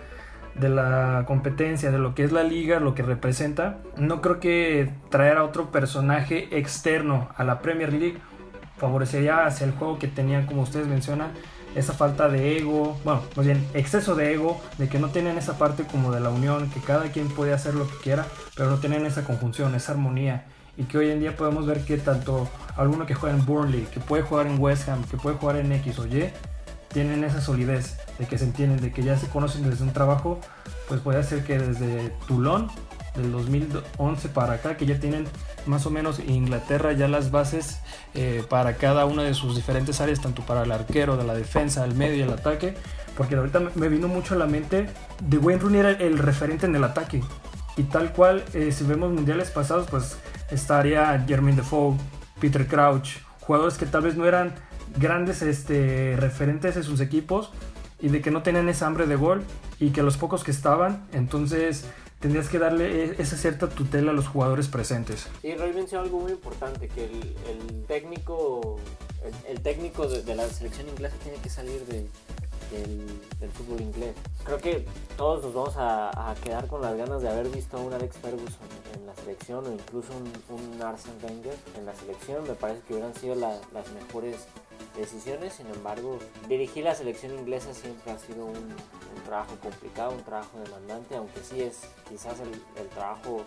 de 0.56 0.70
la 0.70 1.24
competencia, 1.28 1.92
de 1.92 2.00
lo 2.00 2.16
que 2.16 2.24
es 2.24 2.32
la 2.32 2.42
liga, 2.42 2.80
lo 2.80 2.96
que 2.96 3.04
representa, 3.04 3.78
no 3.96 4.22
creo 4.22 4.40
que 4.40 4.92
traer 5.10 5.38
a 5.38 5.44
otro 5.44 5.72
personaje 5.72 6.58
externo 6.58 7.30
a 7.36 7.44
la 7.44 7.60
Premier 7.60 7.94
League 7.94 8.18
favorecería 8.78 9.46
hacia 9.46 9.66
el 9.66 9.74
juego 9.74 10.00
que 10.00 10.08
tenían, 10.08 10.46
como 10.46 10.62
ustedes 10.62 10.88
mencionan, 10.88 11.32
esa 11.76 11.94
falta 11.94 12.30
de 12.30 12.58
ego, 12.58 12.98
bueno, 13.04 13.22
más 13.36 13.46
bien 13.46 13.64
exceso 13.74 14.16
de 14.16 14.34
ego, 14.34 14.60
de 14.78 14.88
que 14.88 15.00
no 15.00 15.10
tienen 15.10 15.38
esa 15.38 15.58
parte 15.58 15.84
como 15.84 16.12
de 16.12 16.20
la 16.20 16.30
unión, 16.30 16.70
que 16.72 16.80
cada 16.80 17.12
quien 17.12 17.28
puede 17.28 17.54
hacer 17.54 17.76
lo 17.76 17.88
que 17.88 17.96
quiera, 17.98 18.26
pero 18.56 18.70
no 18.70 18.78
tienen 18.78 19.06
esa 19.06 19.24
conjunción, 19.24 19.76
esa 19.76 19.92
armonía. 19.92 20.46
Y 20.78 20.84
que 20.84 20.98
hoy 20.98 21.10
en 21.10 21.20
día 21.20 21.36
podemos 21.36 21.66
ver 21.66 21.84
que 21.84 21.98
tanto 21.98 22.48
alguno 22.76 23.06
que 23.06 23.16
juega 23.16 23.36
en 23.36 23.46
Burnley, 23.46 23.88
que 23.92 24.00
puede 24.00 24.24
jugar 24.24 24.48
en 24.48 24.60
West 24.60 24.88
Ham, 24.88 25.04
que 25.06 25.18
puede 25.18 25.36
jugar 25.36 25.58
en 25.58 25.72
X 25.72 26.00
o 26.00 26.08
Y, 26.08 26.30
tienen 26.90 27.24
esa 27.24 27.42
solidez 27.42 27.98
de 28.20 28.26
que 28.26 28.38
se 28.38 28.46
entienden, 28.46 28.80
de 28.80 28.92
que 28.92 29.04
ya 29.04 29.18
se 29.18 29.28
conocen 29.28 29.70
desde 29.70 29.84
un 29.84 29.94
trabajo, 29.94 30.40
pues 30.88 31.02
puede 31.02 31.24
ser 31.24 31.44
que 31.44 31.60
desde 31.60 32.10
Toulon 32.28 32.70
del 33.16 33.32
2011 33.32 34.30
para 34.30 34.54
acá, 34.54 34.78
que 34.78 34.86
ya 34.86 35.00
tienen 35.00 35.28
más 35.66 35.86
o 35.86 35.90
menos 35.90 36.20
Inglaterra 36.20 36.94
ya 36.94 37.08
las 37.08 37.32
bases 37.32 37.80
eh, 38.14 38.44
para 38.48 38.76
cada 38.76 39.06
una 39.06 39.24
de 39.24 39.34
sus 39.34 39.56
diferentes 39.56 40.00
áreas, 40.00 40.22
tanto 40.22 40.44
para 40.44 40.64
el 40.64 40.72
arquero, 40.72 41.18
de 41.18 41.24
la 41.24 41.34
defensa, 41.34 41.84
el 41.84 41.96
medio 41.96 42.16
y 42.16 42.22
el 42.22 42.32
ataque. 42.32 42.76
Porque 43.18 43.36
ahorita 43.36 43.60
me 43.76 43.90
vino 43.90 44.08
mucho 44.08 44.36
a 44.36 44.38
la 44.38 44.46
mente 44.46 44.88
de 45.24 45.38
Wayne 45.40 45.62
Rooney 45.62 45.80
era 45.80 45.92
el 45.92 46.20
referente 46.20 46.68
en 46.68 46.76
el 46.76 46.84
ataque. 46.84 47.24
Y 47.76 47.84
tal 47.84 48.12
cual, 48.12 48.44
eh, 48.54 48.72
si 48.72 48.84
vemos 48.84 49.12
mundiales 49.12 49.50
pasados, 49.50 49.88
pues 49.90 50.18
estaría 50.50 51.24
Jermaine 51.28 51.58
Defoe, 51.58 51.96
Peter 52.40 52.68
Crouch, 52.68 53.20
jugadores 53.42 53.78
que 53.78 53.86
tal 53.86 54.02
vez 54.02 54.16
no 54.16 54.26
eran 54.26 54.54
grandes 54.98 55.42
este, 55.42 56.16
referentes 56.18 56.76
de 56.76 56.84
sus 56.84 57.02
equipos 57.02 57.52
y 58.00 58.10
de 58.10 58.22
que 58.22 58.32
no 58.32 58.44
tenían 58.44 58.70
esa 58.70 58.88
hambre 58.88 59.08
de 59.08 59.16
gol 59.16 59.44
y 59.80 59.90
que 59.92 60.04
los 60.04 60.18
pocos 60.18 60.44
que 60.44 60.52
estaban, 60.52 61.08
entonces 61.14 61.86
tendrías 62.20 62.50
que 62.50 62.60
darle 62.60 63.06
e, 63.06 63.16
esa 63.20 63.38
cierta 63.38 63.70
tutela 63.70 64.12
a 64.12 64.14
los 64.14 64.28
jugadores 64.28 64.68
presentes. 64.68 65.28
Sí, 65.42 65.56
Roy 65.56 65.74
mencionó 65.74 66.04
algo 66.04 66.20
muy 66.20 66.32
importante, 66.32 66.88
que 66.88 67.06
el, 67.06 67.86
técnico, 67.88 68.80
el, 69.48 69.62
técnico 69.62 70.08
de, 70.08 70.36
la 70.36 70.48
selección 70.48 70.88
inglesa 70.90 71.16
tiene 71.24 71.38
que 71.40 71.50
salir 71.50 71.86
de, 71.86 72.08
del, 72.72 73.52
fútbol 73.52 73.82
inglés. 73.82 74.16
Creo 74.44 74.58
que 74.58 74.86
todos 75.16 75.44
nos 75.44 75.54
vamos 75.54 75.74
a, 75.78 76.36
quedar 76.44 76.68
con 76.68 76.82
las 76.82 76.96
ganas 76.96 77.22
de 77.22 77.30
haber 77.30 77.50
visto 77.50 77.78
a 77.78 77.82
un 77.82 77.94
Alex 77.94 78.18
Ferguson 78.18 78.68
en 78.96 79.06
la 79.06 79.16
selección 79.16 79.66
o 79.66 79.72
incluso 79.72 80.14
un, 80.14 80.56
un 80.56 80.82
Arsene 80.82 81.16
Wenger 81.24 81.56
en 81.78 81.86
la 81.86 81.96
selección. 81.96 82.44
Me 82.48 82.54
parece 82.54 82.82
que 82.82 82.94
hubieran 82.94 83.16
sido 83.16 83.36
las 83.36 83.92
mejores 83.94 84.48
decisiones, 84.98 85.54
sin 85.54 85.68
embargo, 85.68 86.18
dirigir 86.50 86.84
la 86.84 86.96
selección 86.96 87.34
inglesa 87.38 87.74
siempre 87.74 88.12
ha 88.12 88.20
sido 88.20 88.46
un, 88.46 88.76
trabajo 89.26 89.58
complicado, 89.62 90.12
un 90.12 90.24
trabajo 90.24 90.58
demandante, 90.64 91.16
aunque 91.18 91.42
sí 91.42 91.62
es 91.62 91.82
quizás 92.08 92.40
el, 92.40 92.88
trabajo 92.90 93.44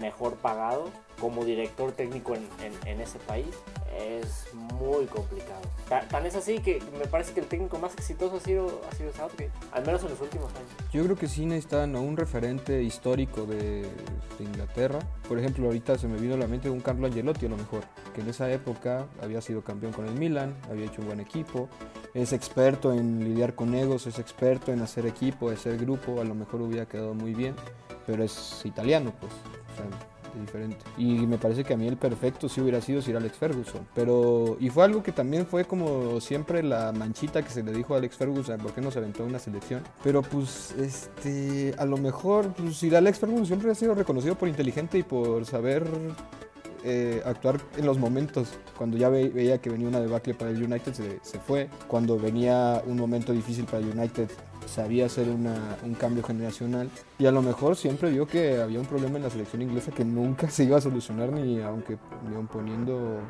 mejor 0.00 0.36
pagado 0.36 0.90
como 1.20 1.44
director 1.44 1.90
técnico 1.90 2.36
en, 2.36 2.48
en, 2.86 3.00
ese 3.00 3.18
país, 3.18 3.48
es 3.96 4.52
muy 4.54 5.06
complicado. 5.06 5.62
Tan, 5.88 6.26
es 6.26 6.34
así 6.34 6.58
que 6.60 6.82
me 6.98 7.06
parece 7.06 7.32
que 7.32 7.40
el 7.40 7.46
técnico 7.46 7.78
más 7.78 7.94
exitoso 7.94 8.36
ha 8.36 8.40
sido, 8.40 8.82
ha 8.90 8.94
sido 8.94 9.12
Southgate, 9.12 9.50
al 9.72 9.84
menos 9.84 10.02
en 10.02 10.10
los 10.10 10.20
últimos 10.20 10.50
años. 10.54 10.68
Yo 10.92 11.04
creo 11.04 11.16
que 11.16 11.28
sí 11.28 11.44
necesitan 11.46 11.94
un 11.96 12.16
referente 12.16 12.82
histórico 12.82 13.46
de, 13.46 13.86
Inglaterra. 14.40 14.98
Por 15.28 15.38
ejemplo, 15.38 15.66
ahorita 15.66 15.96
se 15.96 16.08
me 16.08 16.18
vino 16.18 16.34
a 16.34 16.36
la 16.36 16.48
mente 16.48 16.68
un 16.68 16.80
Carlo 16.80 17.06
Angelotti 17.06 17.46
a 17.46 17.48
lo 17.48 17.56
mejor, 17.56 17.84
que 18.14 18.20
en 18.20 18.28
esa 18.28 18.50
época 18.50 19.06
había 19.22 19.40
sido 19.40 19.62
campeón 19.62 19.92
con 19.92 20.06
el 20.06 20.14
Milan, 20.14 20.56
había 20.68 20.86
hecho 20.86 21.02
un 21.02 21.06
buen 21.06 21.20
equipo, 21.20 21.68
es 22.14 22.32
experto 22.32 22.92
en 22.92 23.20
lidiar 23.20 23.54
con 23.54 23.74
egos, 23.74 24.06
es 24.08 24.18
experto 24.18 24.72
en 24.72 24.80
hacer 24.82 25.06
equipo, 25.06 25.50
hacer 25.50 25.78
grupo, 25.78 26.20
a 26.20 26.24
lo 26.24 26.34
mejor 26.34 26.62
hubiera 26.62 26.86
quedado 26.86 27.14
muy 27.14 27.32
bien, 27.32 27.54
pero 28.06 28.24
es 28.24 28.60
italiano, 28.64 29.12
pues, 29.20 29.32
diferente. 30.40 30.78
Y 30.96 31.26
me 31.26 31.38
parece 31.38 31.64
que 31.64 31.74
a 31.74 31.76
mí 31.76 31.86
el 31.86 31.96
perfecto 31.96 32.48
sí 32.48 32.60
hubiera 32.60 32.80
sido 32.80 33.02
Sir 33.02 33.16
Alex 33.16 33.36
Ferguson, 33.36 33.86
pero, 33.94 34.56
y 34.60 34.70
fue 34.70 34.84
algo 34.84 35.02
que 35.02 35.12
también 35.12 35.46
fue 35.46 35.64
como 35.64 36.20
siempre 36.20 36.62
la 36.62 36.92
manchita 36.92 37.42
que 37.42 37.50
se 37.50 37.62
le 37.62 37.72
dijo 37.72 37.94
a 37.94 37.98
Alex 37.98 38.16
Ferguson, 38.16 38.58
¿por 38.58 38.72
qué 38.72 38.80
no 38.80 38.90
se 38.90 38.98
aventó 38.98 39.24
una 39.24 39.38
selección? 39.38 39.82
Pero 40.02 40.22
pues, 40.22 40.72
este, 40.78 41.74
a 41.78 41.84
lo 41.84 41.96
mejor, 41.96 42.52
pues 42.54 42.76
Sir 42.76 42.96
Alex 42.96 43.18
Ferguson 43.18 43.46
siempre 43.46 43.70
ha 43.70 43.74
sido 43.74 43.94
reconocido 43.94 44.34
por 44.34 44.48
inteligente 44.48 44.98
y 44.98 45.02
por 45.02 45.44
saber 45.46 45.84
eh, 46.86 47.22
actuar 47.24 47.58
en 47.78 47.86
los 47.86 47.98
momentos. 47.98 48.48
Cuando 48.76 48.98
ya 48.98 49.08
veía 49.08 49.56
que 49.56 49.70
venía 49.70 49.88
una 49.88 50.00
debacle 50.00 50.34
para 50.34 50.50
el 50.50 50.62
United, 50.62 50.92
se, 51.22 51.38
fue. 51.40 51.70
Cuando 51.88 52.18
venía 52.18 52.82
un 52.84 52.98
momento 52.98 53.32
difícil 53.32 53.64
para 53.64 53.78
el 53.78 53.98
United, 53.98 54.28
sabía 54.66 55.06
hacer 55.06 55.28
un 55.28 55.94
cambio 55.98 56.22
generacional. 56.22 56.90
Y 57.18 57.26
a 57.26 57.30
lo 57.30 57.42
mejor 57.42 57.76
siempre 57.76 58.10
vio 58.10 58.26
que 58.26 58.60
había 58.60 58.80
un 58.80 58.86
problema 58.86 59.16
en 59.16 59.24
la 59.24 59.30
selección 59.30 59.62
inglesa 59.62 59.92
que 59.92 60.04
nunca 60.04 60.50
se 60.50 60.64
iba 60.64 60.78
a 60.78 60.80
solucionar 60.80 61.32
ni 61.32 61.60
aunque 61.60 61.98
ni 62.28 62.34
aun 62.34 62.46
poniendo 62.46 63.20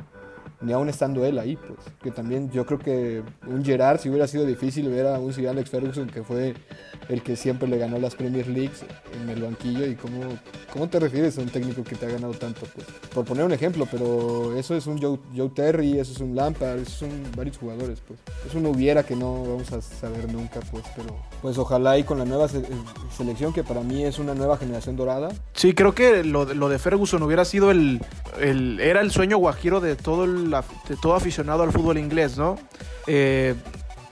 ni 0.60 0.72
aún 0.72 0.88
estando 0.88 1.24
él 1.24 1.38
ahí, 1.38 1.56
pues. 1.56 1.78
Que 2.02 2.10
también 2.10 2.50
yo 2.50 2.66
creo 2.66 2.78
que 2.78 3.22
un 3.46 3.64
Gerard, 3.64 4.00
si 4.00 4.08
hubiera 4.08 4.26
sido 4.26 4.44
difícil 4.46 4.88
ver 4.88 5.06
a 5.06 5.18
un 5.18 5.32
Sir 5.32 5.48
Alex 5.48 5.70
Ferguson, 5.70 6.08
que 6.08 6.22
fue 6.22 6.54
el 7.08 7.22
que 7.22 7.36
siempre 7.36 7.68
le 7.68 7.78
ganó 7.78 7.98
las 7.98 8.14
Premier 8.14 8.46
Leagues 8.46 8.84
en 9.20 9.28
el 9.28 9.42
banquillo, 9.42 9.86
y 9.86 9.94
cómo, 9.94 10.20
cómo 10.72 10.88
te 10.88 10.98
refieres 10.98 11.38
a 11.38 11.42
un 11.42 11.48
técnico 11.48 11.84
que 11.84 11.96
te 11.96 12.06
ha 12.06 12.10
ganado 12.10 12.34
tanto, 12.34 12.66
pues. 12.74 12.86
Por 13.14 13.24
poner 13.24 13.44
un 13.44 13.52
ejemplo, 13.52 13.86
pero 13.90 14.56
eso 14.58 14.74
es 14.74 14.86
un 14.86 15.00
Joe, 15.00 15.18
Joe 15.36 15.50
Terry, 15.50 15.98
eso 15.98 16.12
es 16.12 16.20
un 16.20 16.34
Lampard, 16.34 16.78
esos 16.78 16.94
son 16.94 17.10
varios 17.36 17.58
jugadores, 17.58 18.00
pues. 18.06 18.18
Es 18.46 18.54
un 18.54 18.66
hubiera 18.66 19.02
que 19.02 19.16
no 19.16 19.42
vamos 19.42 19.72
a 19.72 19.80
saber 19.80 20.32
nunca, 20.32 20.60
pues, 20.70 20.84
pero 20.96 21.16
pues 21.44 21.58
ojalá 21.58 21.98
y 21.98 22.04
con 22.04 22.16
la 22.16 22.24
nueva 22.24 22.48
selección, 23.14 23.52
que 23.52 23.62
para 23.62 23.82
mí 23.82 24.02
es 24.02 24.18
una 24.18 24.34
nueva 24.34 24.56
generación 24.56 24.96
dorada. 24.96 25.28
Sí, 25.52 25.74
creo 25.74 25.94
que 25.94 26.24
lo, 26.24 26.46
lo 26.46 26.70
de 26.70 26.78
Ferguson 26.78 27.22
hubiera 27.22 27.44
sido 27.44 27.70
el, 27.70 28.00
el, 28.40 28.80
era 28.80 29.02
el 29.02 29.10
sueño 29.10 29.36
guajiro 29.36 29.80
de 29.80 29.94
todo 29.94 30.24
el 30.24 30.48
de 30.48 30.96
todo 31.02 31.14
aficionado 31.14 31.62
al 31.62 31.70
fútbol 31.70 31.98
inglés, 31.98 32.38
¿no? 32.38 32.56
Eh, 33.06 33.54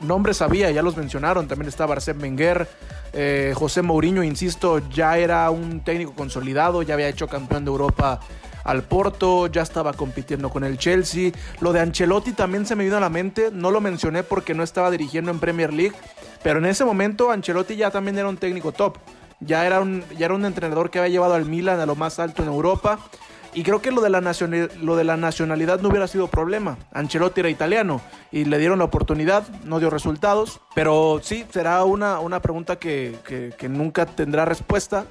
nombres 0.01 0.43
había, 0.43 0.71
ya 0.73 0.83
los 0.83 0.99
mencionaron, 0.99 1.49
también 1.49 1.71
estaba 1.71 1.97
Arsène 1.97 2.21
Wenger, 2.21 2.69
eh, 3.15 3.55
José 3.57 3.81
Mourinho, 3.81 4.23
insisto, 4.23 4.83
ya 4.91 5.17
era 5.17 5.49
un 5.49 5.81
técnico 5.81 6.13
consolidado, 6.13 6.83
ya 6.83 6.93
había 6.93 7.09
hecho 7.09 7.29
campeón 7.29 7.65
de 7.65 7.71
Europa 7.71 8.21
al 8.65 8.83
Porto, 8.83 9.47
ya 9.47 9.63
estaba 9.63 9.93
compitiendo 9.93 10.51
con 10.51 10.65
el 10.65 10.79
Chelsea. 10.79 11.33
Lo 11.61 11.73
de 11.73 11.81
Ancelotti 11.81 12.33
también 12.33 12.67
se 12.67 12.77
me 12.77 12.85
vino 12.85 12.97
a 12.97 13.01
la 13.01 13.09
mente, 13.09 13.51
no 13.53 13.71
lo 13.71 13.81
mencioné 13.81 14.23
porque 14.23 14.55
no 14.55 14.63
estaba 14.63 14.91
dirigiendo 14.91 15.31
en 15.31 15.39
Premier 15.39 15.73
League, 15.73 15.97
pero 16.43 16.59
en 16.59 16.67
ese 16.67 16.85
momento 16.85 17.31
Ancelotti 17.31 17.77
ya 17.77 17.91
también 17.91 18.19
era 18.19 18.29
un 18.29 18.37
técnico 18.37 18.73
top. 18.73 18.99
Ya 19.41 19.67
era 19.67 19.81
un, 19.81 20.05
ya 20.17 20.27
era 20.27 20.35
un 20.35 20.45
entrenador 20.45 20.91
que 20.91 21.01
había 21.01 21.11
llevado 21.11 21.35
al 21.35 21.47
Milan 21.47 21.81
a 21.81 21.87
lo 21.87 21.97
más 21.97 22.21
alto 22.21 22.43
en 22.43 22.49
Europa 22.49 23.01
y 23.55 23.65
creo 23.65 23.83
que 23.83 23.91
lo 23.91 24.01
de, 24.01 24.09
la 24.09 24.21
lo 24.81 24.97
de 24.97 25.05
la 25.05 25.17
nacionalidad 25.19 25.81
no 25.81 25.91
hubiera 25.91 26.09
sido 26.09 26.27
problema. 26.27 26.79
Ancelotti 26.93 27.41
era 27.41 27.51
italiano 27.51 28.01
y 28.31 28.47
le 28.47 28.59
dieron 28.59 28.79
la 28.79 28.87
oportunidad, 28.87 29.47
no 29.65 29.79
dio 29.79 29.91
resultados. 29.91 30.61
Pero 30.75 31.21
sí, 31.23 31.45
será 31.51 31.85
una, 31.85 32.19
una 32.19 32.41
pregunta 32.41 32.77
que, 32.77 33.55
nunca 33.69 34.07
tendrá 34.07 34.47
respuesta. 34.47 35.05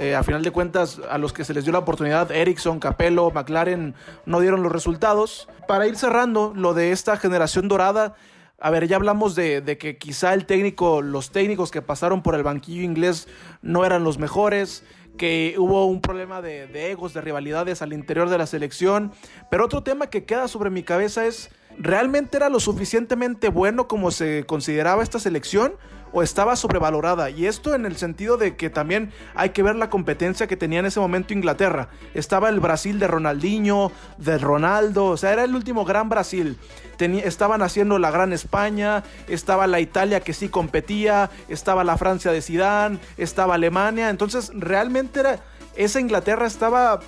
Eh, 0.00 0.14
a 0.14 0.22
final 0.22 0.42
de 0.42 0.50
cuentas, 0.50 0.98
a 1.10 1.18
los 1.18 1.34
que 1.34 1.44
se 1.44 1.52
les 1.52 1.64
dio 1.64 1.74
la 1.74 1.80
oportunidad, 1.80 2.30
Ericsson, 2.30 2.80
Capello, 2.80 3.30
McLaren, 3.30 3.94
no 4.24 4.40
dieron 4.40 4.62
los 4.62 4.72
resultados. 4.72 5.46
Para 5.68 5.86
ir 5.86 5.94
cerrando, 5.94 6.54
lo 6.56 6.72
de 6.72 6.92
esta 6.92 7.18
generación 7.18 7.68
dorada, 7.68 8.14
a 8.58 8.70
ver, 8.70 8.88
ya 8.88 8.96
hablamos 8.96 9.34
de, 9.34 9.76
que 9.78 9.98
quizá 9.98 10.32
el 10.32 10.46
técnico, 10.46 11.02
los 11.02 11.32
técnicos 11.32 11.70
que 11.70 11.82
pasaron 11.82 12.22
por 12.22 12.34
el 12.34 12.42
banquillo 12.42 12.80
inglés 12.80 13.28
no 13.60 13.84
eran 13.84 14.02
los 14.02 14.16
mejores 14.16 14.84
que 15.18 15.56
hubo 15.58 15.84
un 15.84 16.00
problema 16.00 16.40
de, 16.40 16.90
egos, 16.90 17.12
de 17.12 17.20
rivalidades 17.20 17.82
al 17.82 17.92
interior 17.92 18.30
de 18.30 18.38
la 18.38 18.46
selección. 18.46 19.12
Pero 19.50 19.66
otro 19.66 19.82
tema 19.82 20.06
que 20.06 20.24
queda 20.24 20.48
sobre 20.48 20.70
mi 20.70 20.82
cabeza 20.82 21.26
es, 21.26 21.50
¿realmente 21.76 22.38
era 22.38 22.48
lo 22.48 22.58
suficientemente 22.58 23.50
bueno 23.50 23.86
como 23.86 24.10
se 24.10 24.44
consideraba 24.46 25.02
esta 25.02 25.18
selección? 25.18 25.74
O 26.12 26.22
estaba 26.22 26.56
sobrevalorada. 26.56 27.30
Y 27.30 27.46
esto 27.46 27.74
en 27.74 27.86
el 27.86 27.96
sentido 27.96 28.36
de 28.36 28.56
que 28.56 28.70
también 28.70 29.12
hay 29.34 29.50
que 29.50 29.62
ver 29.62 29.76
la 29.76 29.90
competencia 29.90 30.46
que 30.46 30.56
tenía 30.56 30.80
en 30.80 30.86
ese 30.86 31.00
momento 31.00 31.32
Inglaterra. 31.32 31.88
Estaba 32.14 32.48
el 32.48 32.60
Brasil 32.60 32.98
de 32.98 33.06
Ronaldinho, 33.06 33.92
de 34.18 34.38
Ronaldo, 34.38 35.06
o 35.06 35.16
sea, 35.16 35.32
era 35.32 35.44
el 35.44 35.54
último 35.54 35.84
gran 35.84 36.08
Brasil. 36.08 36.58
estaban 36.98 37.62
haciendo 37.62 37.98
la 37.98 38.10
gran 38.10 38.32
España, 38.32 39.04
estaba 39.28 39.66
la 39.66 39.80
Italia 39.80 40.20
que 40.20 40.32
sí 40.32 40.48
competía, 40.48 41.30
estaba 41.48 41.84
la 41.84 41.96
Francia 41.96 42.32
de 42.32 42.42
Zidane, 42.42 42.98
estaba 43.16 43.54
Alemania. 43.54 44.10
Entonces, 44.10 44.52
realmente 44.54 45.20
era, 45.20 45.40
esa 45.76 46.00
Inglaterra 46.00 46.46
estaba 46.46 47.00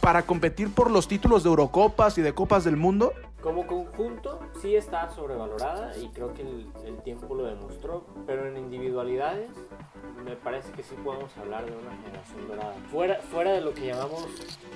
para 0.00 0.22
competir 0.26 0.70
por 0.70 0.90
los 0.90 1.08
títulos 1.08 1.42
de 1.42 1.48
Eurocopas 1.48 2.18
y 2.18 2.22
de 2.22 2.34
Copas 2.34 2.64
del 2.64 2.76
Mundo. 2.76 3.14
Como 3.44 3.66
conjunto 3.66 4.40
sí 4.62 4.74
está 4.74 5.10
sobrevalorada 5.10 5.92
y 5.98 6.08
creo 6.08 6.32
que 6.32 6.40
el, 6.40 7.02
tiempo 7.04 7.34
lo 7.34 7.44
demostró, 7.44 8.06
pero 8.26 8.48
en 8.48 8.56
individualidades 8.56 9.50
me 10.24 10.34
parece 10.34 10.72
que 10.72 10.82
sí 10.82 10.94
podemos 11.04 11.30
hablar 11.36 11.66
de 11.66 11.72
una 11.72 11.94
generación 11.94 12.48
dorada. 12.48 12.72
Fuera, 12.90 13.20
fuera 13.30 13.52
de 13.52 13.60
lo 13.60 13.74
que 13.74 13.88
llamamos 13.88 14.28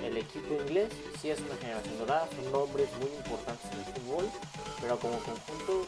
el 0.05 0.17
equipo 0.17 0.53
inglés, 0.53 0.89
sí 1.19 1.31
es 1.31 1.39
una 1.39 1.55
generación 1.59 1.97
dorada, 1.97 2.27
son 2.27 2.51
nombres 2.51 2.87
muy 3.01 3.09
importantes 3.17 3.71
en 3.71 3.79
el 3.79 3.85
fútbol, 3.85 4.25
pero 4.79 4.97
como 4.97 5.13
conjunto 5.17 5.87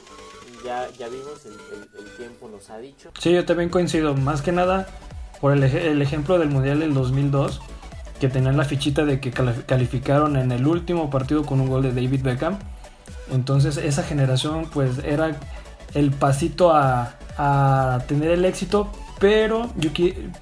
ya, 0.65 0.89
ya 0.97 1.07
vimos, 1.07 1.45
el, 1.45 1.53
el, 2.03 2.17
tiempo 2.17 2.49
nos 2.49 2.67
ha 2.71 2.79
dicho. 2.79 3.11
Sí, 3.19 3.31
yo 3.31 3.45
también 3.45 3.69
coincido, 3.69 4.15
más 4.15 4.41
que 4.41 4.51
nada 4.51 4.87
por 5.39 5.53
el, 5.53 5.63
el 5.63 6.01
ejemplo 6.01 6.39
del 6.39 6.49
Mundial 6.49 6.79
del 6.79 6.95
2002 6.95 7.61
que 8.21 8.29
tenían 8.29 8.55
la 8.55 8.65
fichita 8.65 9.03
de 9.03 9.19
que 9.19 9.31
calificaron 9.31 10.35
en 10.37 10.51
el 10.51 10.67
último 10.67 11.09
partido 11.09 11.43
con 11.43 11.59
un 11.59 11.67
gol 11.67 11.81
de 11.81 11.91
David 11.91 12.21
Beckham. 12.21 12.59
Entonces 13.31 13.77
esa 13.77 14.03
generación 14.03 14.69
pues 14.71 14.99
era 15.03 15.37
el 15.93 16.11
pasito 16.11 16.71
a, 16.73 17.15
tener 18.07 18.31
el 18.31 18.45
éxito, 18.45 18.91
pero 19.19 19.71
yo 19.77 19.89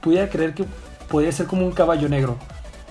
pudiera 0.02 0.30
creer 0.30 0.54
que 0.54 0.66
podría 1.08 1.32
ser 1.32 1.46
como 1.46 1.66
un 1.66 1.72
caballo 1.72 2.10
negro, 2.10 2.36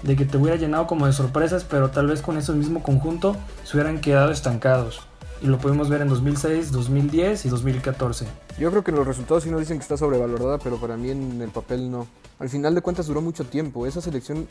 de 0.03 0.17
que 0.17 0.25
te 0.25 0.39
hubiera 0.39 0.57
llenado 0.57 0.87
como 0.87 1.07
de 1.07 1.13
sorpresas, 1.13 1.65
pero 1.65 1.91
tal 1.91 2.07
vez 2.07 2.23
con 2.23 2.39
ese 2.39 2.53
mismo 2.53 2.83
conjunto 2.83 3.37
se 3.65 3.77
hubieran 3.77 4.01
quedado 4.01 4.31
estancados. 4.31 5.01
y 5.43 5.47
lo 5.47 5.59
pudimos 5.59 5.89
ver 5.89 6.01
en 6.01 6.09
2006, 6.09 6.73
2010 6.73 7.45
y 7.45 7.49
2014. 7.49 8.27
Yo 8.59 8.71
creo 8.71 8.83
que 8.83 8.91
los 8.91 9.07
resultados 9.07 9.45
sí 9.45 9.51
nos 9.51 9.61
dicen 9.61 9.79
que 9.79 9.83
está 9.83 9.97
sobrevalorada, 9.97 10.59
pero 10.59 10.79
para 10.79 10.97
mí 10.97 11.11
en 11.11 11.41
el 11.41 11.51
papel 11.51 11.91
no. 11.91 12.09
Al 12.41 12.49
final 12.49 12.75
de 12.75 12.81
cuentas 12.81 13.07
duró 13.07 13.21
mucho 13.21 13.45
tiempo. 13.45 13.87
Esa 13.87 14.01
selección, 14.01 14.49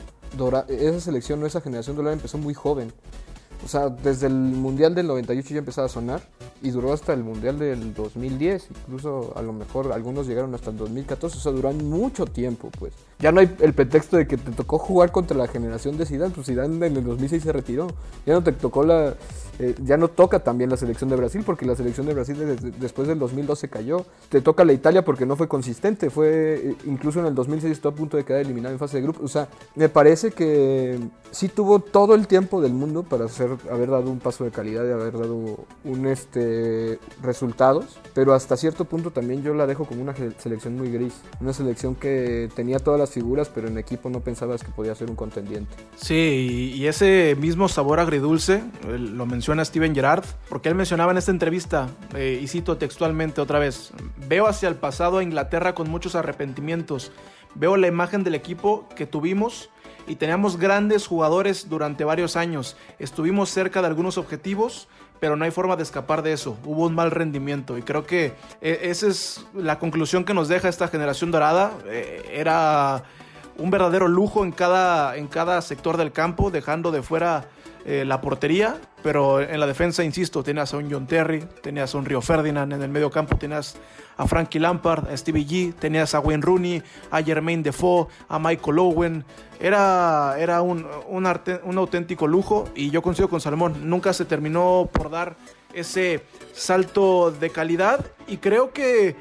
esa 0.69 1.01
selección, 1.01 1.45
esa 1.45 1.61
generación 1.61 1.95
dorada 1.95 2.13
empezó 2.13 2.37
muy 2.37 2.53
joven. 2.53 2.93
O 3.63 3.67
sea, 3.67 3.89
desde 3.89 4.27
el 4.27 4.33
Mundial 4.33 4.95
del 4.95 5.07
98 5.07 5.53
ya 5.53 5.59
empezaba 5.59 5.87
a 5.87 5.89
sonar 5.89 6.21
y 6.61 6.69
duró 6.69 6.93
hasta 6.93 7.13
el 7.13 7.23
Mundial 7.23 7.59
del 7.59 7.93
2010. 7.93 8.69
Incluso 8.85 9.33
a 9.35 9.41
lo 9.41 9.53
mejor 9.53 9.91
algunos 9.91 10.27
llegaron 10.27 10.53
hasta 10.55 10.69
el 10.69 10.77
2014. 10.77 11.37
O 11.37 11.41
sea, 11.41 11.51
duran 11.51 11.77
mucho 11.89 12.25
tiempo, 12.25 12.69
pues. 12.79 12.93
Ya 13.19 13.31
no 13.31 13.39
hay 13.39 13.53
el 13.59 13.73
pretexto 13.73 14.17
de 14.17 14.27
que 14.27 14.37
te 14.37 14.51
tocó 14.51 14.77
jugar 14.77 15.11
contra 15.11 15.35
la 15.35 15.47
generación 15.47 15.97
de 15.97 16.05
Zidane. 16.05 16.33
Pues 16.33 16.47
Zidane 16.47 16.85
en 16.85 16.97
el 16.97 17.03
2006 17.03 17.43
se 17.43 17.51
retiró. 17.51 17.87
Ya 18.25 18.33
no 18.33 18.43
te 18.43 18.51
tocó 18.51 18.83
la... 18.83 19.15
Eh, 19.59 19.75
ya 19.83 19.97
no 19.97 20.07
toca 20.07 20.39
también 20.39 20.69
la 20.69 20.77
selección 20.77 21.09
de 21.09 21.15
Brasil 21.15 21.41
porque 21.45 21.65
la 21.65 21.75
selección 21.75 22.05
de 22.05 22.13
Brasil 22.13 22.37
desde, 22.37 22.71
después 22.71 23.07
del 23.07 23.17
2012 23.19 23.69
cayó. 23.69 24.05
Te 24.29 24.41
toca 24.41 24.63
la 24.63 24.73
Italia 24.73 25.03
porque 25.03 25.25
no 25.25 25.35
fue 25.35 25.47
consistente. 25.47 26.09
Fue 26.09 26.61
eh, 26.63 26.75
incluso 26.85 27.19
en 27.19 27.25
el 27.25 27.35
2006 27.35 27.71
estuvo 27.71 27.93
a 27.93 27.95
punto 27.95 28.17
de 28.17 28.25
quedar 28.25 28.41
eliminado 28.41 28.73
en 28.73 28.79
fase 28.79 28.97
de 28.97 29.03
grupo. 29.03 29.23
O 29.23 29.27
sea, 29.27 29.47
me 29.75 29.89
parece 29.89 30.31
que 30.31 30.99
sí 31.31 31.49
tuvo 31.49 31.79
todo 31.79 32.13
el 32.15 32.27
tiempo 32.27 32.61
del 32.61 32.73
mundo 32.73 33.03
para 33.03 33.25
hacer, 33.25 33.49
haber 33.71 33.89
dado 33.89 34.11
un 34.11 34.19
paso 34.19 34.43
de 34.43 34.51
calidad 34.51 34.87
y 34.87 34.91
haber 34.91 35.13
dado 35.13 35.65
un 35.83 36.07
este 36.07 36.99
resultados. 37.21 37.99
Pero 38.13 38.33
hasta 38.33 38.57
cierto 38.57 38.85
punto 38.85 39.11
también 39.11 39.41
yo 39.41 39.53
la 39.53 39.65
dejo 39.65 39.85
como 39.85 40.01
una 40.01 40.13
selección 40.37 40.75
muy 40.75 40.91
gris. 40.91 41.15
Una 41.41 41.53
selección 41.53 41.95
que 41.95 42.49
tenía 42.55 42.79
todas 42.79 42.99
las 42.99 43.09
figuras, 43.09 43.49
pero 43.53 43.67
en 43.67 43.77
equipo 43.77 44.09
no 44.09 44.19
pensabas 44.19 44.63
que 44.63 44.71
podía 44.71 44.93
ser 44.93 45.09
un 45.09 45.15
contendiente. 45.15 45.75
Sí, 45.95 46.73
y 46.75 46.85
ese 46.85 47.35
mismo 47.39 47.67
sabor 47.67 47.99
agridulce 47.99 48.61
lo 48.87 49.25
menciona 49.47 49.63
Steven 49.63 49.95
Gerrard, 49.95 50.25
porque 50.49 50.67
él 50.67 50.75
mencionaba 50.75 51.13
en 51.13 51.17
esta 51.19 51.31
entrevista, 51.31 51.87
eh, 52.13 52.37
y 52.41 52.49
cito 52.49 52.75
textualmente 52.75 53.39
otra 53.39 53.59
vez, 53.59 53.93
veo 54.27 54.45
hacia 54.45 54.67
el 54.67 54.75
pasado 54.75 55.19
a 55.19 55.23
Inglaterra 55.23 55.73
con 55.73 55.89
muchos 55.89 56.15
arrepentimientos, 56.15 57.13
veo 57.55 57.77
la 57.77 57.87
imagen 57.87 58.25
del 58.25 58.35
equipo 58.35 58.89
que 58.93 59.05
tuvimos 59.05 59.69
y 60.05 60.15
teníamos 60.15 60.57
grandes 60.57 61.07
jugadores 61.07 61.69
durante 61.69 62.03
varios 62.03 62.35
años, 62.35 62.75
estuvimos 62.99 63.49
cerca 63.49 63.79
de 63.79 63.87
algunos 63.87 64.17
objetivos, 64.17 64.89
pero 65.21 65.37
no 65.37 65.45
hay 65.45 65.51
forma 65.51 65.77
de 65.77 65.83
escapar 65.83 66.23
de 66.23 66.33
eso. 66.33 66.57
Hubo 66.65 66.85
un 66.85 66.93
mal 66.93 67.09
rendimiento 67.09 67.77
y 67.77 67.83
creo 67.83 68.05
que 68.05 68.33
eh, 68.59 68.79
esa 68.83 69.07
es 69.07 69.45
la 69.53 69.79
conclusión 69.79 70.25
que 70.25 70.33
nos 70.33 70.49
deja 70.49 70.67
esta 70.67 70.89
generación 70.89 71.31
dorada. 71.31 71.71
Eh, 71.85 72.33
era 72.33 73.03
un 73.57 73.71
verdadero 73.71 74.09
lujo 74.09 74.43
en 74.43 74.51
cada, 74.51 75.15
en 75.15 75.27
cada 75.27 75.61
sector 75.61 75.95
del 75.95 76.11
campo, 76.11 76.51
dejando 76.51 76.91
de 76.91 77.01
fuera 77.01 77.47
eh, 77.89 78.03
la 78.03 78.19
portería, 78.19 78.81
pero 79.01 79.39
en 79.39 79.61
la 79.61 79.65
defensa, 79.65 80.03
insisto, 80.03 80.43
tenías 80.43 80.73
a 80.73 80.77
un 80.77 80.91
John 80.91 81.07
Terry, 81.07 81.39
tenías 81.63 81.95
a 81.95 81.97
un 81.97 82.03
Rio 82.03 82.21
Ferdinand, 82.21 82.73
en 82.73 82.81
el 82.81 82.89
medio 82.89 83.09
campo 83.09 83.37
tenías 83.37 83.77
a 84.17 84.27
Frankie 84.27 84.59
Lampard, 84.59 85.07
a 85.09 85.15
Stevie 85.15 85.47
G, 85.47 85.73
tenías 85.73 86.13
a 86.13 86.19
Wayne 86.19 86.43
Rooney, 86.43 86.83
a 87.11 87.23
Jermaine 87.23 87.63
Defoe, 87.63 88.07
a 88.27 88.39
Michael 88.39 88.79
Owen. 88.79 89.25
Era, 89.61 90.35
era 90.37 90.61
un, 90.61 90.85
un, 91.07 91.77
auténtico 91.77 92.27
lujo 92.27 92.65
y 92.75 92.89
yo 92.89 93.01
coincido 93.01 93.29
con 93.29 93.39
Salmón, 93.39 93.89
nunca 93.89 94.11
se 94.11 94.25
terminó 94.25 94.89
por 94.91 95.09
dar 95.09 95.37
ese 95.73 96.25
salto 96.51 97.31
de 97.31 97.51
calidad 97.51 98.05
y 98.27 98.35
creo 98.35 98.73
que 98.73 99.15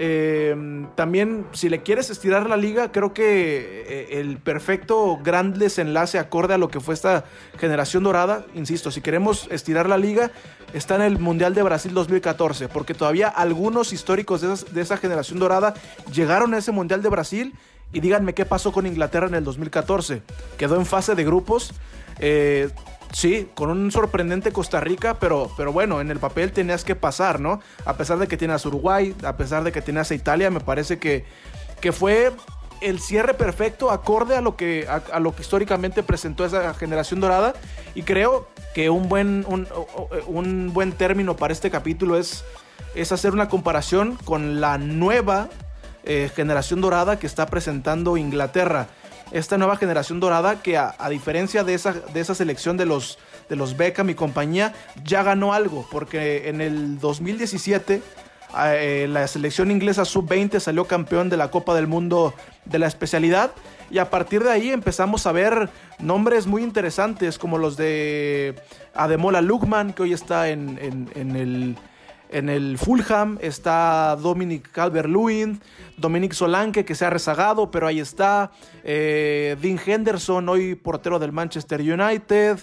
eh, 0.00 0.54
también, 0.94 1.44
si 1.52 1.68
le 1.68 1.82
quieres 1.82 2.08
estirar 2.08 2.48
la 2.48 2.56
liga, 2.56 2.92
creo 2.92 3.12
que 3.12 3.84
eh, 3.88 4.20
el 4.20 4.38
perfecto 4.38 5.18
gran 5.20 5.54
desenlace 5.58 6.20
acorde 6.20 6.54
a 6.54 6.58
lo 6.58 6.68
que 6.68 6.78
fue 6.78 6.94
esta 6.94 7.24
generación 7.58 8.04
dorada, 8.04 8.46
insisto, 8.54 8.92
si 8.92 9.00
queremos 9.00 9.48
estirar 9.50 9.88
la 9.88 9.98
liga, 9.98 10.30
está 10.72 10.94
en 10.94 11.02
el 11.02 11.18
Mundial 11.18 11.52
de 11.54 11.64
Brasil 11.64 11.92
2014, 11.94 12.68
porque 12.68 12.94
todavía 12.94 13.26
algunos 13.26 13.92
históricos 13.92 14.40
de, 14.40 14.80
esa 14.80 14.98
generación 14.98 15.40
dorada 15.40 15.74
llegaron 16.12 16.54
a 16.54 16.58
ese 16.58 16.70
Mundial 16.70 17.02
de 17.02 17.08
Brasil 17.08 17.54
y 17.92 17.98
díganme 17.98 18.34
qué 18.34 18.44
pasó 18.44 18.70
con 18.70 18.86
Inglaterra 18.86 19.26
en 19.26 19.34
el 19.34 19.42
2014. 19.42 20.22
Quedó 20.58 20.76
en 20.76 20.86
fase 20.86 21.16
de 21.16 21.24
grupos. 21.24 21.72
Eh, 22.20 22.70
Sí, 23.12 23.48
con 23.54 23.70
un 23.70 23.90
sorprendente 23.90 24.52
Costa 24.52 24.80
Rica, 24.80 25.18
pero, 25.18 25.50
pero 25.56 25.72
bueno, 25.72 26.00
en 26.00 26.10
el 26.10 26.18
papel 26.18 26.52
tenías 26.52 26.84
que 26.84 26.94
pasar, 26.94 27.40
¿no? 27.40 27.60
A 27.84 27.94
pesar 27.94 28.18
de 28.18 28.28
que 28.28 28.36
tienes 28.36 28.64
Uruguay, 28.66 29.14
a 29.24 29.36
pesar 29.36 29.64
de 29.64 29.72
que 29.72 29.80
tienes 29.80 30.10
a 30.10 30.14
Italia, 30.14 30.50
me 30.50 30.60
parece 30.60 30.98
que, 30.98 31.24
que 31.80 31.92
fue 31.92 32.32
el 32.80 33.00
cierre 33.00 33.34
perfecto, 33.34 33.90
acorde 33.90 34.36
a 34.36 34.40
lo, 34.40 34.56
que, 34.56 34.86
a, 34.88 35.20
lo 35.20 35.34
que 35.34 35.42
históricamente 35.42 36.02
presentó 36.02 36.44
esa 36.44 36.74
generación 36.74 37.20
dorada. 37.20 37.54
Y 37.94 38.02
creo 38.02 38.48
que 38.74 38.90
un 38.90 39.08
buen, 39.08 39.44
un, 39.48 40.72
buen 40.72 40.92
término 40.92 41.36
para 41.36 41.52
este 41.52 41.70
capítulo 41.70 42.16
es, 42.16 42.44
es 42.94 43.10
hacer 43.12 43.32
una 43.32 43.48
comparación 43.48 44.16
con 44.24 44.60
la 44.60 44.78
nueva 44.78 45.48
eh, 46.04 46.30
generación 46.34 46.80
dorada 46.80 47.18
que 47.18 47.26
está 47.26 47.46
presentando 47.46 48.16
Inglaterra 48.16 48.88
esta 49.30 49.58
nueva 49.58 49.76
generación 49.76 50.20
dorada 50.20 50.62
que 50.62 50.76
a, 50.76 50.94
diferencia 51.08 51.64
de 51.64 51.74
esa, 51.74 51.92
de 51.92 52.20
esa 52.20 52.34
selección 52.34 52.76
de 52.76 52.86
los, 52.86 53.18
de 53.48 53.56
los 53.56 53.76
Beckham 53.76 54.10
y 54.10 54.14
compañía, 54.14 54.74
ya 55.04 55.22
ganó 55.22 55.52
algo, 55.52 55.86
porque 55.90 56.48
en 56.48 56.60
el 56.60 56.98
2017 56.98 58.02
eh, 58.58 59.06
la 59.10 59.26
selección 59.26 59.70
inglesa 59.70 60.04
sub-20 60.04 60.60
salió 60.60 60.86
campeón 60.86 61.28
de 61.28 61.36
la 61.36 61.50
Copa 61.50 61.74
del 61.74 61.86
Mundo 61.86 62.34
de 62.64 62.78
la 62.78 62.86
especialidad 62.86 63.52
y 63.90 63.98
a 63.98 64.10
partir 64.10 64.42
de 64.42 64.50
ahí 64.50 64.70
empezamos 64.70 65.26
a 65.26 65.32
ver 65.32 65.68
nombres 65.98 66.46
muy 66.46 66.62
interesantes 66.62 67.38
como 67.38 67.58
los 67.58 67.76
de 67.76 68.54
Ademola 68.94 69.42
Lukman, 69.42 69.92
que 69.92 70.02
hoy 70.02 70.12
está 70.12 70.48
en, 70.48 70.78
en 71.14 71.36
el 71.36 71.76
en 72.30 72.48
el 72.48 72.78
Fulham 72.78 73.38
está 73.40 74.16
Dominic 74.16 74.70
Calvert-Lewin, 74.72 75.60
Dominic 75.96 76.32
Solanke 76.32 76.84
que 76.84 76.94
se 76.94 77.04
ha 77.04 77.10
rezagado, 77.10 77.70
pero 77.70 77.86
ahí 77.86 78.00
está. 78.00 78.50
Eh, 78.84 79.56
Dean 79.60 79.78
Henderson, 79.84 80.48
hoy 80.48 80.74
portero 80.74 81.18
del 81.18 81.32
Manchester 81.32 81.80
United. 81.80 82.58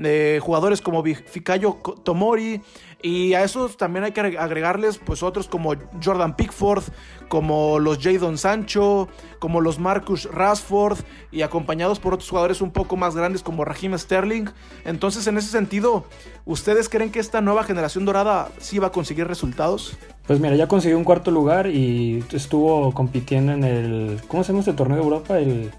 Eh, 0.00 0.38
jugadores 0.42 0.80
como 0.80 1.02
Fikayo 1.02 1.78
Tomori. 2.04 2.60
Y 3.00 3.34
a 3.34 3.44
esos 3.44 3.76
también 3.76 4.04
hay 4.04 4.12
que 4.12 4.20
agregarles 4.20 4.98
pues 4.98 5.22
otros 5.22 5.46
como 5.46 5.74
Jordan 6.02 6.34
Pickford, 6.34 6.82
como 7.28 7.78
los 7.78 7.98
Jadon 7.98 8.38
Sancho, 8.38 9.08
como 9.38 9.60
los 9.60 9.78
Marcus 9.78 10.28
Rashford 10.32 10.98
y 11.30 11.42
acompañados 11.42 12.00
por 12.00 12.14
otros 12.14 12.28
jugadores 12.28 12.60
un 12.60 12.72
poco 12.72 12.96
más 12.96 13.14
grandes 13.14 13.42
como 13.44 13.64
Raheem 13.64 13.96
Sterling. 13.96 14.46
Entonces, 14.84 15.28
en 15.28 15.38
ese 15.38 15.48
sentido, 15.48 16.06
¿ustedes 16.44 16.88
creen 16.88 17.12
que 17.12 17.20
esta 17.20 17.40
nueva 17.40 17.62
generación 17.62 18.04
dorada 18.04 18.48
sí 18.58 18.80
va 18.80 18.88
a 18.88 18.92
conseguir 18.92 19.28
resultados? 19.28 19.96
Pues 20.26 20.40
mira, 20.40 20.56
ya 20.56 20.66
consiguió 20.66 20.98
un 20.98 21.04
cuarto 21.04 21.30
lugar 21.30 21.68
y 21.68 22.24
estuvo 22.32 22.92
compitiendo 22.92 23.52
en 23.52 23.62
el 23.62 24.20
¿cómo 24.26 24.42
se 24.42 24.48
llama 24.48 24.60
este 24.60 24.72
torneo 24.72 24.96
de 24.96 25.04
Europa? 25.04 25.38
El 25.38 25.70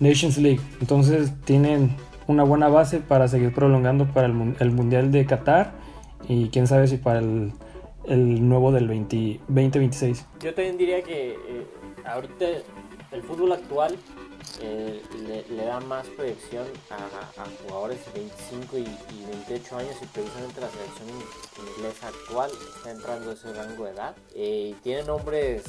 Nations 0.00 0.36
League. 0.38 0.60
Entonces, 0.80 1.30
tienen 1.44 1.94
una 2.26 2.42
buena 2.42 2.66
base 2.66 2.98
para 2.98 3.28
seguir 3.28 3.54
prolongando 3.54 4.06
para 4.06 4.26
el, 4.26 4.56
el 4.58 4.70
Mundial 4.72 5.12
de 5.12 5.24
Qatar 5.26 5.86
y 6.28 6.48
quién 6.48 6.66
sabe 6.66 6.86
si 6.88 6.96
para 6.96 7.20
el, 7.20 7.52
el 8.06 8.48
nuevo 8.48 8.72
del 8.72 8.88
20, 8.88 9.40
2026. 9.48 10.26
Yo 10.40 10.54
también 10.54 10.78
diría 10.78 11.02
que 11.02 11.30
eh, 11.30 11.66
ahorita 12.04 12.46
el 13.12 13.22
fútbol 13.22 13.52
actual 13.52 13.96
eh, 14.62 15.02
le, 15.50 15.64
da 15.64 15.80
más 15.80 16.06
proyección 16.08 16.66
a, 16.90 17.44
jugadores 17.66 17.98
de 18.06 18.20
25 18.20 18.78
y, 18.78 18.84
28 19.48 19.78
años 19.78 19.96
y 20.02 20.06
precisamente 20.06 20.60
la 20.60 20.68
selección 20.70 21.08
inglesa 21.76 22.08
actual 22.08 22.50
está 22.76 22.90
entrando 22.90 23.30
a 23.30 23.34
ese 23.34 23.52
rango 23.52 23.84
de 23.84 23.90
edad 23.90 24.16
eh, 24.34 24.70
y 24.70 24.74
tiene 24.82 25.02
nombres 25.02 25.64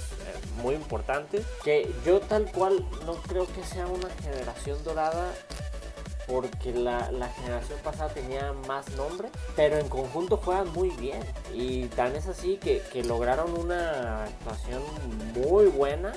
muy 0.61 0.75
importantes 0.75 1.45
que 1.63 1.91
yo 2.05 2.19
tal 2.21 2.49
cual 2.51 2.85
no 3.05 3.15
creo 3.15 3.45
que 3.47 3.63
sea 3.63 3.87
una 3.87 4.09
generación 4.21 4.81
dorada 4.83 5.33
porque 6.27 6.73
la, 6.73 7.03
generación 7.35 7.79
pasada 7.83 8.13
tenía 8.13 8.53
más 8.67 8.89
nombre, 8.91 9.29
pero 9.55 9.77
en 9.77 9.87
conjunto 9.87 10.37
juegan 10.37 10.71
muy 10.73 10.89
bien. 10.91 11.23
Y 11.53 11.85
tan 11.87 12.15
es 12.15 12.27
así 12.27 12.57
que, 12.57 12.83
lograron 13.03 13.57
una 13.57 14.25
actuación 14.25 14.81
muy 15.33 15.67
buena 15.67 16.13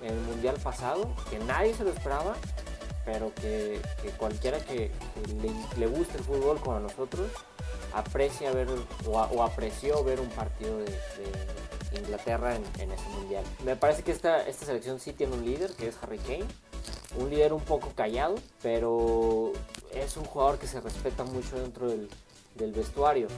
en 0.00 0.14
el 0.14 0.20
Mundial 0.20 0.56
pasado, 0.62 1.14
que 1.30 1.38
nadie 1.40 1.74
se 1.74 1.84
lo 1.84 1.90
esperaba, 1.90 2.34
pero 3.04 3.32
que, 3.34 3.80
cualquiera 4.16 4.58
que, 4.60 4.90
le, 5.76 5.86
guste 5.86 6.18
el 6.18 6.24
fútbol 6.24 6.58
como 6.58 6.76
a 6.76 6.80
nosotros, 6.80 7.28
aprecia 7.92 8.52
ver 8.52 8.68
o, 9.06 9.42
apreció 9.42 10.02
ver 10.02 10.18
un 10.20 10.30
partido 10.30 10.78
de, 10.78 10.92
Inglaterra 11.94 12.56
en, 12.56 12.90
ese 12.90 13.08
Mundial. 13.10 13.44
Me 13.66 13.76
parece 13.76 14.02
que 14.02 14.12
esta, 14.12 14.46
esta 14.48 14.64
selección 14.64 14.98
sí 14.98 15.12
tiene 15.12 15.34
un 15.34 15.44
líder, 15.44 15.72
que 15.72 15.88
es 15.88 15.96
Harry 16.02 16.16
Kane 16.16 16.46
un 17.18 17.30
líder 17.30 17.52
un 17.52 17.60
poco 17.60 17.92
callado, 17.94 18.34
pero 18.62 19.52
es 19.94 20.16
un 20.16 20.24
jugador 20.24 20.58
que 20.58 20.66
se 20.66 20.80
respeta 20.80 21.24
mucho 21.24 21.60
dentro 21.60 21.88
del, 21.88 22.08
vestuario. 22.72 23.28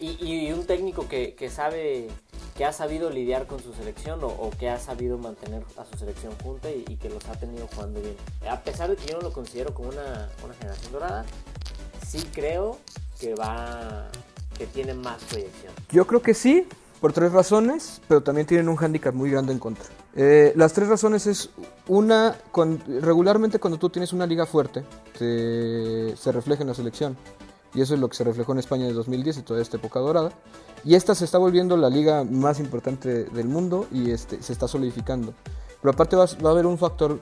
y, 0.00 0.52
un 0.52 0.66
técnico 0.66 1.08
que, 1.08 1.50
sabe, 1.50 2.08
que 2.56 2.64
ha 2.64 2.72
sabido 2.72 3.10
lidiar 3.10 3.46
con 3.46 3.62
su 3.62 3.72
selección 3.72 4.20
o, 4.22 4.50
que 4.58 4.68
ha 4.68 4.78
sabido 4.78 5.18
mantener 5.18 5.62
a 5.76 5.84
su 5.84 5.98
selección 5.98 6.32
junta 6.42 6.70
y, 6.70 6.96
que 6.96 7.08
los 7.08 7.24
ha 7.28 7.34
tenido 7.34 7.66
jugando 7.74 8.00
bien. 8.00 8.16
A 8.48 8.60
pesar 8.60 8.90
de 8.90 8.96
que 8.96 9.06
yo 9.06 9.18
no 9.18 9.22
lo 9.22 9.32
considero 9.32 9.74
como 9.74 9.88
una, 9.88 10.28
generación 10.58 10.92
dorada, 10.92 11.24
sí 12.06 12.22
creo 12.32 12.78
que 13.20 13.34
va, 13.34 14.08
que 14.56 14.66
tiene 14.66 14.94
más 14.94 15.22
proyección. 15.24 15.72
Yo 15.90 16.06
creo 16.06 16.22
que 16.22 16.34
sí, 16.34 16.66
por 17.00 17.12
tres 17.12 17.32
razones, 17.32 18.00
pero 18.08 18.22
también 18.22 18.46
tienen 18.46 18.68
un 18.68 18.76
hándicap 18.76 19.14
muy 19.14 19.30
grande 19.30 19.52
en 19.52 19.58
contra. 19.58 19.86
Eh, 20.18 20.54
las 20.56 20.72
tres 20.72 20.88
razones 20.88 21.26
es 21.26 21.50
una, 21.88 22.34
con- 22.50 22.82
regularmente 23.02 23.58
cuando 23.58 23.78
tú 23.78 23.90
tienes 23.90 24.14
una 24.14 24.26
liga 24.26 24.46
fuerte, 24.46 24.82
se, 25.18 26.32
refleja 26.32 26.62
en 26.62 26.68
la 26.68 26.74
selección. 26.74 27.16
Y 27.74 27.82
eso 27.82 27.92
es 27.94 28.00
lo 28.00 28.08
que 28.08 28.16
se 28.16 28.24
reflejó 28.24 28.52
en 28.52 28.58
España 28.58 28.86
el 28.86 28.94
2010 28.94 29.38
y 29.38 29.42
toda 29.42 29.60
esta 29.60 29.76
época 29.76 30.00
dorada. 30.00 30.32
Y 30.84 30.94
esta 30.94 31.14
se 31.14 31.26
está 31.26 31.36
volviendo 31.36 31.76
la 31.76 31.90
liga 31.90 32.24
más 32.24 32.58
importante 32.58 33.24
del 33.24 33.48
mundo 33.48 33.86
y 33.92 34.10
este, 34.10 34.42
se 34.42 34.54
está 34.54 34.66
solidificando. 34.66 35.34
Pero 35.82 35.92
aparte 35.92 36.16
va 36.16 36.24
a 36.24 36.52
haber 36.52 36.64
un 36.64 36.78
factor 36.78 37.20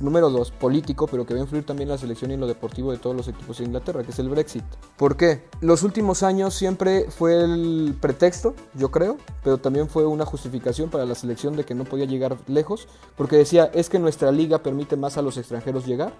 número 0.00 0.30
dos, 0.30 0.50
político, 0.50 1.06
pero 1.06 1.24
que 1.24 1.34
va 1.34 1.40
a 1.40 1.42
influir 1.42 1.64
también 1.64 1.88
la 1.88 1.98
selección 1.98 2.30
y 2.30 2.36
lo 2.36 2.46
deportivo 2.46 2.92
de 2.92 2.98
todos 2.98 3.16
los 3.16 3.28
equipos 3.28 3.58
de 3.58 3.64
Inglaterra, 3.64 4.02
que 4.02 4.10
es 4.10 4.18
el 4.18 4.28
Brexit. 4.28 4.64
¿Por 4.96 5.16
qué? 5.16 5.44
Los 5.60 5.82
últimos 5.82 6.22
años 6.22 6.54
siempre 6.54 7.10
fue 7.10 7.42
el 7.42 7.96
pretexto, 8.00 8.54
yo 8.74 8.90
creo, 8.90 9.16
pero 9.42 9.58
también 9.58 9.88
fue 9.88 10.06
una 10.06 10.24
justificación 10.24 10.90
para 10.90 11.06
la 11.06 11.14
selección 11.14 11.56
de 11.56 11.64
que 11.64 11.74
no 11.74 11.84
podía 11.84 12.04
llegar 12.04 12.36
lejos, 12.46 12.88
porque 13.16 13.36
decía, 13.36 13.70
es 13.74 13.88
que 13.88 13.98
nuestra 13.98 14.30
liga 14.32 14.62
permite 14.62 14.96
más 14.96 15.16
a 15.16 15.22
los 15.22 15.36
extranjeros 15.36 15.86
llegar. 15.86 16.12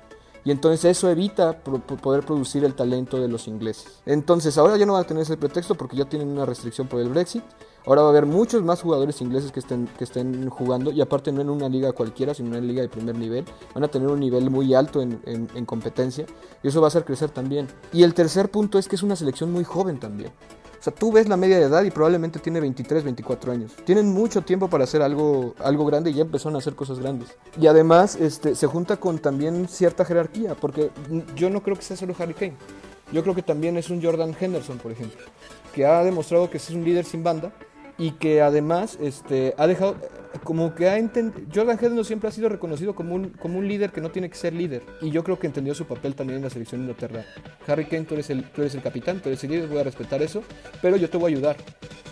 Y 0.45 0.53
entonces 0.53 0.85
eso 0.85 1.11
evita 1.11 1.59
poder 1.59 2.25
producir 2.25 2.65
el 2.65 2.77
talento 2.77 3.21
de 3.21 3.27
los 3.27 3.49
ingleses. 3.49 3.99
Entonces 4.07 4.57
ahora 4.57 4.77
ya 4.77 4.87
no 4.87 4.93
van 4.93 5.03
a 5.03 5.07
tener 5.07 5.25
ese 5.25 5.37
pretexto 5.37 5.75
porque 5.75 5.97
ya 5.97 6.05
tienen 6.05 6.29
una 6.29 6.47
restricción 6.47 6.87
por 6.87 7.01
el 7.01 7.09
Brexit. 7.09 7.43
Ahora 7.87 8.03
va 8.03 8.09
a 8.09 8.11
haber 8.11 8.27
muchos 8.27 8.63
más 8.65 8.83
jugadores 8.83 9.21
ingleses 9.21 9.53
que 9.53 9.61
estén, 9.61 9.87
que 9.97 10.03
estén 10.05 10.51
jugando 10.51 10.91
y 10.91 11.01
aparte 11.01 11.31
no 11.31 11.41
en 11.41 11.51
una 11.51 11.69
liga 11.69 11.93
cualquiera, 11.93 12.35
sino 12.35 12.49
en 12.49 12.57
una 12.57 12.67
liga 12.67 12.83
de 12.83 12.89
primer 12.89 13.17
nivel. 13.17 13.45
Van 13.75 13.85
a 13.85 13.89
tener 13.89 14.09
un 14.09 14.19
nivel 14.19 14.51
muy 14.51 14.75
alto 14.75 15.01
en, 15.01 15.21
en- 15.25 15.49
en 15.55 15.65
competencia 15.65 16.27
y 16.65 16.69
eso 16.69 16.81
va 16.81 16.87
a 16.87 16.89
hacer 16.89 17.05
crecer 17.05 17.31
también. 17.31 17.69
Y 17.93 18.03
el 18.03 18.13
tercer 18.13 18.51
punto 18.51 18.79
es 18.79 18.89
que 18.89 18.97
es 18.97 19.03
una 19.05 19.15
selección 19.15 19.53
muy 19.53 19.63
joven 19.63 20.01
también. 20.01 20.33
O 20.79 20.83
sea, 20.87 20.93
tú 20.95 21.11
ves 21.13 21.29
la 21.29 21.37
media 21.37 21.59
de 21.59 21.65
edad 21.65 21.83
y 21.85 21.91
probablemente 21.91 22.39
tiene 22.39 22.61
23, 22.61 23.03
24 23.05 23.51
años. 23.53 23.73
Tienen 23.85 24.13
mucho 24.13 24.43
tiempo 24.43 24.69
para 24.69 24.85
hacer 24.85 25.01
algo, 25.03 25.55
algo 25.59 25.85
grande 25.87 26.11
y 26.11 26.15
ya 26.15 26.23
empezaron 26.23 26.55
a 26.57 26.59
hacer 26.59 26.75
cosas 26.75 26.99
grandes. 26.99 27.29
Y 27.61 27.67
además 27.69 28.17
este, 28.17 28.55
se 28.57 28.67
junta 28.67 28.97
con 28.97 29.19
también 29.19 29.69
cierta 29.69 30.05
jerarquía, 30.05 30.55
porque 30.55 30.91
yo 31.37 31.51
no 31.51 31.63
creo 31.63 31.77
que 31.77 31.83
sea 31.83 31.97
solo 31.97 32.15
Harry 32.19 32.35
Kane. 32.35 32.57
Yo 33.13 33.23
creo 33.23 33.35
que 33.35 33.43
también 33.43 33.77
es 33.77 33.91
un 33.91 34.03
Jordan 34.03 34.35
Henderson, 34.39 34.79
por 34.79 34.91
ejemplo, 34.93 35.21
que 35.73 35.87
ha 35.87 36.03
demostrado 36.05 36.51
que 36.51 36.57
es 36.57 36.69
un 36.71 36.85
líder 36.85 37.05
sin 37.05 37.23
banda 37.23 37.53
y 37.99 38.13
que 38.13 38.43
además 38.43 38.99
este, 39.01 39.55
ha 39.57 39.67
dejado, 39.67 39.97
como 40.45 40.75
que 40.75 40.89
ha 40.89 40.99
entendido, 40.99 41.47
Jordan 41.55 41.79
Henderson 41.81 42.05
siempre 42.05 42.29
ha 42.29 42.33
sido 42.33 42.49
reconocido 42.49 42.95
como 42.95 43.15
un, 43.15 43.31
como 43.31 43.59
un 43.59 43.67
líder 43.67 43.91
que 43.91 44.01
no 44.01 44.11
tiene 44.11 44.29
que 44.29 44.37
ser 44.37 44.53
líder 44.53 44.83
y 45.01 45.11
yo 45.11 45.25
creo 45.25 45.39
que 45.39 45.47
entendió 45.47 45.75
su 45.75 45.87
papel 45.87 46.15
también 46.15 46.39
en 46.39 46.45
la 46.45 46.51
selección 46.51 46.83
de 46.83 46.93
Inglaterra. 46.93 47.25
Harry 47.67 47.87
Kane, 47.87 48.05
tú 48.05 48.15
eres, 48.15 48.31
el, 48.31 48.45
tú 48.51 48.63
eres 48.63 48.75
el 48.75 48.83
capitán, 48.83 49.21
tú 49.21 49.29
eres 49.29 49.43
el 49.45 49.51
líder, 49.51 49.69
voy 49.69 49.79
a 49.79 49.85
respetar 49.85 50.23
eso, 50.23 50.43
pero 50.83 50.97
yo 50.97 51.09
te 51.09 51.17
voy 51.17 51.33
a 51.33 51.37
ayudar. 51.37 51.57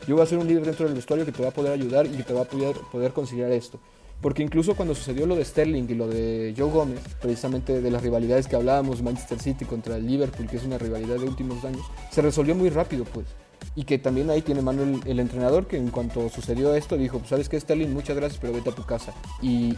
Yo 0.07 0.17
voy 0.17 0.23
a 0.23 0.27
ser 0.27 0.39
un 0.39 0.47
líder 0.47 0.65
dentro 0.65 0.87
del 0.87 0.95
vestuario 0.95 1.25
que 1.25 1.33
te 1.33 1.43
va 1.43 1.49
a 1.49 1.53
poder 1.53 1.73
ayudar 1.73 2.07
y 2.07 2.11
que 2.11 2.23
te 2.23 2.35
va 2.35 2.43
a 2.43 2.45
poder, 2.45 2.77
poder 2.93 3.13
considerar 3.13 3.53
esto. 3.53 3.81
Porque 4.21 4.43
incluso 4.43 4.75
cuando 4.75 4.95
sucedió 4.95 5.27
lo 5.27 5.37
de 5.37 5.45
Sterling 5.45 5.85
y 5.89 5.95
lo 5.95 6.09
de 6.09 6.55
Joe 6.57 6.71
Gómez, 6.71 7.01
precisamente 7.21 7.81
de 7.81 7.91
las 7.91 8.03
rivalidades 8.03 8.49
que 8.49 8.57
hablábamos, 8.57 9.03
Manchester 9.03 9.39
City 9.39 9.65
contra 9.65 9.97
el 9.97 10.07
Liverpool, 10.07 10.47
que 10.49 10.57
es 10.57 10.65
una 10.65 10.79
rivalidad 10.79 11.17
de 11.17 11.25
últimos 11.25 11.65
años, 11.65 11.83
se 12.11 12.23
resolvió 12.23 12.55
muy 12.55 12.71
rápido, 12.71 13.05
pues. 13.05 13.27
Y 13.77 13.85
que 13.85 13.99
también 13.99 14.31
ahí 14.31 14.41
tiene 14.41 14.63
mano 14.63 14.83
el, 15.05 15.19
entrenador 15.19 15.67
que 15.67 15.77
en 15.77 15.91
cuanto 15.91 16.29
sucedió 16.29 16.75
esto 16.75 16.97
dijo, 16.97 17.19
pues 17.19 17.31
sabes 17.31 17.49
que 17.49 17.59
Sterling, 17.59 17.93
muchas 17.93 18.17
gracias, 18.17 18.39
pero 18.41 18.53
vete 18.53 18.71
a 18.71 18.75
tu 18.75 18.85
casa. 18.85 19.13
Y, 19.43 19.75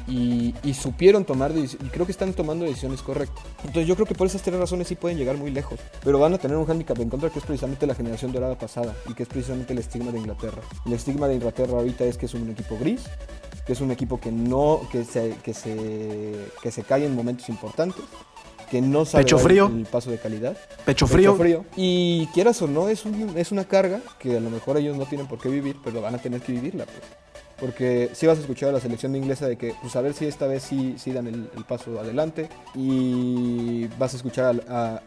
supieron 0.74 1.24
tomar, 1.24 1.55
deci- 1.55 1.78
y 1.82 1.88
creo 1.88 2.05
que 2.05 2.12
están 2.12 2.34
tomando 2.34 2.66
decisiones 2.66 3.01
correctas. 3.01 3.42
Entonces 3.61 3.86
yo 3.86 3.94
creo 3.94 4.07
que 4.07 4.14
por 4.14 4.26
esas 4.26 4.42
tres 4.42 4.59
razones 4.59 4.88
sí 4.88 4.94
pueden 4.94 5.16
llegar 5.16 5.36
muy 5.38 5.51
lejos. 5.51 5.80
Pero 6.05 6.18
van 6.18 6.34
a 6.34 6.38
tener 6.38 6.57
un 6.57 6.66
hándicap 6.66 6.99
en 7.01 7.09
contra 7.09 7.30
que 7.30 7.38
es 7.38 7.44
precisamente 7.44 7.86
la 7.86 7.94
generación 7.94 8.32
dorada 8.32 8.59
pasada 8.59 8.94
y 9.09 9.14
que 9.14 9.22
es 9.22 9.28
precisamente 9.28 9.72
el 9.72 9.78
estigma 9.78 10.12
de 10.12 10.18
Inglaterra. 10.18 10.61
El 10.84 10.92
estigma 10.92 11.26
de 11.28 11.36
Inglaterra 11.36 11.78
ahorita 11.78 12.05
es 12.05 12.18
que 12.18 12.26
es 12.26 12.34
un 12.34 12.51
equipo 12.51 12.76
gris, 12.78 13.03
que 13.66 13.72
es 13.72 13.80
un 13.80 13.90
equipo 13.90 14.20
que 14.20 14.30
no, 14.30 14.82
que 14.92 15.05
se, 15.05 15.36
que 15.42 15.55
se, 15.55 16.34
que 16.62 16.70
se 16.70 16.82
cae 16.82 17.07
en 17.07 17.16
momentos 17.16 17.49
importantes, 17.49 18.05
que 18.71 18.81
no 18.81 19.05
sabe 19.05 19.25
Pecho 19.25 19.39
frío. 19.39 19.67
el 19.67 19.85
paso 19.87 20.11
de 20.11 20.19
calidad. 20.19 20.57
Pecho 20.85 21.07
frío. 21.07 21.64
Y 21.77 22.27
quieras 22.35 22.61
o 22.62 22.67
no, 22.67 22.89
es, 22.89 23.05
un- 23.05 23.33
es 23.37 23.53
una 23.53 23.64
carga 23.64 24.01
que 24.19 24.37
a 24.37 24.41
lo 24.41 24.51
mejor 24.51 24.77
ellos 24.77 24.97
no 24.97 25.07
tienen 25.07 25.27
por 25.27 25.39
qué 25.39 25.49
vivir, 25.49 25.77
pero 25.85 26.01
van 26.01 26.14
a 26.14 26.19
tener 26.19 26.41
que 26.41 26.53
vivirla. 26.53 26.85
Pues. 26.85 26.99
Porque 27.59 28.11
si 28.12 28.27
vas 28.27 28.37
a 28.37 28.43
escuchar 28.43 28.69
a 28.69 28.73
la 28.73 28.81
selección 28.81 29.17
inglesa 29.17 29.47
de 29.49 29.57
que, 29.57 29.75
pues 29.81 29.97
a 29.97 30.03
ver 30.03 30.12
si 30.12 30.27
esta 30.27 30.47
vez 30.47 30.62
sí, 30.62 30.97
sí 30.99 31.12
dan 31.12 31.27
el, 31.27 31.49
el 31.57 31.64
paso 31.64 31.99
adelante. 31.99 32.49
Y 32.75 33.87
vas 33.99 34.12
a 34.14 34.17
escuchar 34.17 34.45
al- 34.47 34.64
a, 34.69 35.01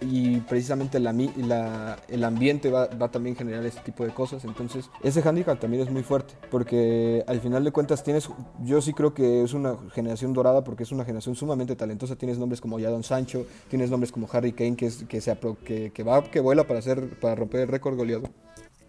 y 0.00 0.40
precisamente 0.40 0.98
el 0.98 2.24
ambiente 2.24 2.70
va, 2.70 2.86
va 2.86 3.10
también 3.10 3.34
a 3.34 3.38
generar 3.38 3.64
este 3.64 3.80
tipo 3.80 4.04
de 4.04 4.12
cosas. 4.12 4.44
Entonces, 4.44 4.90
ese 5.02 5.26
handicap 5.26 5.58
también 5.58 5.82
es 5.82 5.90
muy 5.90 6.02
fuerte. 6.02 6.34
Porque 6.50 7.24
al 7.26 7.40
final 7.40 7.64
de 7.64 7.72
cuentas 7.72 8.02
tienes, 8.02 8.28
yo 8.62 8.80
sí 8.80 8.92
creo 8.92 9.14
que 9.14 9.42
es 9.42 9.54
una 9.54 9.76
generación 9.92 10.32
dorada 10.32 10.64
porque 10.64 10.82
es 10.82 10.92
una 10.92 11.04
generación 11.04 11.34
sumamente 11.34 11.76
talentosa. 11.76 12.16
Tienes 12.16 12.38
nombres 12.38 12.60
como 12.60 12.78
Jadon 12.78 13.02
Sancho, 13.02 13.46
tienes 13.68 13.90
nombres 13.90 14.12
como 14.12 14.28
Harry 14.32 14.52
Kane 14.52 14.76
que, 14.76 14.90
que, 15.08 15.20
se 15.20 15.36
que, 15.64 15.90
que 15.92 16.02
va, 16.02 16.22
que 16.24 16.40
vuela 16.40 16.66
para, 16.66 16.78
hacer, 16.78 17.18
para 17.20 17.34
romper 17.34 17.62
el 17.62 17.68
récord 17.68 17.96
goleador 17.96 18.30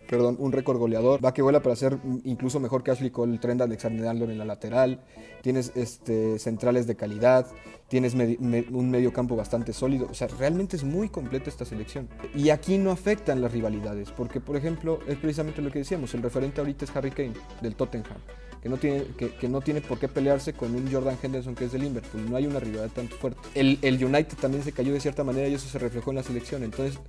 perdón, 0.07 0.37
un 0.39 0.51
récord 0.51 0.77
goleador. 0.77 1.23
Va 1.23 1.33
que 1.33 1.41
vuela 1.41 1.61
para 1.61 1.75
ser 1.75 1.97
incluso 2.23 2.59
mejor 2.59 2.83
que 2.83 2.91
Ashley 2.91 3.11
Cole, 3.11 3.37
Trent 3.37 3.61
Alexander-Arnold 3.61 4.31
en 4.31 4.37
la 4.37 4.45
lateral. 4.45 5.01
Tienes 5.41 5.71
este, 5.75 6.39
centrales 6.39 6.87
de 6.87 6.95
calidad. 6.95 7.47
Tienes 7.87 8.15
un 8.15 8.89
medio 8.89 9.13
campo 9.13 9.35
bastante 9.35 9.73
sólido. 9.73 10.07
O 10.09 10.13
sea, 10.13 10.27
realmente 10.27 10.75
es 10.75 10.83
muy 10.83 11.09
completa 11.09 11.49
esta 11.49 11.65
selección. 11.65 12.09
Y 12.33 12.49
aquí 12.49 12.77
no 12.77 12.91
afectan 12.91 13.41
las 13.41 13.51
rivalidades. 13.51 14.11
Porque, 14.11 14.39
por 14.39 14.55
ejemplo, 14.55 14.99
es 15.07 15.17
precisamente 15.17 15.61
lo 15.61 15.71
que 15.71 15.79
decíamos. 15.79 16.13
El 16.13 16.23
referente 16.23 16.61
ahorita 16.61 16.85
es 16.85 16.95
Harry 16.95 17.11
Kane, 17.11 17.33
del 17.61 17.75
Tottenham. 17.75 18.17
Que 18.61 18.69
no, 18.69 18.77
tiene, 18.77 19.03
que, 19.39 19.47
no 19.47 19.61
tiene 19.61 19.81
por 19.81 19.99
qué 19.99 20.07
pelearse 20.07 20.53
con 20.53 20.73
un 20.73 20.91
Jordan 20.91 21.15
Henderson 21.21 21.53
que 21.53 21.65
es 21.65 21.71
de 21.71 21.77
Liverpool. 21.77 22.27
No 22.27 22.35
hay 22.35 22.47
una 22.47 22.59
rivalidad 22.59 22.89
tan 22.89 23.07
fuerte. 23.07 23.39
El, 23.53 23.77
el 23.83 24.03
United 24.03 24.35
también 24.41 24.63
se 24.63 24.71
cayó 24.71 24.91
de 24.91 24.99
cierta 24.99 25.23
manera 25.23 25.47
y 25.47 25.53
eso 25.53 25.69
se 25.69 25.77
reflejó 25.77 26.09
en 26.09 26.15
la 26.15 26.23
selección. 26.23 26.63
Entonces, 26.63 26.99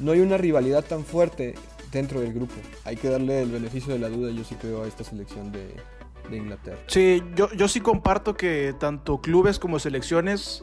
no 0.00 0.10
hay 0.10 0.18
una 0.18 0.38
rivalidad 0.38 0.84
tan 0.84 1.04
fuerte 1.04 1.54
dentro 1.94 2.20
del 2.20 2.32
grupo. 2.32 2.54
Hay 2.84 2.96
que 2.96 3.08
darle 3.08 3.42
el 3.42 3.50
beneficio 3.50 3.92
de 3.92 3.98
la 3.98 4.08
duda, 4.08 4.30
yo 4.30 4.44
sí 4.44 4.54
creo, 4.56 4.82
a 4.82 4.86
esta 4.86 5.04
selección 5.04 5.50
de, 5.50 5.74
de 6.30 6.36
Inglaterra. 6.36 6.78
Sí, 6.88 7.22
yo, 7.34 7.50
yo 7.52 7.68
sí 7.68 7.80
comparto 7.80 8.36
que 8.36 8.74
tanto 8.78 9.20
clubes 9.20 9.58
como 9.58 9.78
selecciones 9.78 10.62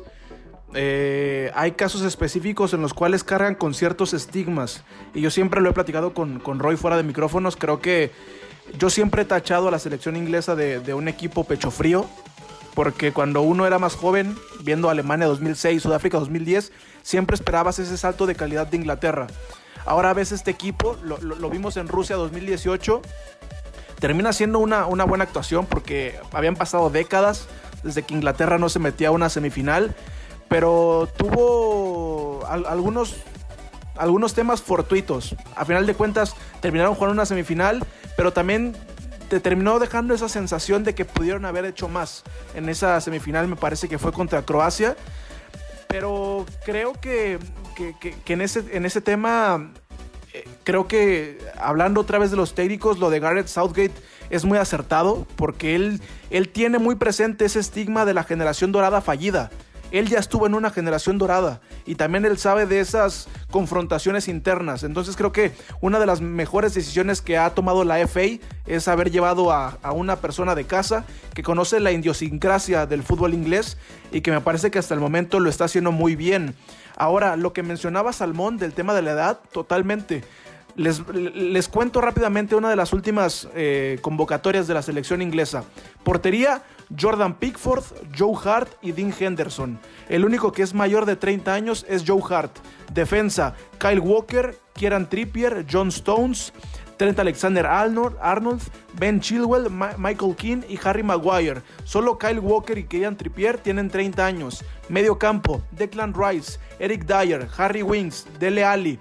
eh, 0.74 1.52
hay 1.54 1.74
casos 1.74 2.02
específicos 2.04 2.74
en 2.74 2.82
los 2.82 2.94
cuales 2.94 3.24
cargan 3.24 3.56
con 3.56 3.74
ciertos 3.74 4.14
estigmas. 4.14 4.84
Y 5.14 5.22
yo 5.22 5.30
siempre 5.30 5.62
lo 5.62 5.70
he 5.70 5.74
platicado 5.74 6.14
con, 6.14 6.40
con 6.40 6.60
Roy 6.60 6.78
fuera 6.78 6.98
de 6.98 7.04
micrófonos. 7.04 7.56
Creo 7.56 7.82
que 7.82 8.12
yo 8.78 8.90
siempre 8.90 9.24
he 9.24 9.26
tachado 9.26 9.68
a 9.68 9.72
la 9.72 9.80
selección 9.80 10.16
inglesa 10.16 10.56
de, 10.56 10.80
de 10.80 10.94
un 10.94 11.08
equipo 11.08 11.44
pecho 11.44 11.72
frío. 11.72 12.06
Porque 12.74 13.12
cuando 13.12 13.42
uno 13.42 13.68
era 13.68 13.80
más 13.80 13.96
joven, 13.96 14.38
viendo 14.64 14.90
Alemania 14.90 15.28
2006, 15.28 15.84
Sudáfrica 15.84 16.20
2010, 16.20 16.72
siempre 17.02 17.36
esperabas 17.36 17.80
ese 17.80 17.98
salto 17.98 18.26
de 18.26 18.36
calidad 18.36 18.68
de 18.68 18.78
Inglaterra. 18.78 19.28
Ahora 19.86 20.14
ves 20.14 20.32
este 20.32 20.52
equipo, 20.52 20.98
lo, 21.04 21.18
lo- 21.20 21.36
lo 21.36 21.50
vimos 21.50 21.78
en 21.78 21.88
Rusia 21.88 22.16
2018, 22.16 23.02
termina 24.00 24.34
siendo 24.34 24.60
una, 24.60 24.86
una 24.86 25.04
buena 25.06 25.24
actuación 25.24 25.66
porque 25.66 26.20
habían 26.34 26.56
pasado 26.56 26.90
décadas 26.90 27.48
desde 27.84 28.04
que 28.04 28.14
Inglaterra 28.14 28.58
no 28.58 28.70
se 28.70 28.80
metía 28.80 29.10
a 29.10 29.12
una 29.12 29.30
semifinal, 29.30 29.96
pero 30.48 31.08
tuvo 31.18 32.46
al- 32.48 32.66
algunos, 32.68 33.16
algunos 33.98 34.34
temas 34.34 34.62
fortuitos. 34.62 35.36
A 35.56 35.66
final 35.66 35.86
de 35.88 35.94
cuentas 35.96 36.36
terminaron 36.62 36.94
jugando 36.96 37.14
una 37.14 37.26
semifinal, 37.26 37.84
pero 38.18 38.34
también 38.34 38.76
te 39.30 39.40
terminó 39.40 39.80
dejando 39.80 40.14
esa 40.14 40.28
sensación 40.30 40.84
de 40.84 40.94
que 40.94 41.06
pudieron 41.06 41.46
haber 41.46 41.66
hecho 41.66 41.88
más. 41.88 42.24
En 42.54 42.68
esa 42.70 43.00
semifinal 43.02 43.48
me 43.48 43.56
parece 43.56 43.88
que 43.88 43.98
fue 43.98 44.12
contra 44.12 44.42
Croacia, 44.44 44.96
pero 45.88 46.46
creo 46.66 46.94
que, 46.94 47.40
que- 47.76 48.34
en, 48.34 48.42
ese, 48.42 48.64
en 48.72 48.86
ese 48.86 49.02
tema 49.02 49.72
eh, 50.34 50.48
creo 50.64 50.88
que 50.88 51.38
hablando 51.60 52.02
otra 52.02 52.20
vez 52.20 52.32
de 52.32 52.38
los 52.38 52.54
técnicos, 52.56 53.00
lo 53.00 53.10
de 53.10 53.20
Garrett 53.20 53.48
Southgate 53.48 53.92
es 54.30 54.46
muy 54.46 54.58
acertado 54.58 55.28
porque 55.36 55.76
él, 55.76 56.02
él 56.30 56.50
tiene 56.50 56.80
muy 56.80 56.96
presente 56.96 57.46
ese 57.46 57.60
estigma 57.60 58.06
de 58.06 58.14
la 58.14 58.24
generación 58.24 58.72
dorada 58.72 59.02
fallida. 59.02 59.52
Él 59.92 60.08
ya 60.08 60.20
estuvo 60.20 60.48
en 60.48 60.56
una 60.56 60.72
generación 60.72 61.18
dorada 61.18 61.60
y 61.86 61.96
también 61.96 62.26
él 62.26 62.38
sabe 62.38 62.66
de 62.66 62.80
esas 62.80 63.28
confrontaciones 63.52 64.28
internas. 64.28 64.84
Entonces 64.84 65.16
creo 65.16 65.32
que 65.32 65.52
una 65.82 66.00
de 66.00 66.06
las 66.06 66.22
mejores 66.22 66.74
decisiones 66.74 67.22
que 67.22 67.38
ha 67.38 67.54
tomado 67.54 67.84
la 67.84 68.06
FA 68.08 68.40
es 68.66 68.88
haber 68.88 69.12
llevado 69.12 69.52
a, 69.52 69.78
una 69.94 70.16
persona 70.16 70.56
de 70.56 70.66
casa 70.66 71.06
que 71.34 71.44
conoce 71.44 71.80
la 71.80 71.92
idiosincrasia 71.92 72.86
del 72.86 73.04
fútbol 73.04 73.34
inglés 73.34 73.78
y 74.12 74.22
que 74.22 74.32
me 74.32 74.42
parece 74.42 74.72
que 74.72 74.80
hasta 74.80 74.94
el 74.94 75.00
momento 75.00 75.40
lo 75.40 75.50
está 75.50 75.66
haciendo 75.66 75.92
muy 75.92 76.16
bien. 76.16 76.56
Ahora, 76.96 77.36
lo 77.36 77.52
que 77.52 77.64
mencionaba 77.64 78.14
Salmón 78.14 78.58
del 78.58 78.74
tema 78.74 78.94
de 78.94 79.02
la 79.02 79.12
edad, 79.12 79.40
totalmente. 79.52 80.24
Les, 80.76 81.02
les 81.14 81.68
cuento 81.68 82.00
rápidamente 82.00 82.56
una 82.56 82.70
de 82.70 82.76
las 82.78 82.94
últimas 82.94 83.50
eh, 83.56 84.00
convocatorias 84.02 84.68
de 84.68 84.74
la 84.74 84.82
selección 84.82 85.22
inglesa. 85.22 85.66
Portería, 86.04 86.64
Jordan 87.00 87.36
Pickford, 87.36 87.84
Joe 88.18 88.36
Hart 88.44 88.70
y 88.82 88.92
Dean 88.92 89.14
Henderson. 89.18 89.80
El 90.10 90.26
único 90.26 90.52
que 90.52 90.64
es 90.64 90.74
mayor 90.74 91.06
de 91.06 91.16
30 91.16 91.54
años 91.54 91.86
es 91.88 92.04
Joe 92.06 92.22
Hart. 92.30 92.52
Defensa, 92.94 93.56
Kyle 93.80 94.00
Walker, 94.00 94.58
Kieran 94.74 95.10
Trippier, 95.10 95.66
John 95.72 95.90
Stones, 95.90 96.54
Trent 96.98 97.20
Alexander 97.20 97.66
Arnold, 97.66 98.62
Ben 98.94 99.20
Chilwell, 99.20 99.70
Michael 99.98 100.36
Keane 100.36 100.66
y 100.70 100.80
Harry 100.84 101.02
Maguire. 101.02 101.64
Solo 101.84 102.18
Kyle 102.18 102.40
Walker 102.40 102.78
y 102.78 102.84
Kieran 102.84 103.18
Trippier 103.18 103.58
tienen 103.58 103.90
30 103.90 104.24
años. 104.24 104.64
Medio 104.88 105.18
campo, 105.18 105.64
Declan 105.72 106.14
Rice, 106.14 106.60
Eric 106.78 107.06
Dyer, 107.06 107.48
Harry 107.58 107.82
Winks, 107.82 108.28
Dele 108.40 108.64
Alli, 108.64 109.00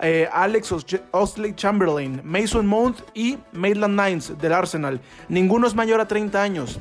eh, 0.00 0.28
Alex 0.32 0.72
Osley 1.10 1.54
Chamberlain, 1.54 2.22
Mason 2.24 2.66
Mount 2.66 3.00
y 3.14 3.38
Maitland 3.52 4.00
Niles 4.00 4.38
del 4.38 4.52
Arsenal. 4.52 5.00
Ninguno 5.28 5.66
es 5.66 5.74
mayor 5.74 6.00
a 6.00 6.08
30 6.08 6.42
años. 6.42 6.80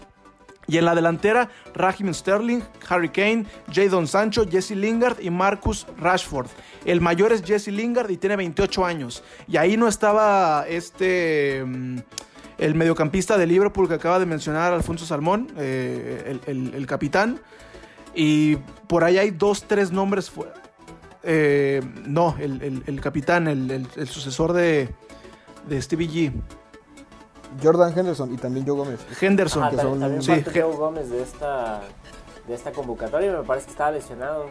Y 0.71 0.77
en 0.77 0.85
la 0.85 0.95
delantera, 0.95 1.49
Raheem 1.73 2.13
Sterling, 2.13 2.61
Harry 2.87 3.09
Kane, 3.09 3.45
Jadon 3.69 4.07
Sancho, 4.07 4.45
Jesse 4.49 4.71
Lingard 4.71 5.19
y 5.19 5.29
Marcus 5.29 5.85
Rashford. 5.97 6.47
El 6.85 7.01
mayor 7.01 7.33
es 7.33 7.43
Jesse 7.43 7.67
Lingard 7.67 8.09
y 8.09 8.15
tiene 8.15 8.37
28 8.37 8.85
años. 8.85 9.21
Y 9.49 9.57
ahí 9.57 9.75
no 9.75 9.89
estaba 9.89 10.65
este... 10.69 11.61
mm, 11.65 11.97
El 12.57 12.75
mediocampista 12.75 13.37
de 13.37 13.47
Liverpool 13.47 13.89
que 13.89 13.95
acaba 13.95 14.17
de 14.17 14.25
mencionar 14.25 14.71
Alfonso 14.71 15.05
Salmón, 15.05 15.51
eh, 15.57 16.39
el, 16.45 16.87
capitán. 16.87 17.41
Y 18.15 18.55
por 18.87 19.03
ahí 19.03 19.17
hay 19.17 19.31
dos, 19.31 19.65
tres 19.67 19.91
nombres 19.91 20.29
fuera. 20.29 20.53
Eh, 21.23 21.81
no, 22.05 22.37
el, 22.39 23.01
capitán, 23.01 23.49
el 23.49 24.07
sucesor 24.07 24.53
de, 24.53 24.87
de 25.67 25.81
Stevie 25.81 26.07
G. 26.07 26.31
Jordan 27.61 27.97
Henderson 27.97 28.33
y 28.33 28.37
también 28.37 28.65
Joe 28.65 28.77
Gómez. 28.77 28.99
Henderson. 29.21 29.63
Ajá, 29.63 29.71
que 29.71 29.77
también, 29.77 29.93
son- 29.99 29.99
también 30.01 30.21
sí, 30.23 30.43
parte 30.43 30.61
Joe 30.61 30.75
Gómez 30.75 31.09
de 31.09 31.21
esta, 31.21 31.81
de 32.47 32.53
esta 32.53 32.71
convocatoria. 32.71 33.31
Me 33.33 33.43
parece 33.43 33.65
que 33.67 33.71
estaba 33.71 33.91
lesionado. 33.91 34.45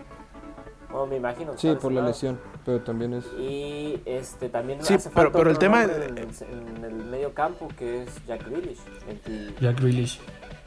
Bueno, 0.91 1.07
me 1.07 1.17
imagino. 1.17 1.53
que 1.53 1.59
Sí, 1.59 1.75
por 1.81 1.93
la 1.93 2.03
lesión, 2.03 2.41
pero 2.65 2.81
también 2.81 3.15
es... 3.15 3.25
Y 3.39 4.03
este 4.05 4.49
también 4.49 4.83
Sí, 4.85 4.95
hace 4.95 5.09
pero- 5.11 5.23
falta 5.31 5.39
pero 5.39 5.51
el 5.51 5.59
tema- 5.59 5.85
en, 5.85 5.91
el- 5.91 6.19
en 6.19 6.85
el 6.85 6.95
medio 7.05 7.33
campo 7.33 7.69
que 7.79 8.03
es 8.03 8.09
Jack 8.27 8.45
Grealish. 8.49 8.81
20, 9.07 9.55
Jack 9.61 9.81
Grealish. 9.81 10.21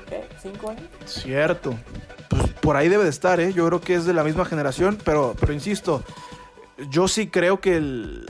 ¿qué? 0.07 0.23
¿Cinco 0.41 0.69
años? 0.69 0.85
Cierto. 1.05 1.73
Pues 2.29 2.43
por 2.61 2.77
ahí 2.77 2.87
debe 2.87 3.03
de 3.03 3.09
estar, 3.09 3.39
¿eh? 3.41 3.51
Yo 3.53 3.67
creo 3.67 3.81
que 3.81 3.95
es 3.95 4.05
de 4.05 4.13
la 4.13 4.23
misma 4.23 4.45
generación, 4.45 4.97
pero, 5.03 5.35
pero 5.39 5.51
insisto, 5.51 6.01
yo 6.89 7.07
sí 7.09 7.27
creo 7.27 7.59
que 7.59 7.75
el... 7.75 8.25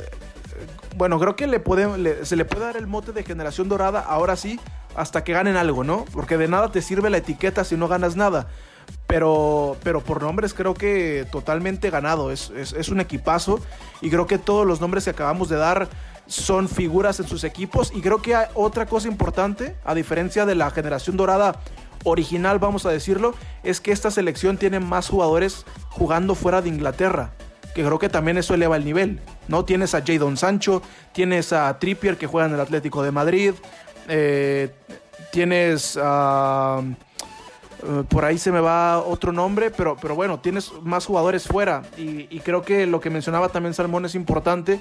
Bueno, 0.96 1.20
creo 1.20 1.36
que 1.36 1.48
le 1.48 1.62
le- 1.98 2.26
se 2.26 2.36
le 2.36 2.46
puede 2.46 2.66
dar 2.66 2.78
el 2.78 2.88
mote 2.88 3.12
de 3.14 3.24
generación 3.24 3.68
dorada 3.68 4.00
ahora 4.02 4.36
sí, 4.36 4.60
hasta 4.96 5.24
que 5.24 5.34
ganen 5.34 5.56
algo, 5.58 5.84
¿no? 5.84 6.06
Porque 6.14 6.38
de 6.38 6.48
nada 6.48 6.72
te 6.72 6.82
sirve 6.82 7.10
la 7.10 7.18
etiqueta 7.18 7.64
si 7.64 7.76
no 7.76 7.88
ganas 7.88 8.16
nada. 8.16 8.48
Pero, 9.08 9.78
pero 9.84 10.02
por 10.02 10.22
nombres 10.22 10.54
creo 10.54 10.74
que 10.74 11.26
totalmente 11.32 11.90
ganado. 11.90 12.32
Es, 12.32 12.52
es- 12.56 12.74
es 12.74 12.90
un 12.90 13.00
equipazo. 13.00 13.60
Y 14.02 14.10
creo 14.10 14.28
que 14.28 14.38
todos 14.38 14.68
los 14.68 14.82
nombres 14.82 15.06
que 15.06 15.10
acabamos 15.10 15.50
de 15.50 15.56
dar 15.56 15.88
son 16.28 16.70
figuras 16.70 17.20
en 17.20 17.28
sus 17.28 17.44
equipos. 17.44 17.92
Y 17.96 18.02
creo 18.02 18.22
que 18.22 18.36
hay 18.36 18.48
otra 18.54 18.86
cosa 18.86 19.08
importante, 19.08 19.76
a 19.84 19.96
diferencia 19.96 20.46
de 20.46 20.56
la 20.56 20.70
generación 20.70 21.18
dorada 21.18 21.60
original, 22.06 22.60
vamos 22.60 22.86
a 22.86 22.90
decirlo, 22.92 23.34
es 23.64 23.80
que 23.80 23.92
esta 23.94 24.12
selección 24.12 24.58
tiene 24.58 24.80
más 24.80 25.08
jugadores 25.10 25.66
jugando 25.90 26.36
fuera 26.36 26.62
de 26.62 26.70
Inglaterra. 26.70 27.32
Que 27.76 27.84
creo 27.84 27.98
que 28.00 28.10
también 28.10 28.38
eso 28.38 28.54
eleva 28.54 28.76
el 28.78 28.86
nivel. 28.86 29.20
¿no? 29.48 29.66
Tienes 29.66 29.96
a 29.96 30.04
Jadon 30.06 30.38
Sancho, 30.38 30.82
tienes 31.12 31.52
a 31.54 31.80
Trippier 31.80 32.18
que 32.18 32.28
juega 32.28 32.48
en 32.48 32.54
el 32.54 32.60
Atlético 32.60 33.02
de 33.04 33.12
Madrid. 33.12 33.54
eh, 34.08 34.70
tienes 35.32 35.98
a. 36.02 36.82
Eh, 37.86 38.04
por 38.08 38.24
ahí 38.26 38.38
se 38.38 38.52
me 38.52 38.60
va 38.62 39.00
otro 39.00 39.32
nombre, 39.32 39.72
pero, 39.72 39.98
pero 40.00 40.16
bueno, 40.16 40.40
tienes 40.40 40.72
más 40.84 41.06
jugadores 41.06 41.48
fuera. 41.48 41.82
Y, 41.98 42.40
creo 42.40 42.62
que 42.62 42.86
lo 42.86 43.02
que 43.02 43.10
mencionaba 43.10 43.50
también 43.50 43.74
Salmón 43.74 44.06
es 44.06 44.16
importante. 44.16 44.80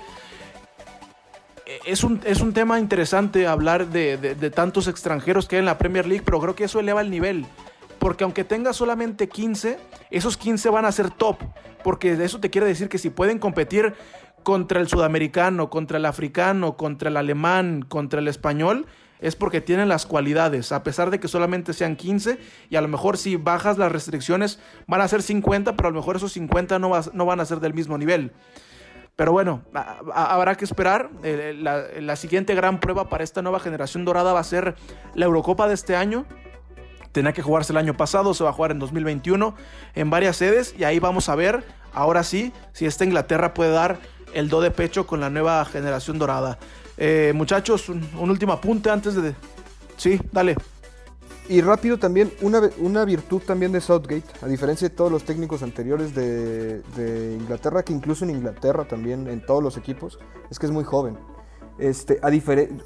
Eh, 1.66 1.78
Es 1.86 2.05
un, 2.05 2.20
es 2.24 2.40
un 2.40 2.53
tema 2.53 2.78
interesante 2.78 3.47
hablar 3.47 3.86
de, 3.88 4.16
de- 4.18 4.34
de 4.34 4.51
tantos 4.51 4.86
extranjeros 4.88 5.49
que 5.49 5.57
hay 5.57 5.61
en 5.61 5.66
la 5.66 5.78
Premier 5.78 6.07
League, 6.07 6.22
pero 6.24 6.40
creo 6.40 6.55
que 6.55 6.64
eso 6.64 6.78
eleva 6.80 7.01
el 7.01 7.11
nivel. 7.11 7.47
Porque 8.03 8.24
aunque 8.24 8.42
tenga 8.42 8.72
solamente 8.72 9.28
15, 9.28 9.78
esos 10.11 10.36
15 10.36 10.70
van 10.70 10.84
a 10.86 10.90
ser 10.90 11.11
top. 11.11 11.36
Porque 11.84 12.12
eso 12.14 12.40
te 12.40 12.50
quiere 12.50 12.66
decir 12.66 12.88
que 12.88 12.98
si 12.98 13.11
pueden 13.11 13.38
competir 13.38 13.94
contra 14.42 14.80
el 14.80 14.88
sudamericano, 14.88 15.70
contra 15.70 15.98
el 15.98 16.05
africano, 16.07 16.76
contra 16.76 17.11
el 17.11 17.16
alemán, 17.16 17.82
contra 17.88 18.18
el 18.18 18.26
español, 18.26 18.86
es 19.20 19.36
porque 19.36 19.61
tienen 19.61 19.88
las 19.88 20.05
cualidades, 20.05 20.72
a 20.72 20.82
pesar 20.82 21.12
de 21.12 21.20
que 21.20 21.28
solamente 21.28 21.74
sean 21.74 21.94
15 21.94 22.40
y 22.70 22.74
a 22.74 22.80
lo 22.80 22.88
mejor 22.88 23.16
si 23.16 23.36
bajas 23.36 23.78
las 23.78 23.92
restricciones 23.92 24.59
van 24.88 25.00
a 25.00 25.07
ser 25.07 25.22
50, 25.22 25.76
pero 25.76 25.86
a 25.86 25.92
lo 25.92 26.00
mejor 26.00 26.16
esos 26.16 26.32
50 26.32 26.80
no, 26.80 26.88
van 26.90 27.40
a 27.40 27.44
ser 27.44 27.61
del 27.61 27.72
mismo 27.72 27.98
nivel. 27.98 28.32
Pero 29.14 29.30
bueno, 29.30 29.62
habrá 30.12 30.57
que 30.57 30.64
esperar. 30.64 31.09
La 31.22 32.16
siguiente 32.16 32.57
gran 32.57 32.80
prueba 32.80 33.09
para 33.09 33.22
esta 33.22 33.42
nueva 33.42 33.61
generación 33.61 34.05
dorada 34.05 34.32
va 34.32 34.40
a 34.40 34.44
ser 34.44 34.74
la 35.14 35.26
Eurocopa 35.26 35.68
de 35.68 35.74
este 35.74 35.94
año. 35.94 36.26
Tenía 37.13 37.33
que 37.33 37.43
jugarse 37.43 37.73
el 37.73 37.77
año 37.77 37.97
pasado, 37.97 38.35
se 38.35 38.43
va 38.43 38.51
a 38.51 38.53
jugar 38.53 38.71
en 38.71 38.79
2021 38.79 39.55
en 39.95 40.11
varias 40.11 40.37
sedes 40.37 40.75
y 40.79 40.85
ahí 40.85 40.99
vamos 40.99 41.29
a 41.29 41.35
ver, 41.35 41.65
ahora 41.93 42.25
sí, 42.25 42.53
si 42.73 42.87
esta 42.87 43.05
Inglaterra 43.05 43.55
puede 43.55 43.71
dar 43.71 43.99
el 44.35 44.49
do 44.49 44.61
de 44.61 44.71
pecho 44.71 45.07
con 45.07 45.21
la 45.21 45.31
nueva 45.31 45.65
generación 45.65 46.19
dorada. 46.19 46.59
Eh, 46.97 47.33
muchachos, 47.35 47.89
un, 47.89 48.09
un 48.19 48.31
último 48.31 48.53
apunte 48.53 48.91
antes 48.91 49.15
de... 49.15 49.35
Sí, 49.97 50.21
dale. 50.33 50.57
Y 51.49 51.61
rápido 51.61 51.99
también, 51.99 52.33
una, 52.41 52.63
una 52.79 53.05
virtud 53.05 53.43
también 53.43 53.73
de 53.73 53.81
Southgate, 53.81 54.25
a 54.43 54.47
diferencia 54.47 54.89
de 54.89 54.95
todos 54.95 55.11
los 55.11 55.25
técnicos 55.25 55.63
anteriores 55.63 56.15
de, 56.15 56.81
de 56.97 57.35
Inglaterra, 57.35 57.83
que 57.83 57.93
incluso 57.93 58.25
en 58.25 58.31
Inglaterra 58.31 58.87
también, 58.87 59.29
en 59.29 59.45
todos 59.45 59.63
los 59.63 59.77
equipos, 59.77 60.19
es 60.51 60.59
que 60.59 60.67
es 60.67 60.73
muy 60.73 60.85
joven. 60.85 61.19
Este, 61.79 62.21
a 62.23 62.31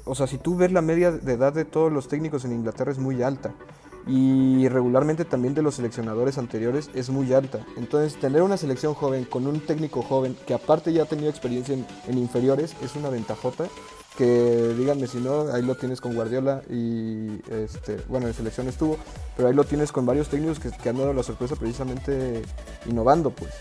o 0.05 0.15
sea, 0.15 0.27
si 0.27 0.37
tú 0.37 0.55
ves 0.55 0.71
la 0.71 0.81
media 0.81 1.11
de 1.11 1.33
edad 1.33 1.53
de 1.53 1.65
todos 1.65 1.91
los 1.91 2.07
técnicos 2.07 2.45
en 2.45 2.53
Inglaterra 2.53 2.91
es 2.91 2.97
muy 2.97 3.21
alta. 3.21 3.53
Y 4.07 4.69
regularmente 4.69 5.25
también 5.25 5.53
de 5.53 5.61
los 5.61 5.75
seleccionadores 5.75 6.37
anteriores 6.37 6.89
es 6.93 7.09
muy 7.09 7.33
alta. 7.33 7.65
Entonces, 7.75 8.17
tener 8.19 8.41
una 8.41 8.55
selección 8.55 8.93
joven 8.93 9.25
con 9.25 9.45
un 9.47 9.59
técnico 9.59 10.01
joven 10.01 10.37
que 10.45 10.53
aparte 10.53 10.93
ya 10.93 11.03
ha 11.03 11.05
tenido 11.05 11.29
experiencia 11.29 11.75
en, 11.75 12.17
inferiores 12.17 12.75
es 12.81 12.95
una 12.95 13.09
ventajota 13.09 13.65
que 14.17 14.73
díganme 14.75 15.05
si 15.05 15.19
no, 15.19 15.41
ahí 15.53 15.61
lo 15.61 15.75
tienes 15.75 16.01
con 16.01 16.15
Guardiola 16.15 16.63
y 16.71 17.39
este, 17.51 17.97
bueno, 18.09 18.25
en 18.27 18.33
selección 18.33 18.67
estuvo, 18.67 18.97
pero 19.35 19.49
ahí 19.49 19.53
lo 19.53 19.63
tienes 19.63 19.91
con 19.91 20.07
varios 20.07 20.29
técnicos 20.29 20.59
que, 20.59 20.71
que 20.71 20.89
han 20.89 20.97
dado 20.97 21.13
la 21.13 21.21
sorpresa 21.21 21.55
precisamente 21.55 22.41
innovando, 22.87 23.29
pues. 23.29 23.53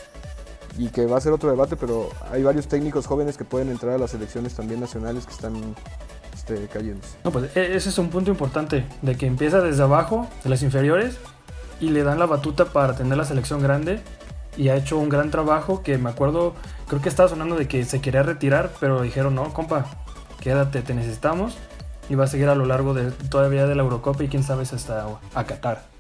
Y 0.78 0.88
que 0.88 1.07
va 1.07 1.18
a 1.18 1.20
ser 1.20 1.32
otro 1.32 1.51
debate, 1.51 1.76
pero 1.76 2.09
hay 2.30 2.42
varios 2.42 2.68
técnicos 2.68 3.07
jóvenes 3.07 3.36
que 3.36 3.44
pueden 3.44 3.68
entrar 3.68 3.94
a 3.94 3.99
las 3.99 4.12
selecciones 4.12 4.55
también 4.55 4.80
nacionales 4.80 5.26
que 5.26 5.32
están 5.32 5.74
este. 6.55 7.18
No, 7.24 7.30
pues 7.30 7.57
e- 7.57 7.76
ese 7.76 7.88
es 7.88 7.99
un 7.99 8.11
punto 8.11 8.30
importante, 8.30 8.86
de 9.03 9.16
que 9.16 9.26
empieza 9.26 9.61
desde 9.61 9.82
abajo, 9.82 10.28
de 10.44 10.51
las 10.51 10.62
inferiores, 10.62 11.18
y 11.80 11.90
le 11.90 12.03
dan 12.03 12.18
la 12.18 12.26
batuta 12.26 12.66
para 12.66 12.94
tener 12.94 13.16
la 13.16 13.24
selección 13.24 13.62
grande, 13.62 14.01
y 14.57 14.68
ha 14.68 14.76
hecho 14.76 14.99
un 14.99 15.09
gran 15.09 15.30
trabajo 15.30 15.82
que 15.82 15.99
me 15.99 16.11
acuerdo, 16.11 16.55
creo 16.88 17.03
que 17.03 17.09
estaba 17.09 17.28
sonando 17.28 17.57
de 17.57 17.68
que 17.68 17.84
se 17.84 18.01
quería 18.01 18.22
retirar, 18.22 18.70
pero 18.80 19.03
dijeron, 19.03 19.34
no, 19.34 19.53
compa, 19.53 19.86
quédate, 20.40 20.82
te 20.82 20.94
necesitamos, 20.94 21.57
y 22.09 22.14
va 22.14 22.24
a 22.24 22.28
seguir 22.28 22.49
a 22.49 22.55
lo 22.55 22.66
largo 22.66 22.94
de 22.94 23.11
todavía 23.11 23.66
de 23.66 23.74
la 23.74 23.82
Eurocopa 23.82 24.22
y 24.22 24.28
quién 24.28 24.42
sabe 24.42 24.64
si 24.64 24.76
hasta 24.76 25.07
a 25.34 25.44
Qatar. 25.44 25.95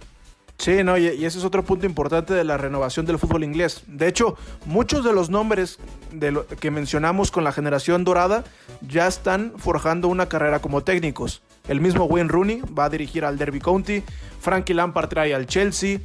Sí, 0.58 0.82
no, 0.82 0.96
y, 0.96 1.06
y 1.08 1.24
ese 1.26 1.38
es 1.38 1.44
otro 1.44 1.62
punto 1.64 1.84
importante 1.86 2.32
de 2.32 2.42
la 2.42 2.56
renovación 2.56 3.04
del 3.04 3.18
fútbol 3.18 3.44
inglés. 3.44 3.82
De 3.86 4.08
hecho, 4.08 4.36
muchos 4.64 5.04
de 5.04 5.12
los 5.12 5.28
nombres 5.28 5.78
de 6.12 6.30
lo 6.32 6.46
que 6.46 6.70
mencionamos 6.70 7.30
con 7.30 7.44
la 7.44 7.52
generación 7.52 8.04
dorada 8.04 8.42
ya 8.80 9.06
están 9.06 9.52
forjando 9.58 10.08
una 10.08 10.28
carrera 10.28 10.60
como 10.60 10.82
técnicos. 10.82 11.42
El 11.68 11.80
mismo 11.80 12.04
Wayne 12.04 12.30
Rooney 12.30 12.62
va 12.76 12.86
a 12.86 12.88
dirigir 12.88 13.24
al 13.24 13.36
Derby 13.36 13.60
County, 13.60 14.02
Frankie 14.40 14.72
Lampard 14.72 15.08
trae 15.08 15.34
al 15.34 15.46
Chelsea, 15.46 15.98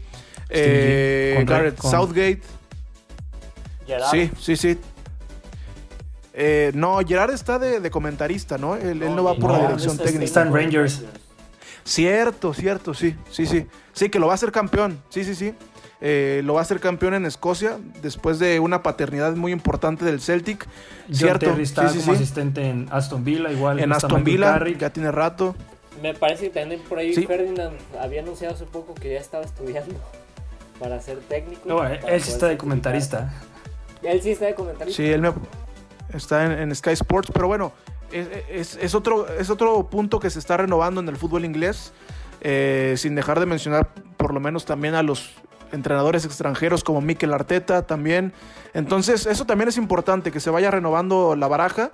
eh, 0.49 1.33
con- 1.37 1.45
Gareth 1.45 1.77
con- 1.77 1.91
Southgate. 1.91 2.41
Gerard. 3.87 4.11
Sí, 4.11 4.31
sí, 4.39 4.55
sí. 4.57 4.77
Eh, 6.33 6.71
no, 6.73 6.99
Gerard 7.05 7.31
está 7.33 7.59
de, 7.59 7.79
de 7.79 7.91
comentarista, 7.91 8.57
¿no? 8.57 8.75
Él, 8.75 9.01
él 9.03 9.15
no 9.15 9.23
va 9.23 9.35
por 9.35 9.51
la 9.51 9.59
dirección 9.67 9.91
este- 9.93 10.03
técnica. 10.05 10.25
Está 10.25 10.41
en 10.43 10.53
Rangers. 10.53 11.01
Cierto, 11.83 12.53
cierto, 12.53 12.93
sí, 12.93 13.15
sí, 13.29 13.45
sí. 13.45 13.67
Sí, 13.93 14.09
que 14.09 14.19
lo 14.19 14.27
va 14.27 14.33
a 14.33 14.35
hacer 14.35 14.51
campeón, 14.51 15.01
sí, 15.09 15.23
sí, 15.23 15.35
sí. 15.35 15.53
Eh, 16.03 16.41
lo 16.43 16.53
va 16.55 16.61
a 16.61 16.63
hacer 16.63 16.79
campeón 16.79 17.13
en 17.13 17.25
Escocia 17.25 17.77
después 18.01 18.39
de 18.39 18.59
una 18.59 18.81
paternidad 18.81 19.35
muy 19.35 19.51
importante 19.51 20.03
del 20.03 20.19
Celtic. 20.19 20.65
John 21.07 21.15
Cierto, 21.15 21.45
Terry 21.47 21.63
está 21.63 21.89
sí, 21.89 21.99
sí, 21.99 22.05
como 22.05 22.15
sí. 22.17 22.23
asistente 22.23 22.67
en 22.67 22.87
Aston 22.91 23.23
Villa, 23.23 23.51
igual. 23.51 23.79
En 23.79 23.91
Aston 23.93 24.23
Villa, 24.23 24.53
Carrick. 24.53 24.79
ya 24.79 24.89
tiene 24.91 25.11
rato. 25.11 25.55
Me 26.01 26.15
parece 26.15 26.49
que 26.49 26.59
también 26.59 26.81
por 26.81 26.97
ahí 26.97 27.13
Sí. 27.13 27.27
Ferdinand 27.27 27.75
había 27.99 28.21
anunciado 28.21 28.55
hace 28.55 28.65
poco 28.65 28.95
que 28.95 29.13
ya 29.13 29.19
estaba 29.19 29.43
estudiando 29.43 29.93
para 30.79 30.99
ser 31.01 31.19
técnico. 31.19 31.69
No, 31.69 31.77
para 31.77 31.93
él 31.95 32.21
sí 32.21 32.31
está 32.31 32.47
de 32.47 32.57
comentarista. 32.57 33.31
Él 34.01 34.19
sí 34.23 34.31
está 34.31 34.45
de 34.45 34.55
comentarista. 34.55 34.97
Sí, 34.97 35.07
él 35.07 35.21
me, 35.21 35.31
está 36.15 36.45
en, 36.45 36.53
en 36.53 36.75
Sky 36.75 36.91
Sports, 36.91 37.29
pero 37.31 37.47
bueno, 37.47 37.73
es, 38.11 38.27
es- 38.49 38.75
es 38.81 38.95
otro, 38.95 39.27
es 39.27 39.49
otro 39.49 39.89
punto 39.89 40.19
que 40.19 40.29
se 40.29 40.39
está 40.39 40.57
renovando 40.57 41.01
en 41.01 41.07
el 41.09 41.17
fútbol 41.17 41.45
inglés, 41.45 41.93
eh, 42.41 42.95
sin 42.97 43.15
dejar 43.15 43.39
de 43.39 43.45
mencionar 43.45 43.89
por 44.17 44.33
lo 44.33 44.39
menos 44.39 44.65
también 44.65 44.95
a 44.95 45.03
los 45.03 45.31
entrenadores 45.71 46.25
extranjeros 46.25 46.83
como 46.83 46.99
Mikel 47.01 47.33
Arteta 47.33 47.87
también. 47.87 48.33
Entonces, 48.73 49.25
eso 49.25 49.45
también 49.45 49.69
es 49.69 49.77
importante, 49.77 50.31
que 50.31 50.39
se 50.39 50.49
vaya 50.49 50.69
renovando 50.71 51.35
la 51.35 51.47
baraja. 51.47 51.91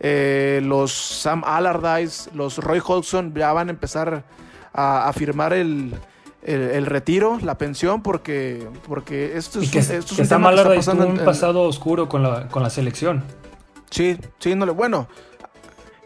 Eh, 0.00 0.60
los 0.64 0.92
Sam 0.92 1.42
Allardyce, 1.46 2.30
los 2.34 2.58
Roy 2.58 2.80
Hodgson 2.84 3.32
ya 3.34 3.52
van 3.52 3.68
a 3.68 3.70
empezar 3.70 4.24
a, 4.72 5.08
a 5.08 5.12
firmar 5.12 5.52
el, 5.52 5.94
el- 6.42 6.60
el 6.72 6.86
retiro, 6.86 7.38
la 7.42 7.56
pensión, 7.56 8.02
porque, 8.02 8.68
porque 8.88 9.36
esto 9.38 9.60
es, 9.60 9.68
Y 9.68 9.70
que, 9.70 9.78
un- 9.78 9.84
esto 9.84 9.98
es 9.98 10.16
que 10.16 10.22
un 10.22 10.28
Sam 10.28 10.46
Allardyce 10.46 10.90
tuvo 10.90 11.06
un 11.06 11.18
en- 11.20 11.24
pasado 11.24 11.62
oscuro 11.62 12.08
con 12.08 12.22
la, 12.22 12.48
con 12.48 12.62
la 12.62 12.70
selección. 12.70 13.22
Sí, 13.90 14.18
sí, 14.40 14.54
no 14.56 14.66
le, 14.66 14.72
bueno, 14.72 15.06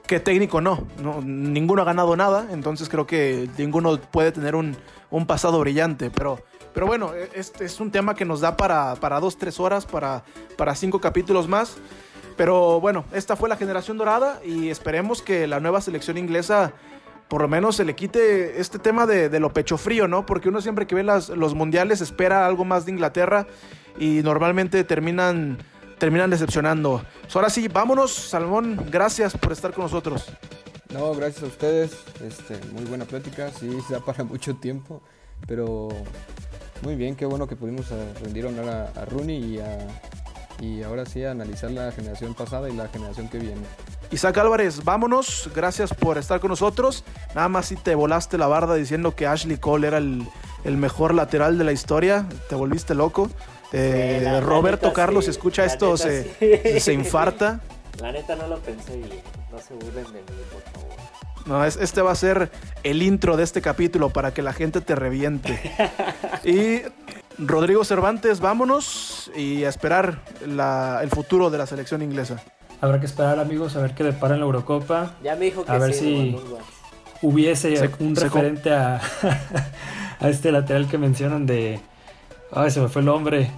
que 0.09 0.19
técnico 0.19 0.61
no, 0.61 0.89
no, 1.01 1.21
ninguno 1.23 1.83
ha 1.83 1.85
ganado 1.85 2.17
nada, 2.17 2.49
entonces 2.51 2.89
creo 2.89 3.07
que 3.07 3.49
ninguno 3.57 4.01
puede 4.01 4.33
tener 4.33 4.57
un, 4.57 4.77
un 5.11 5.27
pasado 5.27 5.61
brillante, 5.61 6.11
pero, 6.11 6.41
pero 6.75 6.87
bueno, 6.87 7.13
es, 7.35 7.53
es 7.61 7.79
un 7.79 7.91
tema 7.93 8.15
que 8.15 8.25
nos 8.25 8.41
da 8.41 8.57
para, 8.57 8.97
para 8.97 9.21
dos, 9.21 9.39
tres 9.39 9.61
horas, 9.61 9.87
para, 9.87 10.25
para 10.57 10.75
cinco 10.75 10.99
capítulos 11.01 11.47
más, 11.47 11.77
pero 12.37 12.81
bueno, 12.81 13.05
esta 13.13 13.37
fue 13.37 13.49
la 13.49 13.57
generación 13.57 13.99
dorada 13.99 14.41
y 14.45 14.71
esperemos 14.71 15.23
que 15.23 15.47
la 15.47 15.61
nueva 15.61 15.81
selección 15.81 16.17
inglesa 16.19 16.73
por 17.29 17.43
lo 17.43 17.49
menos 17.49 17.77
se 17.77 17.85
le 17.85 17.95
quite 17.95 18.59
este 18.59 18.79
tema 18.79 19.05
de, 19.05 19.29
de 19.29 19.39
lo 19.41 19.53
pecho 19.53 19.77
frío, 19.77 20.09
¿no? 20.09 20.25
Porque 20.25 20.49
uno 20.49 20.63
siempre 20.63 20.87
que 20.87 20.95
ve 20.95 21.03
las- 21.03 21.29
los 21.29 21.55
mundiales 21.55 22.01
espera 22.01 22.47
algo 22.47 22.65
más 22.65 22.87
de 22.87 22.93
Inglaterra 22.93 23.47
y 23.99 24.23
normalmente 24.23 24.83
terminan, 24.85 25.59
terminan 25.99 26.31
decepcionando. 26.31 27.03
So, 27.27 27.39
ahora 27.39 27.51
sí, 27.51 27.69
vámonos, 27.69 28.13
Salmón, 28.13 28.79
gracias 28.91 29.37
por 29.37 29.53
estar 29.53 29.73
con 29.73 29.85
nosotros. 29.85 30.27
No, 30.93 31.13
gracias 31.15 31.43
a 31.43 31.47
ustedes. 31.47 31.93
Este, 32.27 32.59
muy 32.73 32.85
buena 32.85 33.05
plática. 33.05 33.51
Sí, 33.51 33.71
se 33.87 33.95
da 33.95 34.01
para 34.01 34.25
mucho 34.25 34.55
tiempo. 34.57 35.03
Pero 35.47 35.89
muy 36.83 36.97
bien, 36.97 37.15
qué 37.15 37.27
bueno 37.27 37.47
que 37.47 37.57
pudimos 37.57 37.87
rendir 38.23 38.47
honor 38.47 38.69
a, 38.69 39.01
a 39.01 39.05
Rooney 39.05 39.57
y, 39.57 39.59
a- 39.61 39.87
y 40.61 40.83
ahora 40.83 41.07
sí 41.07 41.23
a 41.25 41.31
analizar 41.31 41.71
la 41.71 41.93
generación 41.93 42.35
pasada 42.35 42.69
y 42.69 42.75
la 42.75 42.89
generación 42.89 43.29
que 43.29 43.39
viene. 43.39 43.63
Isaac 44.11 44.39
Álvarez, 44.39 44.83
vámonos, 44.83 45.51
gracias 45.55 45.93
por 45.95 46.19
estar 46.19 46.41
con 46.41 46.49
nosotros. 46.51 47.05
Nada 47.35 47.49
más 47.49 47.67
si 47.67 47.77
te 47.77 47.95
volaste 47.95 48.39
la 48.39 48.47
barda 48.49 48.75
diciendo 48.75 49.15
que 49.15 49.27
Ashley 49.27 49.59
Cole 49.59 49.87
era 49.87 49.99
el, 49.99 50.27
el 50.65 50.77
mejor 50.77 51.15
lateral 51.15 51.59
de 51.59 51.65
la 51.65 51.73
historia, 51.73 52.27
te 52.49 52.55
volviste 52.57 52.95
loco. 52.95 53.31
Eh, 53.73 54.21
Sí, 54.25 54.41
Roberto 54.41 54.87
neta, 54.87 54.97
Carlos, 54.97 55.25
sí. 55.25 55.31
escucha 55.31 55.63
La 55.63 55.73
esto, 55.73 55.87
neta, 55.93 55.97
se, 55.99 56.73
sí. 56.75 56.81
se 56.81 56.93
infarta. 56.93 57.61
La 58.01 58.13
neta 58.13 58.37
no 58.37 58.47
lo 58.47 58.59
pensé 58.59 58.97
bien. 58.97 59.11
No 59.51 59.59
se 59.59 59.75
burlen 59.75 60.05
de 60.05 60.21
mí, 60.21 60.43
por 60.53 60.63
favor. 60.73 60.97
No, 61.47 61.65
es- 61.65 61.77
este 61.77 62.01
va 62.03 62.13
a 62.13 62.15
ser 62.15 62.51
el 62.85 63.03
intro 63.03 63.37
de 63.37 63.43
este 63.45 63.61
capítulo 63.63 64.11
para 64.11 64.33
que 64.33 64.43
la 64.43 64.53
gente 64.53 64.81
te 64.81 64.95
reviente. 64.95 65.59
Y 66.45 66.83
Rodrigo 67.39 67.85
Cervantes, 67.85 68.41
vámonos 68.41 69.31
y 69.37 69.65
a 69.65 69.69
esperar 69.69 70.21
la- 70.47 71.01
el 71.03 71.11
futuro 71.11 71.51
de 71.51 71.59
la 71.59 71.67
selección 71.67 72.03
inglesa. 72.03 72.41
Habrá 72.81 73.01
que 73.01 73.07
esperar, 73.07 73.39
amigos, 73.41 73.75
a 73.77 73.81
ver 73.81 73.95
qué 73.95 74.05
depara 74.05 74.35
en 74.35 74.41
la 74.41 74.47
Eurocopa. 74.47 75.15
Ya 75.23 75.35
me 75.35 75.47
dijo 75.47 75.65
que 75.65 75.73
A 75.73 75.79
ver 75.79 75.93
sí, 75.95 76.37
si-. 76.37 76.37
Hubiese 77.27 77.77
Se- 77.77 77.91
un 77.99 78.15
se- 78.15 78.25
referente 78.25 78.73
a, 78.73 79.01
a 80.21 80.29
este 80.29 80.53
lateral 80.53 80.89
que 80.89 80.99
mencionan 80.99 81.47
de... 81.47 81.81
Ay, 82.53 82.71
se 82.71 82.81
me 82.81 82.89
fue 82.89 83.01
el 83.01 83.07
nombre. 83.07 83.51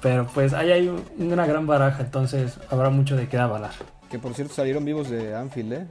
Pero 0.00 0.26
pues 0.26 0.52
ahí 0.52 0.72
hay 0.72 0.88
un- 0.88 1.04
una 1.18 1.46
gran 1.46 1.66
baraja, 1.66 2.02
entonces 2.02 2.58
habrá 2.70 2.90
mucho 2.90 3.16
de 3.16 3.28
qué 3.28 3.38
avalar. 3.38 3.70
Que 4.10 4.18
por 4.18 4.34
cierto 4.34 4.52
salieron 4.54 4.84
vivos 4.84 5.08
de 5.08 5.34
Anfield, 5.34 5.72
¿eh? 5.74 5.86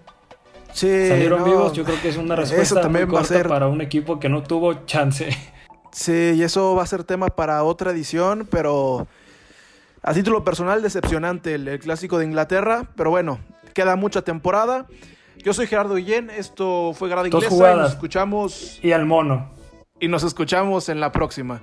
Sí, 0.74 1.08
Salieron 1.10 1.40
no, 1.40 1.46
vivos, 1.46 1.74
yo 1.74 1.84
creo 1.84 2.02
que 2.02 2.10
es 2.10 2.18
una 2.18 2.34
eso 2.36 2.42
respuesta 2.44 2.82
también 2.82 3.08
muy 3.08 3.16
va 3.16 3.22
a 3.22 3.26
ser- 3.26 3.48
para 3.48 3.68
un 3.68 3.82
equipo 3.82 4.20
que 4.20 4.30
no 4.30 4.44
tuvo 4.44 4.86
chance. 4.86 5.30
Sí, 5.94 6.32
y 6.38 6.44
eso 6.44 6.74
va 6.74 6.84
a 6.84 6.86
ser 6.86 7.04
tema 7.04 7.28
para 7.28 7.64
otra 7.66 7.92
edición, 7.92 8.48
pero 8.50 9.08
a 10.02 10.14
título 10.14 10.42
personal 10.46 10.82
decepcionante 10.82 11.56
el, 11.56 11.68
el 11.68 11.80
clásico 11.80 12.18
de 12.18 12.24
Inglaterra, 12.24 12.86
pero 12.96 13.10
bueno, 13.10 13.40
queda 13.74 13.98
mucha 13.98 14.22
temporada. 14.22 14.86
Yo 15.44 15.54
soy 15.54 15.68
Gerardo 15.68 15.96
Guillén, 15.96 16.30
esto 16.30 16.94
fue 16.94 17.10
Grada 17.10 17.28
Dos 17.28 17.44
Inglesa 17.44 17.74
y 17.74 17.78
nos 17.78 17.90
escuchamos 17.92 18.80
Y 18.82 18.94
al 18.94 19.06
mono. 19.06 19.52
y 20.00 20.08
nos 20.08 20.24
escuchamos 20.24 20.88
en 20.88 21.02
la 21.02 21.12
próxima. 21.12 21.62